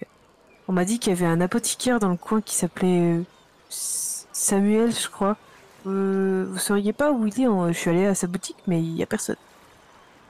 on 0.68 0.74
m'a 0.74 0.86
dit 0.86 1.00
qu'il 1.00 1.14
y 1.14 1.16
avait 1.16 1.26
un 1.26 1.42
apothicaire 1.42 2.00
dans 2.00 2.10
le 2.10 2.18
coin 2.18 2.42
qui 2.42 2.56
s'appelait 2.56 3.18
euh, 3.18 3.24
Samuel, 3.70 4.92
je 4.94 5.10
crois. 5.10 5.38
Euh, 5.86 6.46
vous 6.50 6.58
sauriez 6.58 6.94
pas 6.94 7.12
où 7.12 7.26
il 7.28 7.42
est 7.42 7.46
hein 7.46 7.72
Je 7.72 7.78
suis 7.78 7.90
allé 7.90 8.06
à 8.06 8.16
sa 8.16 8.28
boutique, 8.28 8.58
mais 8.68 8.80
il 8.82 8.96
y 8.96 9.04
a 9.04 9.06
personne. 9.06 9.38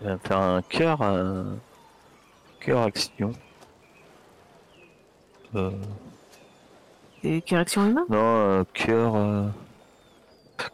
Il 0.01 0.07
va 0.07 0.17
faire 0.19 0.39
un 0.39 0.61
cœur, 0.61 1.01
un 1.01 1.57
cœur 2.59 2.81
action. 2.83 3.31
Euh, 5.55 5.71
Et 7.23 7.41
correction 7.41 7.88
humain? 7.88 8.05
Non, 8.09 8.17
euh, 8.19 8.63
cœur. 8.73 9.15
euh, 9.15 9.47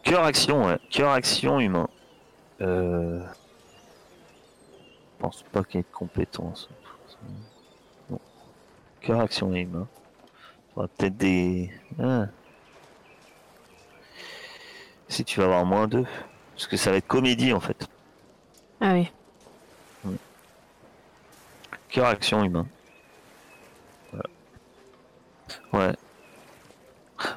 Cœur 0.02 0.24
action, 0.24 0.66
ouais. 0.66 0.78
Cœur 0.90 1.10
action 1.10 1.60
humain. 1.60 1.88
Euh... 2.60 3.20
Je 5.16 5.22
pense 5.22 5.42
pas 5.52 5.62
qu'il 5.64 5.76
y 5.76 5.80
ait 5.80 5.86
de 5.90 5.94
compétences. 5.96 6.68
Cœur 9.04 9.20
action 9.20 9.54
y 9.54 9.68
aura 10.76 10.88
peut-être 10.88 11.16
des. 11.18 11.70
Ah. 12.02 12.26
Si 15.08 15.24
tu 15.24 15.40
vas 15.40 15.44
avoir 15.44 15.66
moins 15.66 15.86
d'eux. 15.86 16.06
Parce 16.54 16.66
que 16.66 16.78
ça 16.78 16.90
va 16.90 16.96
être 16.96 17.06
comédie 17.06 17.52
en 17.52 17.60
fait. 17.60 17.86
Ah 18.80 18.94
oui. 18.94 19.10
Cœur 21.90 22.06
action 22.06 22.42
humain. 22.44 22.66
Voilà. 24.10 24.28
Ouais. 25.72 25.96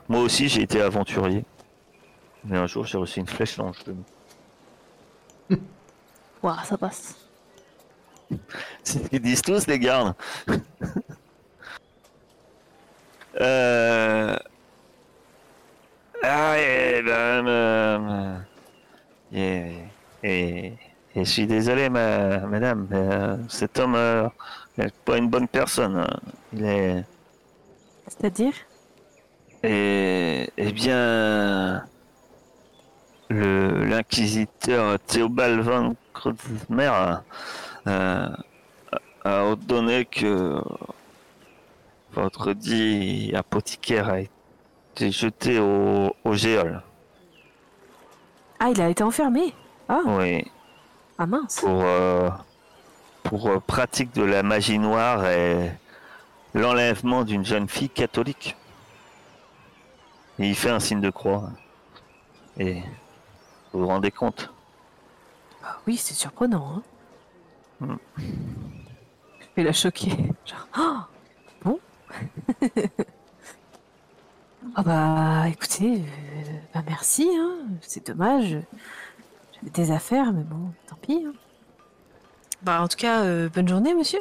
Moi 0.08 0.22
aussi 0.22 0.48
j'ai 0.48 0.62
été 0.62 0.82
aventurier. 0.82 1.44
Mais 2.46 2.58
un 2.58 2.68
jour 2.68 2.86
j'ai 2.86 2.98
reçu 2.98 3.20
une 3.20 3.28
flèche 3.28 3.58
dans 3.58 3.68
le 3.68 3.74
genou. 3.74 4.04
Ouah, 6.44 6.64
ça 6.64 6.78
passe. 6.78 7.16
C'est 8.84 9.04
ce 9.04 9.10
qu'ils 9.10 9.22
disent 9.22 9.42
tous 9.42 9.68
les 9.68 9.80
gardes. 9.80 10.16
Euh... 13.40 14.36
Ah, 16.24 16.58
et 16.60 17.02
ben, 17.04 17.48
euh, 17.48 18.38
et, 19.32 19.72
et, 20.24 20.66
et 21.16 21.26
je 21.26 21.30
suis 21.30 21.46
désolé, 21.48 21.90
ma, 21.90 22.40
madame, 22.40 22.88
mais, 22.90 22.98
euh, 22.98 23.38
cet 23.50 23.78
homme 23.80 23.96
euh, 23.96 24.28
n'est 24.78 24.90
pas 25.06 25.18
une 25.18 25.30
bonne 25.30 25.48
personne. 25.48 25.98
hein. 25.98 26.20
Il 26.54 26.66
est. 26.66 27.06
C'est-à-dire? 28.08 28.54
Et, 29.64 30.50
eh 30.58 30.72
bien, 30.72 31.84
le 33.30 33.84
l'inquisiteur 33.86 35.00
Théobald 35.02 35.60
van 35.62 35.96
Kreuzmer 36.14 36.92
a- 37.86 38.32
a 39.24 39.44
ordonné 39.44 40.06
que 40.06 40.60
votre 42.22 42.54
dit 42.54 43.32
apothicaire 43.36 44.10
a 44.10 44.20
été 44.22 45.12
jeté 45.12 45.60
au, 45.60 46.14
au 46.24 46.34
géol. 46.34 46.82
Ah, 48.60 48.70
il 48.70 48.82
a 48.82 48.90
été 48.90 49.04
enfermé 49.04 49.54
Ah, 49.88 50.02
Oui, 50.06 50.44
ah 51.18 51.26
mince. 51.26 51.60
pour, 51.60 51.82
euh, 51.84 52.30
pour 53.24 53.48
euh, 53.50 53.60
pratique 53.60 54.14
de 54.14 54.24
la 54.24 54.42
magie 54.44 54.80
noire 54.80 55.26
et 55.28 55.72
l'enlèvement 56.54 57.24
d'une 57.24 57.46
jeune 57.46 57.68
fille 57.68 57.90
catholique. 57.90 58.56
Et 60.40 60.48
il 60.50 60.56
fait 60.56 60.70
un 60.70 60.80
signe 60.80 61.02
de 61.02 61.10
croix. 61.10 61.50
Et 62.60 62.82
vous 63.74 63.82
vous 63.82 63.88
rendez 63.88 64.12
compte? 64.12 64.52
Ah 65.64 65.78
oui, 65.86 65.98
c'est 65.98 66.14
surprenant. 66.14 66.78
Hein 66.78 66.82
Hmm. 67.80 67.96
Vais 69.56 69.62
la 69.62 69.72
choquer. 69.72 70.10
Genre, 70.46 71.08
ah, 72.10 72.14
Ah 74.76 74.84
bah, 74.84 75.48
écoutez, 75.50 76.02
euh, 76.02 76.52
bah 76.74 76.82
merci, 76.88 77.30
hein. 77.40 77.56
c'est 77.82 78.06
dommage. 78.08 78.58
J'avais 79.54 79.70
des 79.74 79.92
affaires, 79.92 80.34
mais 80.34 80.44
bon, 80.44 80.72
tant 80.88 80.98
pis. 81.02 81.24
hein. 81.28 81.34
Bah, 82.64 82.82
en 82.82 82.88
tout 82.88 82.98
cas, 82.98 83.24
euh, 83.24 83.50
bonne 83.50 83.68
journée, 83.68 83.94
monsieur. 83.94 84.20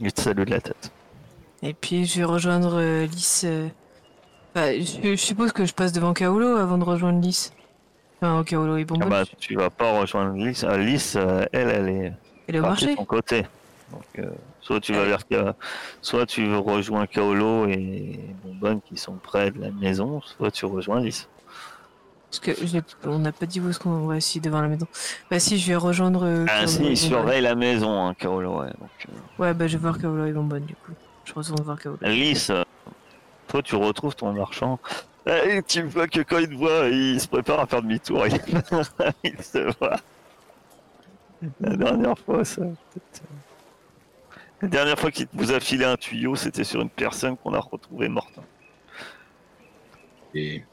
Il 0.00 0.12
te 0.12 0.20
salue 0.20 0.44
de 0.44 0.50
la 0.50 0.60
tête. 0.60 0.90
Et 1.62 1.74
puis, 1.74 2.06
je 2.06 2.18
vais 2.18 2.24
rejoindre 2.24 2.78
euh, 2.80 3.06
Lys. 3.06 3.44
euh, 3.44 3.68
bah, 4.54 4.72
je, 4.78 5.00
je 5.02 5.14
suppose 5.16 5.52
que 5.52 5.64
je 5.64 5.72
passe 5.74 5.92
devant 5.92 6.12
Kaolo 6.12 6.56
avant 6.56 6.78
de 6.78 6.84
rejoindre 6.84 7.20
Lys. 7.20 7.52
Enfin, 8.20 8.42
Kaolo 8.44 8.76
et 8.78 8.82
Ah 8.82 8.84
Bonbon. 8.84 9.08
bah, 9.08 9.22
tu 9.38 9.54
vas 9.54 9.70
pas 9.70 10.00
rejoindre 10.00 10.34
Lys. 10.36 10.64
Ah, 10.64 10.76
Lys, 10.76 11.14
euh, 11.16 11.44
elle, 11.52 11.68
elle 11.68 11.88
est 11.88 12.12
Elle 12.48 12.56
est 12.56 12.60
au 12.60 12.62
partie 12.62 12.84
de 12.84 12.90
marché. 12.90 12.96
ton 12.96 13.04
côté. 13.04 13.46
Donc, 13.92 14.04
euh, 14.18 14.30
soit 14.60 14.80
tu 14.80 14.92
vas 14.92 15.04
vers 15.04 15.26
Ka- 15.26 15.54
soit 16.00 16.26
tu 16.26 16.54
rejoins 16.54 17.06
Kaolo 17.06 17.66
et 17.66 18.20
Bonbonne 18.44 18.80
qui 18.82 18.96
sont 18.96 19.14
près 19.16 19.50
de 19.50 19.60
la 19.60 19.70
maison, 19.72 20.20
soit 20.22 20.50
tu 20.50 20.64
rejoins 20.66 21.00
Lys. 21.00 21.28
Parce 22.30 22.38
que 22.38 22.52
on 23.08 23.18
n'a 23.18 23.32
pas 23.32 23.46
dit 23.46 23.58
où 23.60 23.68
est-ce 23.68 23.80
qu'on 23.80 24.06
va 24.06 24.16
essayer 24.16 24.40
devant 24.40 24.60
la 24.60 24.68
maison. 24.68 24.86
Bah 25.30 25.40
si, 25.40 25.58
je 25.58 25.66
vais 25.66 25.74
rejoindre. 25.76 26.24
euh, 26.24 26.44
Ah 26.48 26.60
Kaolo 26.60 26.66
si, 26.68 26.84
il 26.84 26.96
surveille 26.96 27.42
la 27.42 27.56
maison, 27.56 28.06
hein, 28.06 28.14
Kaolo. 28.14 28.60
Ouais. 28.60 28.68
Donc, 28.68 28.90
euh, 29.08 29.12
Ouais, 29.42 29.52
bah 29.54 29.66
je 29.66 29.76
vais 29.76 29.82
voir 29.82 29.98
Kaolo 29.98 30.26
et 30.26 30.32
Bonbonne 30.32 30.64
du 30.64 30.74
coup. 30.76 30.92
Je 31.24 31.32
retourne 31.34 31.62
voir 31.62 31.80
Kaolo. 31.80 31.98
Lys, 32.02 32.50
euh, 32.50 32.62
toi 33.48 33.62
tu 33.62 33.74
retrouves 33.74 34.14
ton 34.14 34.32
marchand. 34.32 34.78
Et 35.26 35.60
tu 35.66 35.82
vois 35.82 36.06
que 36.06 36.20
quand 36.20 36.38
il 36.38 36.48
te 36.48 36.54
voit, 36.54 36.86
il 36.88 37.20
se 37.20 37.26
prépare 37.28 37.60
à 37.60 37.66
faire 37.66 37.82
demi-tour. 37.82 38.24
Il, 38.28 38.40
il 39.24 39.42
se 39.42 39.76
voit. 39.78 39.96
La 41.60 41.74
dernière 41.76 42.18
fois, 42.18 42.44
ça. 42.44 42.62
La 44.62 44.68
dernière 44.68 44.98
fois 44.98 45.10
qu'il 45.10 45.28
vous 45.34 45.52
a 45.52 45.60
filé 45.60 45.84
un 45.84 45.96
tuyau, 45.98 46.34
c'était 46.34 46.64
sur 46.64 46.80
une 46.80 46.88
personne 46.90 47.36
qu'on 47.36 47.52
a 47.52 47.60
retrouvée 47.60 48.08
morte. 48.08 48.38
Et 50.34 50.68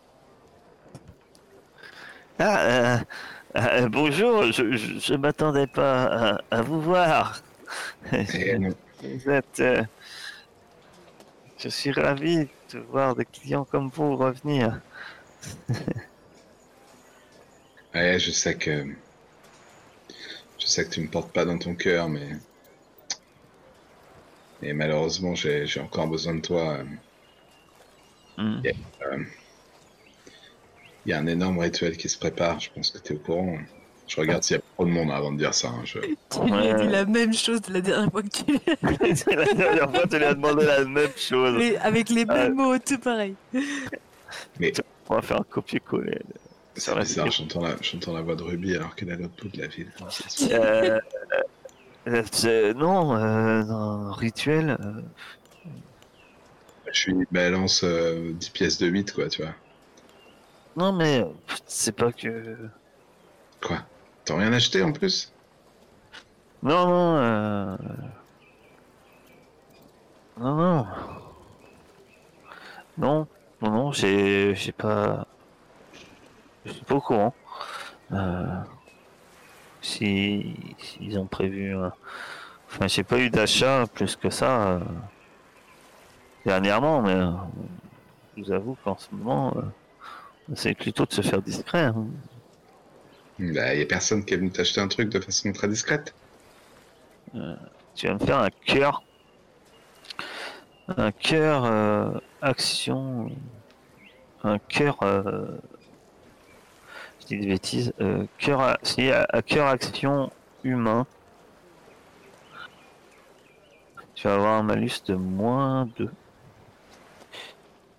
Ah, 2.40 2.60
euh, 2.62 2.98
euh, 3.58 3.90
bonjour, 3.90 4.44
je, 4.52 4.72
je, 4.78 5.00
je 5.00 5.14
m'attendais 5.16 5.68
pas 5.68 6.36
à, 6.36 6.42
à 6.52 6.62
vous 6.62 6.82
voir. 6.82 7.42
et 8.34 8.58
non, 8.60 8.74
Vous 9.02 9.30
êtes. 9.30 9.60
euh, 9.60 9.84
je 11.58 11.70
suis 11.70 11.92
ravi 11.92 12.48
de 12.74 12.80
voir 12.80 13.16
des 13.16 13.26
clients 13.26 13.66
comme 13.66 13.90
vous 13.90 14.16
revenir. 14.16 14.82
ouais, 17.94 18.18
je 18.20 18.32
sais 18.32 18.58
que 18.58 18.86
je 20.60 20.68
sais 20.68 20.86
que 20.86 20.90
tu 20.92 21.02
me 21.02 21.10
portes 21.10 21.32
pas 21.34 21.46
dans 21.46 21.58
ton 21.58 21.76
cœur, 21.76 22.10
mais 22.10 22.30
et 24.62 24.74
malheureusement, 24.74 25.36
j'ai 25.36 25.66
encore 25.80 26.08
besoin 26.08 26.36
de 26.36 26.42
toi. 26.42 26.78
euh, 26.80 26.84
Hmm. 28.40 28.62
Il 31.06 31.10
y 31.10 31.14
a 31.14 31.18
un 31.20 31.26
énorme 31.26 31.58
rituel 31.60 31.98
qui 31.98 32.08
se 32.10 32.20
prépare. 32.20 32.60
Je 32.60 32.70
pense 32.70 32.92
que 32.92 33.00
tu 33.00 33.14
es 33.14 33.16
au 33.16 33.20
courant. 33.20 33.58
Je 34.08 34.20
regarde 34.22 34.44
s'il 34.44 34.58
y 34.58 34.60
a 34.60 34.62
trop 34.76 34.86
de 34.86 34.92
monde 34.92 35.10
avant 35.12 35.32
de 35.32 35.38
dire 35.40 35.54
ça. 35.56 35.70
hein, 35.70 35.82
je- 35.86 36.00
Tu 36.30 36.40
lui 36.46 36.68
as 36.68 36.74
dit 36.76 36.88
la 36.88 37.06
même 37.06 37.34
chose 37.34 37.62
de 37.62 37.74
la 37.74 37.82
dernière 37.82 38.12
fois 38.12 38.22
que 38.22 38.28
tu 38.28 38.44
l'as 38.46 39.36
la 39.36 39.54
dernière 39.54 39.90
fois, 39.90 40.06
tu 40.08 40.18
lui 40.18 40.26
as 40.26 40.34
demandé 40.36 40.66
la 40.66 40.86
même 40.86 41.10
chose. 41.18 41.58
les- 41.58 41.78
avec 41.78 42.10
les 42.10 42.26
mêmes 42.26 42.54
mots, 42.54 42.78
tout 42.78 43.00
pareil. 43.00 43.36
On 45.10 45.16
va 45.16 45.22
faire 45.22 45.40
un 45.40 45.46
copier-coller. 45.50 46.20
C'est 46.76 46.94
va, 46.94 47.00
bizarre, 47.02 47.26
c'est- 47.34 47.38
j'entends 47.40 47.62
la, 47.64 47.76
j'entends 47.82 48.14
la 48.14 48.22
voix 48.22 48.36
de 48.36 48.44
Ruby 48.44 48.76
alors 48.76 48.96
qu'elle 48.96 49.10
est 49.10 49.14
à 49.14 49.16
l'autre 49.16 49.34
bout 49.42 49.50
de 49.50 49.62
la 49.62 49.68
ville. 49.68 49.92
Euh, 50.52 51.00
euh, 52.08 52.74
non, 52.74 53.16
euh, 53.16 53.62
un 53.70 54.12
rituel. 54.14 54.78
euh, 54.80 55.02
Je 56.92 57.00
suis 57.00 57.28
balance 57.32 57.84
euh, 57.84 58.34
10 58.34 58.50
pièces 58.50 58.78
de 58.78 58.88
8, 58.88 59.14
quoi, 59.14 59.30
tu 59.30 59.42
vois. 59.44 59.54
non, 60.76 60.94
mais 60.94 61.26
c'est 61.66 61.92
pas 61.92 62.12
que. 62.12 62.70
Quoi? 63.62 63.80
T'as 64.26 64.38
rien 64.38 64.54
acheté 64.54 64.82
en 64.84 64.92
plus? 64.92 65.32
Non, 66.64 66.88
non. 66.88 67.18
euh, 67.18 67.78
Non, 70.38 70.56
non. 70.56 70.86
Non, 72.98 73.28
non, 73.62 73.72
non, 73.72 73.92
j'ai 73.92 74.54
pas. 74.78 75.26
Je 76.66 76.72
suis 76.74 76.86
pas 76.86 76.96
au 76.96 77.02
courant. 77.02 77.34
Euh, 78.12 78.46
Si 79.88 80.76
s'ils 80.80 81.18
ont 81.20 81.28
prévu. 81.28 81.74
un- 81.76 81.94
Enfin, 82.70 82.88
j'ai 82.88 83.04
pas 83.04 83.20
eu 83.20 83.30
d'achat 83.30 83.86
plus 83.94 84.16
que 84.18 84.30
ça 84.30 84.72
euh, 84.74 84.80
dernièrement, 86.46 87.02
mais 87.02 87.14
euh, 87.14 87.32
je 88.36 88.44
vous 88.44 88.52
avoue 88.52 88.76
qu'en 88.84 88.98
ce 88.98 89.08
moment, 89.12 89.54
euh, 89.58 89.62
c'est 90.56 90.76
plutôt 90.76 91.06
de 91.06 91.14
se 91.14 91.22
faire 91.22 91.42
discret. 91.42 91.84
hein. 91.86 92.08
Bah, 93.40 93.76
y 93.76 93.82
a 93.82 93.86
personne 93.86 94.26
qui 94.26 94.34
est 94.34 94.38
venu 94.38 94.50
t'acheter 94.52 94.82
un 94.82 94.88
truc 94.88 95.10
de 95.10 95.20
façon 95.20 95.52
très 95.52 95.68
discrète. 95.68 96.14
Tu 97.96 98.08
vas 98.08 98.14
me 98.14 98.20
faire 98.20 98.40
un 98.40 98.50
cœur. 98.66 99.04
Un 100.98 101.12
cœur 101.12 101.66
euh, 101.66 102.12
action. 102.42 103.30
Un 104.44 104.60
cœur. 104.60 104.98
Des 107.30 107.46
bêtises. 107.48 107.94
euh, 108.02 108.26
cœur. 108.38 108.78
Si, 108.84 109.10
à, 109.12 109.26
à 109.30 109.42
cœur 109.42 109.68
action 109.68 110.32
humain. 110.64 111.06
Tu 114.16 114.28
vas 114.28 114.36
avoir 114.36 114.54
un 114.60 114.64
malus 114.64 115.04
de 115.06 115.14
moins 115.16 115.88
2. 115.98 116.10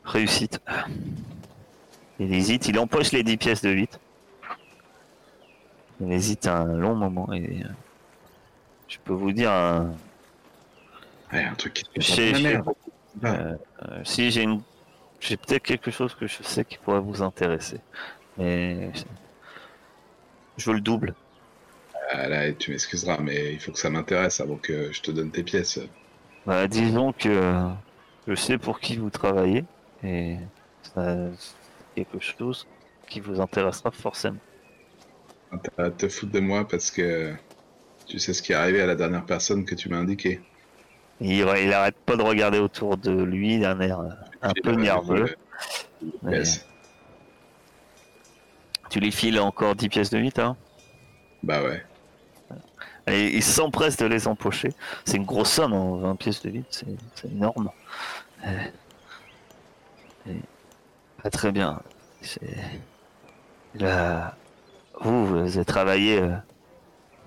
Réussite. 0.04 0.60
Il 2.18 2.32
hésite, 2.34 2.66
il 2.68 2.78
empoche 2.78 3.12
les 3.12 3.22
10 3.22 3.36
pièces 3.36 3.62
de 3.62 3.70
8. 3.70 4.00
Il 6.00 6.12
hésite 6.12 6.46
un 6.48 6.64
long 6.64 6.94
moment 6.96 7.32
et 7.32 7.62
euh, 7.64 7.68
je 8.88 8.98
peux 9.04 9.12
vous 9.12 9.32
dire 9.32 9.50
un, 9.52 9.92
Ouais, 11.32 11.44
un 11.44 11.54
truc 11.54 11.74
qui 11.74 11.84
te 11.84 12.00
Chez- 12.00 12.56
euh, 12.56 12.62
euh, 13.24 14.00
si 14.04 14.30
j'ai 14.30 14.42
une 14.42 14.62
j'ai 15.20 15.36
peut-être 15.36 15.64
quelque 15.64 15.90
chose 15.90 16.14
que 16.14 16.26
je 16.28 16.42
sais 16.44 16.64
qui 16.64 16.78
pourrait 16.78 17.00
vous 17.00 17.20
intéresser 17.22 17.80
mais 18.38 18.90
je 20.56 20.64
veux 20.70 20.74
le 20.76 20.80
double 20.80 21.14
ah, 22.10 22.26
là, 22.26 22.50
tu 22.54 22.70
m'excuseras, 22.70 23.18
mais 23.20 23.52
il 23.52 23.60
faut 23.60 23.70
que 23.70 23.78
ça 23.78 23.90
m'intéresse 23.90 24.40
avant 24.40 24.56
que 24.56 24.90
je 24.92 25.02
te 25.02 25.10
donne 25.10 25.30
tes 25.30 25.42
pièces. 25.42 25.78
Bah, 26.46 26.66
disons 26.66 27.12
que 27.12 27.68
je 28.26 28.34
sais 28.34 28.56
pour 28.56 28.80
qui 28.80 28.96
vous 28.96 29.10
travaillez 29.10 29.64
et 30.02 30.36
ça- 30.94 31.16
c'est 31.38 31.54
quelque 32.06 32.18
chose 32.18 32.66
qui 33.08 33.20
vous 33.20 33.40
intéressera 33.42 33.90
forcément 33.90 34.38
T'as 35.76 35.84
à 35.84 35.90
te 35.90 36.08
foutre 36.08 36.32
de 36.32 36.40
moi 36.40 36.66
parce 36.66 36.90
que 36.90 37.34
tu 38.06 38.18
sais 38.18 38.32
ce 38.32 38.40
qui 38.42 38.52
est 38.52 38.54
arrivé 38.54 38.80
à 38.80 38.86
la 38.86 38.94
dernière 38.94 39.24
personne 39.26 39.64
que 39.66 39.74
tu 39.74 39.88
m'as 39.90 39.98
indiqué. 39.98 40.40
il, 41.20 41.30
il 41.40 41.72
arrête 41.72 41.96
pas 42.06 42.16
de 42.16 42.22
regarder 42.22 42.58
autour 42.58 42.96
de 42.96 43.10
lui 43.10 43.58
d'un 43.58 43.80
air 43.80 44.00
euh, 44.00 44.08
un 44.42 44.52
peu 44.62 44.72
nerveux 44.72 45.34
mais 46.22 46.38
Yes. 46.38 46.64
Tu 48.90 49.00
lui 49.00 49.12
files 49.12 49.38
encore 49.40 49.74
10 49.74 49.88
pièces 49.88 50.10
de 50.10 50.18
8 50.18 50.38
hein 50.38 50.56
Bah 51.42 51.62
ouais. 51.62 51.84
Et 53.06 53.36
il 53.36 53.42
s'empresse 53.42 53.96
de 53.96 54.04
les 54.06 54.28
empocher. 54.28 54.68
C'est 55.06 55.16
une 55.16 55.24
grosse 55.24 55.50
somme, 55.50 55.72
hein, 55.72 55.96
20 55.98 56.16
pièces 56.16 56.42
de 56.42 56.50
vide, 56.50 56.64
c'est 56.70 56.86
c'est 57.14 57.28
énorme. 57.28 57.70
Et- 60.26 60.32
Pas 61.22 61.30
très 61.30 61.50
bien. 61.52 61.80
Là. 63.74 64.36
Vous, 65.00 65.26
vous 65.26 65.36
avez 65.36 65.64
travaillé 65.64 66.20
euh, 66.20 66.34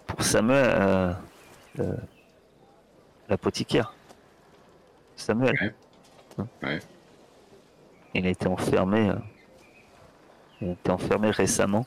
pour 0.06 0.22
Samuel, 0.24 0.66
euh, 0.70 1.14
le- 1.78 1.98
l'apothicaire. 3.30 3.94
Samuel. 5.16 5.54
Ouais. 5.62 5.74
Hein. 6.38 6.48
Ouais. 6.64 6.80
Il 8.14 8.26
a 8.28 8.30
été 8.30 8.48
enfermé. 8.48 9.12
A 10.62 10.72
été 10.74 10.92
enfermé 10.92 11.30
récemment 11.32 11.86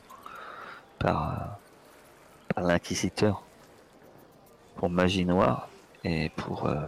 par, 0.99 1.31
euh, 1.31 2.53
par 2.53 2.63
l'inquisiteur 2.65 3.41
pour 4.75 4.89
magie 4.89 5.25
noire 5.25 5.69
et 6.03 6.29
pour 6.35 6.67
euh, 6.67 6.85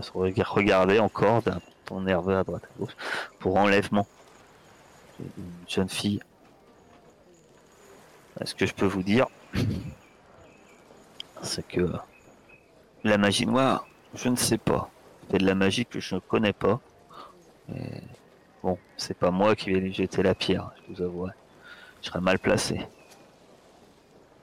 se 0.00 0.10
rega- 0.12 0.44
regarder 0.44 0.98
encore 0.98 1.42
d'un 1.42 1.60
ton 1.86 2.00
nerveux 2.00 2.36
à 2.36 2.44
droite 2.44 2.64
à 2.64 2.78
gauche 2.78 2.96
pour 3.38 3.56
enlèvement 3.56 4.06
d'une 5.18 5.52
jeune 5.68 5.88
fille. 5.88 6.20
Ce 8.44 8.54
que 8.54 8.66
je 8.66 8.74
peux 8.74 8.86
vous 8.86 9.02
dire, 9.02 9.26
c'est 11.42 11.66
que 11.66 11.92
la 13.04 13.18
magie 13.18 13.46
noire, 13.46 13.86
je 14.14 14.28
ne 14.28 14.36
sais 14.36 14.58
pas. 14.58 14.90
C'est 15.30 15.38
de 15.38 15.46
la 15.46 15.54
magie 15.54 15.86
que 15.86 16.00
je 16.00 16.14
ne 16.16 16.20
connais 16.20 16.52
pas. 16.52 16.80
Bon, 18.64 18.78
c'est 18.96 19.16
pas 19.16 19.30
moi 19.30 19.54
qui 19.54 19.70
vais 19.70 19.78
lui 19.78 19.92
jeter 19.92 20.22
la 20.22 20.34
pierre, 20.34 20.70
je 20.88 20.94
vous 20.94 21.02
avouerai. 21.02 21.32
Je 22.00 22.08
serais 22.08 22.20
mal 22.20 22.38
placé. 22.38 22.80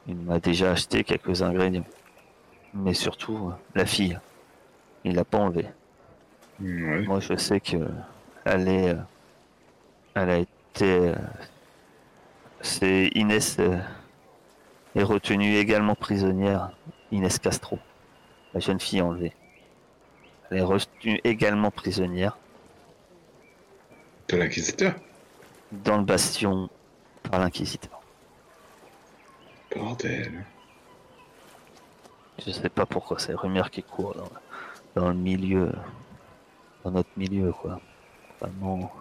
Il 0.07 0.15
m'a 0.15 0.39
déjà 0.39 0.71
acheté 0.71 1.03
quelques 1.03 1.41
ingrédients. 1.41 1.85
Mais 2.73 2.93
surtout, 2.93 3.49
euh, 3.49 3.51
la 3.75 3.85
fille. 3.85 4.19
Il 5.03 5.15
l'a 5.15 5.25
pas 5.25 5.39
enlevée. 5.39 5.67
Ouais. 6.59 7.01
Moi, 7.01 7.19
je 7.19 7.35
sais 7.35 7.59
que 7.59 7.77
elle 8.45 8.67
est, 8.67 8.89
euh, 8.89 9.01
elle 10.13 10.29
a 10.29 10.37
été, 10.37 11.09
euh, 11.09 11.15
c'est 12.61 13.07
Inès 13.15 13.57
est 14.95 15.03
retenue 15.03 15.55
également 15.55 15.95
prisonnière. 15.95 16.71
Inès 17.11 17.39
Castro, 17.39 17.79
la 18.53 18.59
jeune 18.59 18.79
fille 18.79 19.01
enlevée. 19.01 19.33
Elle 20.49 20.59
est 20.59 20.61
retenue 20.61 21.19
également 21.23 21.71
prisonnière 21.71 22.37
De 24.31 24.37
l'inquisiteur 24.37 24.95
dans 25.71 25.97
le 25.97 26.03
bastion 26.05 26.69
par 27.23 27.39
l'inquisiteur. 27.41 28.01
Bordel. 29.75 30.45
Je 32.45 32.51
sais 32.51 32.69
pas 32.69 32.85
pourquoi 32.85 33.19
c'est 33.19 33.33
rumeur 33.33 33.69
qui 33.69 33.83
court 33.83 34.15
dans, 34.15 35.01
dans 35.01 35.09
le 35.09 35.15
milieu, 35.15 35.71
dans 36.83 36.91
notre 36.91 37.09
milieu, 37.17 37.51
quoi. 37.51 37.79
Vraiment. 38.39 38.91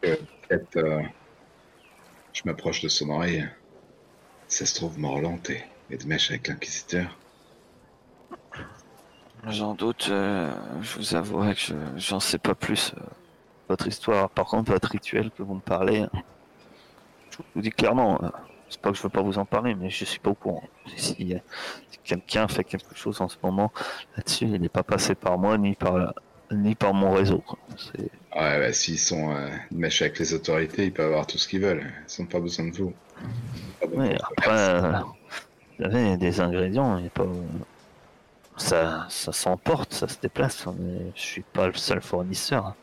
Peut-être. 0.00 0.76
euh, 0.76 1.02
je 2.32 2.42
m'approche 2.44 2.80
de 2.82 2.88
son 2.88 3.10
oreille. 3.10 3.48
Ça 4.48 4.66
se 4.66 4.74
trouve, 4.74 4.98
Morland 4.98 5.40
et, 5.48 5.62
et 5.90 5.96
de 5.96 6.06
mèche 6.06 6.30
avec 6.30 6.48
l'inquisiteur. 6.48 7.16
J'en 9.46 9.74
doute, 9.74 10.08
euh, 10.10 10.52
je 10.82 10.96
vous 10.98 11.14
avouerai 11.14 11.54
que 11.54 11.60
je- 11.60 11.74
j'en 11.96 12.18
sais 12.20 12.38
pas 12.38 12.54
plus. 12.56 12.92
Votre 13.68 13.86
histoire, 13.86 14.30
par 14.30 14.46
contre, 14.46 14.72
votre 14.72 14.88
rituel 14.90 15.30
que 15.30 15.42
vous 15.42 15.54
me 15.54 15.60
parlez, 15.60 16.00
hein, 16.00 16.10
je 17.30 17.44
vous 17.54 17.60
dis 17.60 17.70
clairement, 17.70 18.18
euh, 18.22 18.28
c'est 18.68 18.80
pas 18.80 18.90
que 18.90 18.96
je 18.96 19.02
veux 19.02 19.08
pas 19.08 19.22
vous 19.22 19.38
en 19.38 19.44
parler, 19.44 19.74
mais 19.74 19.90
je 19.90 20.04
suis 20.04 20.18
pas 20.18 20.30
au 20.30 20.34
courant. 20.34 20.64
Si, 20.96 21.34
euh, 21.34 21.38
si 21.90 21.98
quelqu'un 22.04 22.48
fait 22.48 22.64
quelque 22.64 22.94
chose 22.94 23.20
en 23.20 23.28
ce 23.28 23.36
moment 23.42 23.72
là-dessus, 24.16 24.46
il 24.46 24.60
n'est 24.60 24.68
pas 24.68 24.82
passé 24.82 25.14
par 25.14 25.38
moi 25.38 25.56
ni 25.58 25.74
par 25.74 26.14
ni 26.50 26.74
par 26.74 26.94
mon 26.94 27.12
réseau. 27.12 27.42
Ouais, 28.34 28.58
bah, 28.58 28.72
s'ils 28.72 28.98
sont 28.98 29.30
euh, 29.30 29.48
de 29.70 29.76
mèche 29.76 30.02
avec 30.02 30.18
les 30.18 30.34
autorités, 30.34 30.86
ils 30.86 30.92
peuvent 30.92 31.10
avoir 31.10 31.26
tout 31.26 31.38
ce 31.38 31.48
qu'ils 31.48 31.60
veulent. 31.60 31.84
Ils 32.18 32.22
n'ont 32.22 32.28
pas 32.28 32.40
besoin 32.40 32.66
de 32.66 32.76
vous. 32.76 32.94
De 33.82 34.16
après, 34.22 34.50
euh, 34.50 34.92
vous 35.78 35.84
savez, 35.84 36.02
il 36.02 36.08
y 36.08 36.12
a 36.12 36.16
des 36.16 36.40
ingrédients, 36.40 36.96
a 36.96 37.08
pas. 37.10 37.26
Ça, 38.56 39.06
ça 39.08 39.32
s'emporte, 39.32 39.92
ça 39.94 40.08
se 40.08 40.18
déplace. 40.20 40.66
Mais 40.78 41.12
je 41.14 41.20
suis 41.20 41.42
pas 41.42 41.66
le 41.68 41.74
seul 41.74 42.00
fournisseur. 42.00 42.74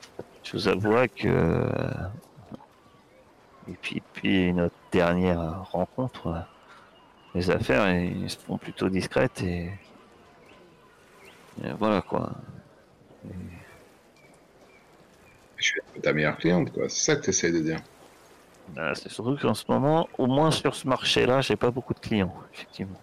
Je 0.46 0.52
vous 0.54 0.68
avoue 0.68 0.96
que. 1.16 1.68
Et 3.68 3.74
puis, 3.82 4.02
puis 4.14 4.54
notre 4.54 4.76
dernière 4.92 5.64
rencontre, 5.72 6.28
euh, 6.28 6.40
les 7.34 7.50
affaires 7.50 7.86
elles 7.88 8.30
se 8.30 8.38
font 8.38 8.58
plutôt 8.58 8.88
discrètes 8.90 9.42
et. 9.42 9.72
et 11.64 11.72
voilà 11.80 12.02
quoi. 12.02 12.32
Je 15.58 15.64
suis 15.64 15.82
ta 16.02 16.14
meilleure 16.14 16.38
cliente, 16.38 16.72
quoi. 16.72 16.90
C'est 16.90 17.06
ça 17.06 17.16
que 17.16 17.24
tu 17.24 17.30
essayes 17.32 17.52
de 17.52 17.62
dire. 17.62 17.80
Euh, 18.78 18.94
C'est 18.94 19.10
surtout 19.10 19.38
qu'en 19.38 19.56
ce 19.56 19.64
moment, 19.68 20.08
au 20.18 20.28
moins 20.28 20.52
sur 20.52 20.76
ce 20.76 20.88
marché-là, 20.88 21.42
j'ai 21.42 21.56
pas 21.56 21.72
beaucoup 21.72 21.94
de 21.94 22.00
clients, 22.00 22.34
effectivement. 22.54 23.00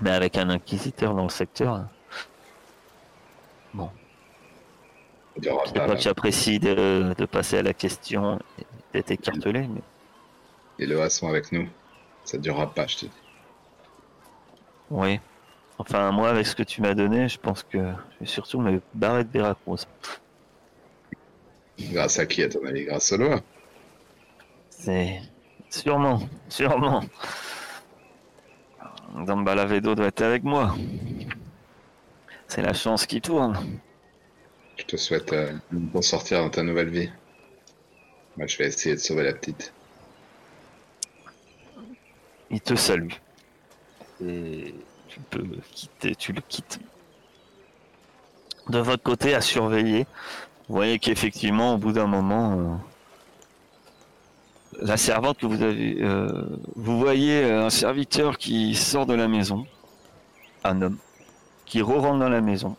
Mais 0.00 0.10
avec 0.10 0.38
un 0.38 0.48
inquisiteur 0.48 1.14
dans 1.14 1.24
le 1.24 1.28
secteur, 1.30 1.74
hein. 1.74 1.88
bon, 3.74 3.90
c'est 5.64 5.74
pas, 5.74 5.86
pas 5.86 5.96
que 5.96 6.02
j'apprécie 6.02 6.58
de, 6.60 7.14
de 7.16 7.26
passer 7.26 7.58
à 7.58 7.62
la 7.62 7.74
question 7.74 8.38
et 8.58 8.66
d'être 8.92 9.10
écartelé, 9.10 9.66
mais 9.68 9.82
Les 10.78 10.86
Loas 10.86 11.10
sont 11.10 11.28
avec 11.28 11.52
nous. 11.52 11.68
Ça 12.24 12.38
durera 12.38 12.74
pas, 12.74 12.86
je 12.88 12.96
te 12.98 13.06
dis. 13.06 13.12
oui. 14.90 15.20
Enfin, 15.78 16.12
moi, 16.12 16.28
avec 16.30 16.46
ce 16.46 16.54
que 16.54 16.62
tu 16.62 16.82
m'as 16.82 16.94
donné, 16.94 17.28
je 17.28 17.38
pense 17.38 17.62
que 17.62 17.78
je 17.78 18.18
vais 18.20 18.26
surtout 18.26 18.60
me 18.60 18.82
barrer 18.92 19.24
de 19.24 19.30
Veracruz. 19.32 19.86
Grâce 21.78 22.18
à 22.20 22.26
qui, 22.26 22.42
à 22.42 22.48
ton 22.48 22.64
avis? 22.64 22.84
Grâce 22.84 23.10
aux 23.12 23.16
lois 23.16 23.40
C'est 24.70 25.20
sûrement, 25.68 26.20
sûrement. 26.48 27.02
Donc, 29.26 29.44
Balavedo 29.44 29.94
doit 29.94 30.06
être 30.06 30.22
avec 30.22 30.42
moi. 30.42 30.74
C'est 32.48 32.62
la 32.62 32.74
chance 32.74 33.06
qui 33.06 33.20
tourne. 33.22 33.56
Te 34.90 34.96
souhaite 34.96 35.32
euh, 35.32 35.52
une 35.72 35.88
dans 35.88 36.50
ta 36.50 36.64
nouvelle 36.64 36.88
vie. 36.88 37.08
Moi, 38.36 38.48
je 38.48 38.58
vais 38.58 38.66
essayer 38.66 38.96
de 38.96 39.00
sauver 39.00 39.22
la 39.22 39.32
petite. 39.32 39.72
Il 42.50 42.60
te 42.60 42.74
salue. 42.74 43.12
Et 44.20 44.74
tu 45.06 45.20
peux 45.30 45.46
quitter, 45.70 46.16
tu 46.16 46.32
le 46.32 46.40
quittes. 46.40 46.80
De 48.68 48.80
votre 48.80 49.04
côté, 49.04 49.32
à 49.32 49.40
surveiller, 49.40 50.08
vous 50.68 50.74
voyez 50.74 50.98
qu'effectivement, 50.98 51.74
au 51.74 51.78
bout 51.78 51.92
d'un 51.92 52.08
moment, 52.08 52.58
euh, 52.58 52.74
la 54.82 54.96
servante 54.96 55.38
que 55.38 55.46
vous 55.46 55.62
avez, 55.62 56.02
euh, 56.02 56.58
vous 56.74 56.98
voyez 56.98 57.44
euh, 57.44 57.66
un 57.66 57.70
serviteur 57.70 58.38
qui 58.38 58.74
sort 58.74 59.06
de 59.06 59.14
la 59.14 59.28
maison, 59.28 59.68
un 60.64 60.82
homme, 60.82 60.98
qui 61.64 61.80
re-rentre 61.80 62.18
dans 62.18 62.28
la 62.28 62.40
maison. 62.40 62.74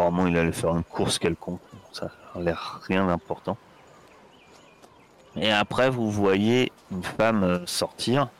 Apparemment, 0.00 0.26
il 0.28 0.38
allait 0.38 0.50
faire 0.52 0.74
une 0.74 0.82
course 0.82 1.18
quelconque, 1.18 1.60
ça 1.92 2.10
a 2.34 2.40
l'air 2.40 2.80
rien 2.84 3.06
d'important. 3.06 3.58
Et 5.36 5.52
après, 5.52 5.90
vous 5.90 6.10
voyez 6.10 6.72
une 6.90 7.02
femme 7.02 7.44
euh, 7.44 7.66
sortir. 7.66 8.30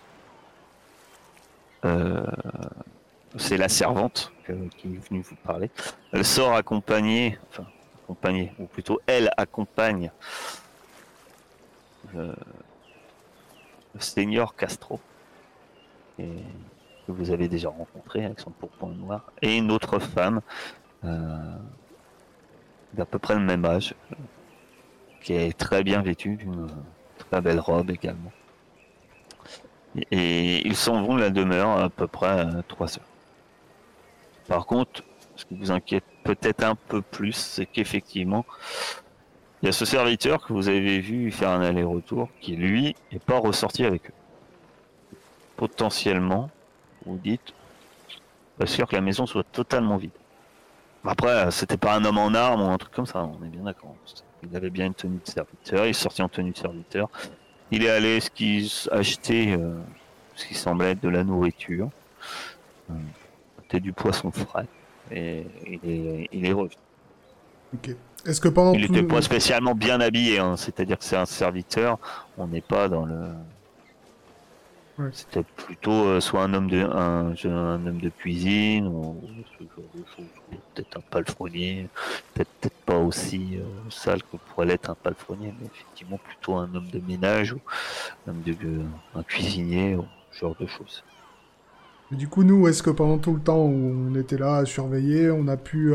Euh, 1.84 2.24
c'est 3.36 3.58
la 3.58 3.68
servante 3.68 4.32
que- 4.44 4.68
qui 4.78 4.94
est 4.94 5.08
venue 5.10 5.20
vous 5.20 5.36
parler. 5.36 5.70
Elle 6.12 6.24
sort 6.24 6.54
accompagnée, 6.54 7.38
enfin 7.50 7.66
accompagnée, 8.04 8.54
ou 8.58 8.64
plutôt 8.64 8.98
elle 9.06 9.30
accompagne 9.36 10.10
le, 12.14 12.34
le 13.94 14.00
seigneur 14.00 14.56
Castro, 14.56 14.98
que 16.16 16.22
vous 17.08 17.30
avez 17.30 17.48
déjà 17.48 17.68
rencontré 17.68 18.24
avec 18.24 18.40
son 18.40 18.50
pourpoint 18.50 18.92
noir, 18.94 19.30
et 19.42 19.58
une 19.58 19.70
autre 19.70 19.98
femme 19.98 20.40
euh, 21.04 21.56
d'à 22.94 23.04
peu 23.04 23.18
près 23.18 23.34
le 23.34 23.40
même 23.40 23.64
âge, 23.64 23.94
euh, 24.12 24.16
qui 25.22 25.34
est 25.34 25.56
très 25.56 25.82
bien 25.82 26.02
vêtue, 26.02 26.36
d'une 26.36 26.66
très 27.18 27.40
belle 27.40 27.60
robe 27.60 27.90
également. 27.90 28.32
Et, 30.10 30.66
ils 30.66 30.76
s'en 30.76 31.02
vont 31.02 31.16
de 31.16 31.20
la 31.20 31.30
demeure 31.30 31.70
à 31.70 31.88
peu 31.90 32.06
près 32.06 32.28
à 32.28 32.62
3 32.68 32.98
heures. 32.98 33.04
Par 34.46 34.66
contre, 34.66 35.02
ce 35.36 35.44
qui 35.44 35.56
vous 35.56 35.70
inquiète 35.70 36.04
peut-être 36.24 36.62
un 36.62 36.74
peu 36.74 37.02
plus, 37.02 37.32
c'est 37.32 37.66
qu'effectivement, 37.66 38.44
il 39.62 39.66
y 39.66 39.68
a 39.68 39.72
ce 39.72 39.84
serviteur 39.84 40.46
que 40.46 40.52
vous 40.52 40.68
avez 40.68 41.00
vu 41.00 41.30
faire 41.30 41.50
un 41.50 41.62
aller-retour 41.62 42.28
qui, 42.40 42.56
lui, 42.56 42.94
n'est 43.12 43.18
pas 43.18 43.38
ressorti 43.38 43.84
avec 43.84 44.06
eux. 44.06 44.14
Potentiellement, 45.56 46.50
vous 47.04 47.18
dites, 47.18 47.52
pas 48.58 48.66
sûr 48.66 48.86
que 48.86 48.94
la 48.94 49.02
maison 49.02 49.26
soit 49.26 49.44
totalement 49.44 49.96
vide. 49.96 50.10
Après, 51.04 51.50
c'était 51.50 51.76
pas 51.76 51.94
un 51.94 52.04
homme 52.04 52.18
en 52.18 52.34
armes 52.34 52.62
ou 52.62 52.66
un 52.66 52.76
truc 52.76 52.92
comme 52.92 53.06
ça, 53.06 53.24
on 53.24 53.44
est 53.44 53.48
bien 53.48 53.62
d'accord. 53.62 53.94
Il 54.42 54.54
avait 54.54 54.70
bien 54.70 54.86
une 54.86 54.94
tenue 54.94 55.20
de 55.24 55.30
serviteur, 55.30 55.86
il 55.86 55.90
est 55.90 55.92
sorti 55.92 56.22
en 56.22 56.28
tenue 56.28 56.50
de 56.50 56.56
serviteur. 56.56 57.08
Il 57.70 57.84
est 57.84 57.90
allé 57.90 58.20
ce 58.20 58.90
acheter 58.90 59.52
euh, 59.52 59.74
ce 60.34 60.46
qui 60.46 60.54
semblait 60.54 60.92
être 60.92 61.00
de 61.00 61.08
la 61.08 61.24
nourriture, 61.24 61.90
euh, 62.90 62.94
peut-être 63.56 63.82
du 63.82 63.92
poisson 63.92 64.30
frais, 64.30 64.66
et 65.10 65.46
il 65.66 65.80
est, 65.84 66.28
il 66.32 66.46
est 66.46 66.52
revenu. 66.52 66.74
Ok. 67.74 67.94
Est-ce 68.26 68.40
que 68.40 68.48
pendant 68.48 68.72
Il 68.72 68.80
n'était 68.82 69.02
pas 69.02 69.22
spécialement 69.22 69.74
bien 69.74 70.00
habillé, 70.00 70.38
hein, 70.38 70.56
c'est-à-dire 70.56 70.98
que 70.98 71.04
c'est 71.04 71.16
un 71.16 71.26
serviteur, 71.26 71.98
on 72.36 72.46
n'est 72.48 72.60
pas 72.60 72.88
dans 72.88 73.06
le. 73.06 73.28
Ouais. 75.00 75.08
C'était 75.12 75.42
plutôt 75.42 75.92
euh, 75.92 76.20
soit 76.20 76.42
un 76.42 76.52
homme 76.52 76.68
de 76.68 76.80
un, 76.80 77.32
un 77.44 77.86
homme 77.86 78.00
de 78.00 78.10
cuisine 78.10 78.86
ou 78.86 79.16
ce 79.58 79.64
genre 79.64 79.90
de 79.94 80.02
choses, 80.14 80.26
peut-être 80.74 80.98
un 80.98 81.00
palefrenier, 81.00 81.88
peut-être 82.34 82.50
peut-être 82.60 82.76
pas 82.84 82.98
aussi 82.98 83.56
euh, 83.56 83.62
sale 83.88 84.22
que 84.22 84.36
pourrait 84.36 84.66
l'être 84.66 84.90
un 84.90 84.94
palefrenier, 84.94 85.54
mais 85.58 85.68
effectivement 85.74 86.18
plutôt 86.18 86.56
un 86.56 86.74
homme 86.74 86.88
de 86.92 87.00
ménage 87.00 87.54
ou 87.54 87.60
un, 88.26 88.32
homme 88.32 88.42
de, 88.42 88.54
un 89.14 89.22
cuisinier 89.22 89.96
ou 89.96 90.04
ce 90.32 90.40
genre 90.40 90.56
de 90.60 90.66
choses. 90.66 91.02
Du 92.10 92.28
coup, 92.28 92.42
nous, 92.42 92.68
est-ce 92.68 92.82
que 92.82 92.90
pendant 92.90 93.16
tout 93.16 93.32
le 93.32 93.40
temps 93.40 93.64
où 93.64 94.10
on 94.10 94.14
était 94.16 94.36
là 94.36 94.56
à 94.56 94.66
surveiller, 94.66 95.30
on 95.30 95.48
a 95.48 95.56
pu... 95.56 95.94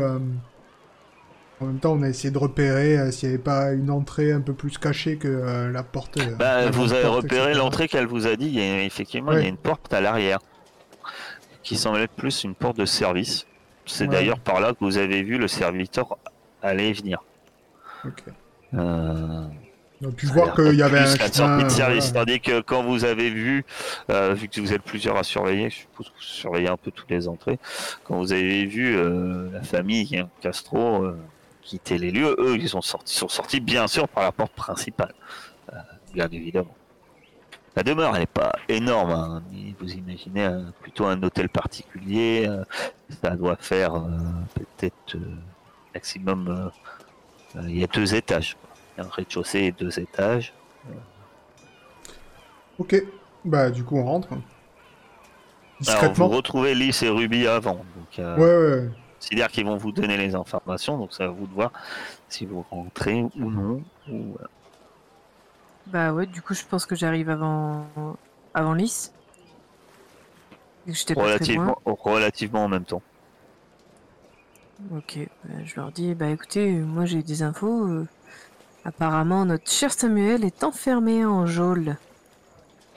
euh, 1.60 1.64
En 1.64 1.66
même 1.68 1.78
temps, 1.78 1.92
on 1.92 2.02
a 2.02 2.08
essayé 2.08 2.30
de 2.30 2.38
repérer 2.38 2.98
euh, 2.98 3.10
s'il 3.10 3.28
n'y 3.28 3.34
avait 3.34 3.42
pas 3.42 3.72
une 3.72 3.90
entrée 3.90 4.32
un 4.32 4.40
peu 4.40 4.52
plus 4.52 4.78
cachée 4.78 5.16
que 5.16 5.28
euh, 5.28 5.70
la 5.72 5.82
porte. 5.82 6.18
euh, 6.18 6.34
Bah, 6.38 6.64
la 6.64 6.70
vous 6.70 6.92
avez 6.92 7.02
porte, 7.02 7.22
repéré 7.22 7.54
l'entrée 7.54 7.88
qu'elle 7.88 8.06
vous 8.06 8.26
a 8.26 8.36
dit. 8.36 8.46
Il 8.46 8.54
y 8.54 8.60
a, 8.60 8.82
effectivement, 8.84 9.32
il 9.32 9.42
y 9.42 9.44
a 9.46 9.48
une 9.48 9.56
porte 9.56 9.92
à 9.92 10.00
l'arrière 10.00 10.38
qui 11.62 11.76
semble 11.76 11.98
être 11.98 12.12
plus 12.12 12.44
une 12.44 12.54
porte 12.54 12.76
de 12.78 12.84
service. 12.84 13.46
C'est 13.86 14.04
Ouais. 14.04 14.10
d'ailleurs 14.10 14.38
par 14.40 14.60
là 14.60 14.72
que 14.72 14.78
vous 14.80 14.98
avez 14.98 15.22
vu 15.22 15.38
le 15.38 15.48
serviteur 15.48 16.16
aller 16.62 16.88
et 16.88 16.92
venir. 16.92 17.22
Ok. 18.04 18.22
Euh, 18.74 19.46
On 20.02 20.08
a 20.08 20.12
pu 20.12 20.26
voir 20.26 20.54
qu'il 20.54 20.74
y 20.74 20.82
avait 20.82 20.98
un 20.98 21.06
chemin, 21.06 21.62
de 21.62 21.68
service. 21.70 22.10
voilà. 22.12 22.26
Tandis 22.26 22.40
que 22.40 22.60
quand 22.60 22.82
vous 22.82 23.04
avez 23.04 23.30
vu, 23.30 23.64
euh, 24.10 24.34
vu 24.34 24.48
que 24.48 24.60
vous 24.60 24.72
êtes 24.72 24.82
plusieurs 24.82 25.16
à 25.16 25.22
surveiller, 25.22 25.70
je 25.70 25.76
suppose 25.76 26.08
que 26.08 26.14
vous 26.14 26.20
surveillez 26.22 26.68
un 26.68 26.76
peu 26.76 26.90
toutes 26.90 27.10
les 27.10 27.28
entrées. 27.28 27.58
Quand 28.04 28.18
vous 28.18 28.32
avez 28.32 28.66
vu 28.66 28.94
euh, 28.96 29.48
la 29.52 29.62
famille 29.62 30.18
hein, 30.18 30.28
Castro 30.42 31.04
euh, 31.04 31.16
quitter 31.66 31.98
les 31.98 32.10
lieux, 32.10 32.34
eux, 32.38 32.56
ils 32.56 32.68
sont 32.68 32.80
sortis, 32.82 33.14
sont 33.14 33.28
sortis 33.28 33.60
bien 33.60 33.86
sûr 33.88 34.08
par 34.08 34.22
la 34.24 34.32
porte 34.32 34.52
principale, 34.52 35.14
euh, 35.72 35.76
bien 36.14 36.28
évidemment. 36.30 36.74
La 37.74 37.82
demeure, 37.82 38.14
elle 38.14 38.20
n'est 38.20 38.26
pas 38.26 38.52
énorme. 38.68 39.10
hein. 39.10 39.42
Vous 39.78 39.92
imaginez 39.92 40.44
euh, 40.46 40.62
plutôt 40.80 41.04
un 41.06 41.22
hôtel 41.22 41.48
particulier. 41.50 42.46
euh, 42.48 42.64
ça 43.22 43.30
doit 43.36 43.56
faire 43.56 43.94
euh, 43.96 44.08
peut-être 44.54 45.16
maximum. 45.94 46.70
il 47.64 47.78
y 47.78 47.84
a 47.84 47.86
deux 47.88 48.14
étages. 48.14 48.54
quoi. 48.54 48.70
Il 48.96 49.00
y 49.00 49.04
a 49.04 49.06
un 49.06 49.10
rez-de-chaussée 49.10 49.60
et 49.60 49.72
deux 49.72 49.98
étages. 50.00 50.54
Ok. 52.78 52.94
Bah, 53.44 53.70
du 53.70 53.84
coup, 53.84 53.98
on 53.98 54.04
rentre. 54.04 54.28
Alors, 54.32 54.42
Discrètement. 55.80 56.28
vous 56.28 56.36
retrouvez 56.36 56.74
Lys 56.74 57.02
et 57.02 57.08
Ruby 57.10 57.46
avant. 57.46 57.74
Donc, 57.96 58.18
ouais, 58.18 58.34
ouais. 58.34 58.88
C'est-à-dire 59.20 59.48
qu'ils 59.48 59.64
vont 59.66 59.76
vous 59.76 59.92
donner 59.92 60.16
les 60.16 60.34
informations. 60.34 60.98
Donc, 60.98 61.12
c'est 61.12 61.24
à 61.24 61.28
vous 61.28 61.46
de 61.46 61.52
voir 61.52 61.72
si 62.28 62.46
vous 62.46 62.64
rentrez 62.70 63.22
ou 63.22 63.50
non. 63.50 63.82
Ou... 64.08 64.36
euh, 64.40 64.46
Bah 65.86 66.12
ouais, 66.12 66.26
du 66.26 66.42
coup, 66.42 66.54
je 66.54 66.64
pense 66.64 66.86
que 66.86 66.94
j'arrive 66.94 67.30
avant 67.30 67.86
avant 68.54 68.74
Lys. 68.74 69.12
Relativement, 71.16 71.76
relativement 71.84 72.64
en 72.64 72.68
même 72.68 72.84
temps. 72.84 73.02
Ok, 74.94 75.18
bah, 75.44 75.54
je 75.64 75.74
leur 75.76 75.90
dis, 75.90 76.14
bah 76.14 76.28
écoutez, 76.28 76.70
moi 76.70 77.06
j'ai 77.06 77.22
des 77.22 77.42
infos. 77.42 77.86
euh, 77.88 78.06
apparemment, 78.84 79.44
notre 79.44 79.70
cher 79.70 79.92
Samuel 79.92 80.44
est 80.44 80.62
enfermé 80.62 81.24
en 81.24 81.46
geôle. 81.46 81.96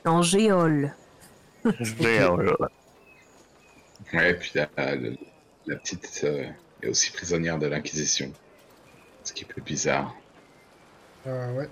En 0.05 0.21
géole. 0.21 0.93
Je 1.79 1.93
vais, 1.95 2.19
euh, 2.19 2.53
Ouais, 4.13 4.33
puis 4.33 4.51
la, 4.55 4.67
la- 4.77 5.09
la 5.67 5.75
petite 5.75 6.21
euh, 6.23 6.45
est 6.81 6.87
aussi 6.87 7.11
prisonnière 7.11 7.59
de 7.59 7.67
l'Inquisition. 7.67 8.31
Ce 9.23 9.33
qui 9.33 9.43
est 9.43 9.47
plus 9.47 9.61
bizarre. 9.61 10.15
Euh, 11.27 11.53
ouais. 11.53 11.69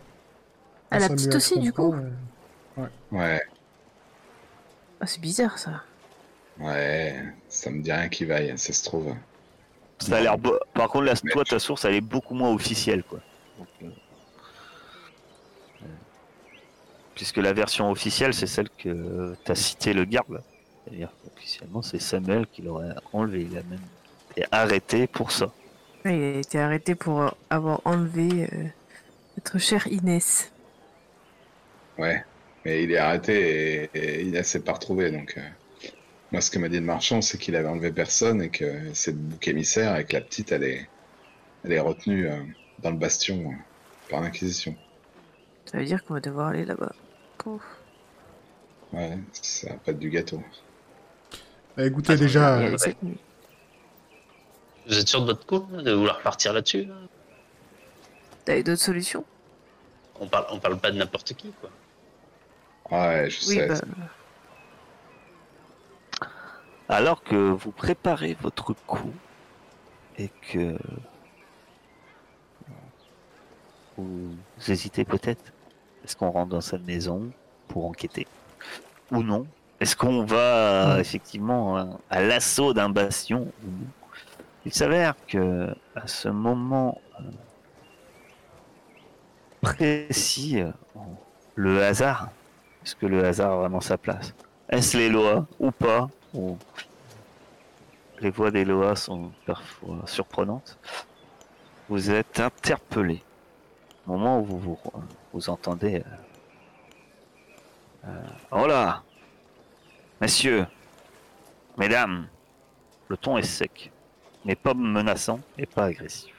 Ah, 0.91 0.99
la 0.99 1.09
petite 1.09 1.33
aussi, 1.35 1.59
du 1.59 1.73
coup 1.73 1.93
euh. 1.93 2.87
Ouais, 3.11 3.41
Ah, 4.99 5.07
c'est 5.07 5.19
bizarre 5.21 5.57
ça. 5.57 5.83
ouais, 6.59 7.23
ça 7.49 7.69
me 7.71 7.81
dit 7.81 7.91
rien 7.91 8.07
qui 8.09 8.25
vaille, 8.25 8.57
ça 8.57 8.71
se 8.73 8.83
trouve. 8.83 9.15
ça 9.99 10.17
a 10.17 10.21
l'air. 10.21 10.37
beau- 10.37 10.59
Par 10.73 10.87
contre, 10.89 11.05
la, 11.05 11.15
toi, 11.15 11.43
ta 11.43 11.59
source, 11.59 11.85
elle 11.85 11.95
est 11.95 12.01
beaucoup 12.01 12.35
moins 12.35 12.51
officielle, 12.53 13.03
quoi. 13.03 13.19
Donc, 13.57 13.67
euh, 13.83 13.89
Puisque 17.15 17.37
la 17.37 17.53
version 17.53 17.89
officielle, 17.89 18.33
c'est 18.33 18.45
celle 18.47 18.69
que 18.69 19.35
tu 19.43 19.51
as 19.51 19.55
cité 19.55 19.93
le 19.93 20.05
garde. 20.05 20.43
C'est-à-dire 20.87 21.11
qu'officiellement, 21.23 21.81
c'est 21.81 21.99
Samuel 21.99 22.47
qui 22.47 22.61
l'aurait 22.61 22.95
enlevé. 23.11 23.47
Il 23.51 23.57
a 23.57 23.63
même 23.63 23.79
été 24.31 24.45
arrêté 24.51 25.07
pour 25.07 25.31
ça. 25.31 25.51
Ouais, 26.05 26.17
il 26.17 26.23
a 26.23 26.39
été 26.39 26.59
arrêté 26.59 26.95
pour 26.95 27.35
avoir 27.49 27.81
enlevé 27.83 28.47
euh, 28.53 28.63
notre 29.35 29.57
chère 29.57 29.85
Inès. 29.87 30.51
Ouais, 31.97 32.23
mais 32.63 32.83
il 32.83 32.91
est 32.91 32.97
arrêté 32.97 33.89
et, 33.93 33.97
et 33.97 34.21
Inès 34.23 34.47
s'est 34.47 34.61
pas 34.61 34.73
retrouvé. 34.73 35.11
Donc, 35.11 35.33
euh, 35.37 35.41
moi, 36.31 36.39
ce 36.39 36.49
que 36.49 36.59
m'a 36.59 36.69
dit 36.69 36.79
le 36.79 36.85
marchand, 36.85 37.21
c'est 37.21 37.37
qu'il 37.37 37.55
avait 37.55 37.67
enlevé 37.67 37.91
personne 37.91 38.41
et 38.41 38.49
que 38.49 38.93
c'est 38.93 39.11
le 39.11 39.17
bouc 39.17 39.45
émissaire 39.47 39.97
et 39.97 40.05
que 40.05 40.13
la 40.13 40.21
petite, 40.21 40.51
elle 40.51 40.63
est, 40.63 40.87
elle 41.65 41.73
est 41.73 41.79
retenue 41.79 42.27
euh, 42.27 42.39
dans 42.79 42.91
le 42.91 42.97
bastion 42.97 43.51
euh, 43.51 43.55
par 44.09 44.21
l'Inquisition. 44.21 44.75
Ça 45.65 45.79
veut 45.79 45.85
dire 45.85 46.05
qu'on 46.05 46.13
va 46.13 46.21
devoir 46.21 46.47
aller 46.47 46.63
là-bas. 46.63 46.93
Ouais, 48.93 49.17
ça 49.33 49.69
va 49.69 49.75
pas 49.75 49.91
être 49.91 49.99
du 49.99 50.09
gâteau. 50.09 50.41
Bah, 51.77 51.85
écoutez, 51.85 52.13
Ah, 52.13 52.17
déjà, 52.17 52.57
euh, 52.57 52.75
cette 52.77 53.01
nuit. 53.03 53.19
Vous 54.87 54.97
êtes 54.97 55.07
sûr 55.07 55.21
de 55.21 55.27
votre 55.27 55.45
coup, 55.45 55.59
de 55.59 55.91
vouloir 55.91 56.19
partir 56.21 56.51
là-dessus 56.53 56.85
là? 56.85 56.95
T'avais 58.45 58.63
d'autres 58.63 58.81
solutions? 58.81 59.23
On 60.19 60.27
parle, 60.27 60.47
on 60.49 60.57
parle 60.59 60.79
pas 60.79 60.89
de 60.89 60.97
n'importe 60.97 61.33
qui, 61.35 61.53
quoi. 61.61 61.69
Ouais, 62.89 63.29
je 63.29 63.45
Oui, 63.47 63.55
sais. 63.55 63.67
bah, 63.67 63.75
Alors 66.89 67.21
que 67.21 67.35
vous 67.35 67.71
préparez 67.71 68.35
votre 68.41 68.73
coup 68.73 69.13
et 70.17 70.29
que 70.51 70.75
vous 73.97 74.35
hésitez 74.67 75.05
peut-être, 75.05 75.51
est-ce 76.03 76.15
qu'on 76.15 76.31
rentre 76.31 76.49
dans 76.49 76.61
cette 76.61 76.85
maison 76.85 77.29
pour 77.67 77.85
enquêter? 77.85 78.25
Ou 79.11 79.21
non 79.21 79.45
Est-ce 79.79 79.95
qu'on 79.95 80.23
va 80.25 80.95
euh, 80.95 80.99
effectivement 80.99 81.77
euh, 81.77 81.85
à 82.09 82.21
l'assaut 82.21 82.73
d'un 82.73 82.89
bastion 82.89 83.51
Il 84.65 84.73
s'avère 84.73 85.13
que 85.27 85.69
à 85.95 86.07
ce 86.07 86.29
moment 86.29 86.99
euh, 87.19 87.23
précis, 89.61 90.61
le 91.55 91.83
hasard, 91.83 92.29
est-ce 92.83 92.95
que 92.95 93.05
le 93.05 93.23
hasard 93.23 93.51
a 93.53 93.55
vraiment 93.57 93.81
sa 93.81 93.97
place? 93.97 94.33
Est-ce 94.69 94.97
les 94.97 95.09
lois 95.09 95.45
ou 95.59 95.71
pas? 95.71 96.09
Ou 96.33 96.57
les 98.19 98.31
voix 98.31 98.49
des 98.51 98.65
lois 98.65 98.95
sont 98.95 99.31
parfois 99.45 100.01
surprenantes? 100.05 100.77
Vous 101.87 102.09
êtes 102.09 102.39
interpellé. 102.39 103.21
Au 104.07 104.11
moment 104.13 104.39
où 104.39 104.43
vous, 104.45 104.59
vous, 104.59 104.79
vous 105.33 105.49
entendez. 105.49 106.03
euh, 108.05 108.09
oh 108.51 108.65
là 108.67 109.03
Messieurs, 110.19 110.65
mesdames, 111.77 112.27
le 113.07 113.17
ton 113.17 113.37
est 113.37 113.43
sec, 113.43 113.91
mais 114.45 114.55
pas 114.55 114.73
menaçant 114.73 115.39
et 115.57 115.65
pas 115.65 115.85
agressif. 115.85 116.33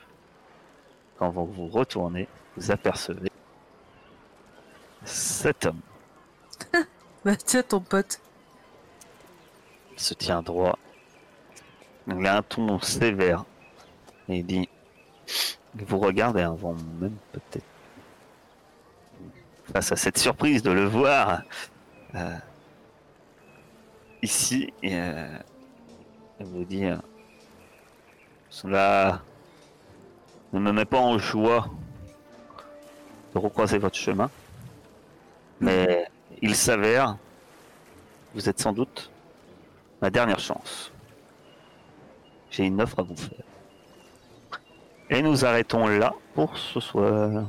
Quand 1.19 1.31
vous 1.31 1.47
vous 1.47 1.69
retournez, 1.69 2.29
vous 2.57 2.71
apercevez 2.71 3.31
cet 5.05 5.67
homme 5.67 5.81
bah 7.25 7.37
tiens 7.37 7.63
ton 7.63 7.81
pote. 7.81 8.21
Il 9.93 10.01
se 10.01 10.15
tient 10.15 10.43
droit. 10.43 10.79
Il 12.07 12.27
a 12.27 12.39
un 12.39 12.43
ton 12.43 12.81
sévère. 12.81 13.45
Et 14.29 14.39
il 14.39 14.47
dit 14.47 14.69
Il 15.77 15.85
vous 15.85 15.99
regarde 15.99 16.39
avant 16.39 16.75
même 17.01 17.17
peut-être. 17.33 17.65
Face 19.73 19.93
à 19.93 19.97
cette 19.97 20.19
surprise 20.19 20.63
de 20.63 20.71
le 20.71 20.85
voir 20.85 21.43
euh, 22.15 22.35
ici, 24.23 24.73
et, 24.83 24.95
euh, 24.95 25.39
il 26.41 26.47
vous 26.47 26.65
dit 26.65 26.85
euh, 26.85 26.97
Cela 28.49 29.23
ne 30.53 30.61
me 30.61 30.73
met 30.73 30.85
pas 30.85 31.01
en 31.01 31.19
joie 31.19 31.69
de 33.35 33.39
recroiser 33.39 33.79
votre 33.79 33.97
chemin. 33.97 34.31
Mais 35.61 36.07
il 36.41 36.55
s'avère, 36.55 37.17
vous 38.35 38.49
êtes 38.49 38.61
sans 38.61 38.73
doute 38.73 39.11
ma 40.01 40.11
dernière 40.11 40.39
chance. 40.39 40.93
J'ai 42.51 42.65
une 42.65 42.81
offre 42.81 43.01
à 43.01 43.03
vous 43.03 43.17
faire. 43.17 43.45
Et 45.11 45.23
nous 45.23 45.45
arrêtons 45.45 45.87
là 45.87 46.15
pour 46.35 46.57
ce 46.57 46.81
soir. 46.81 47.47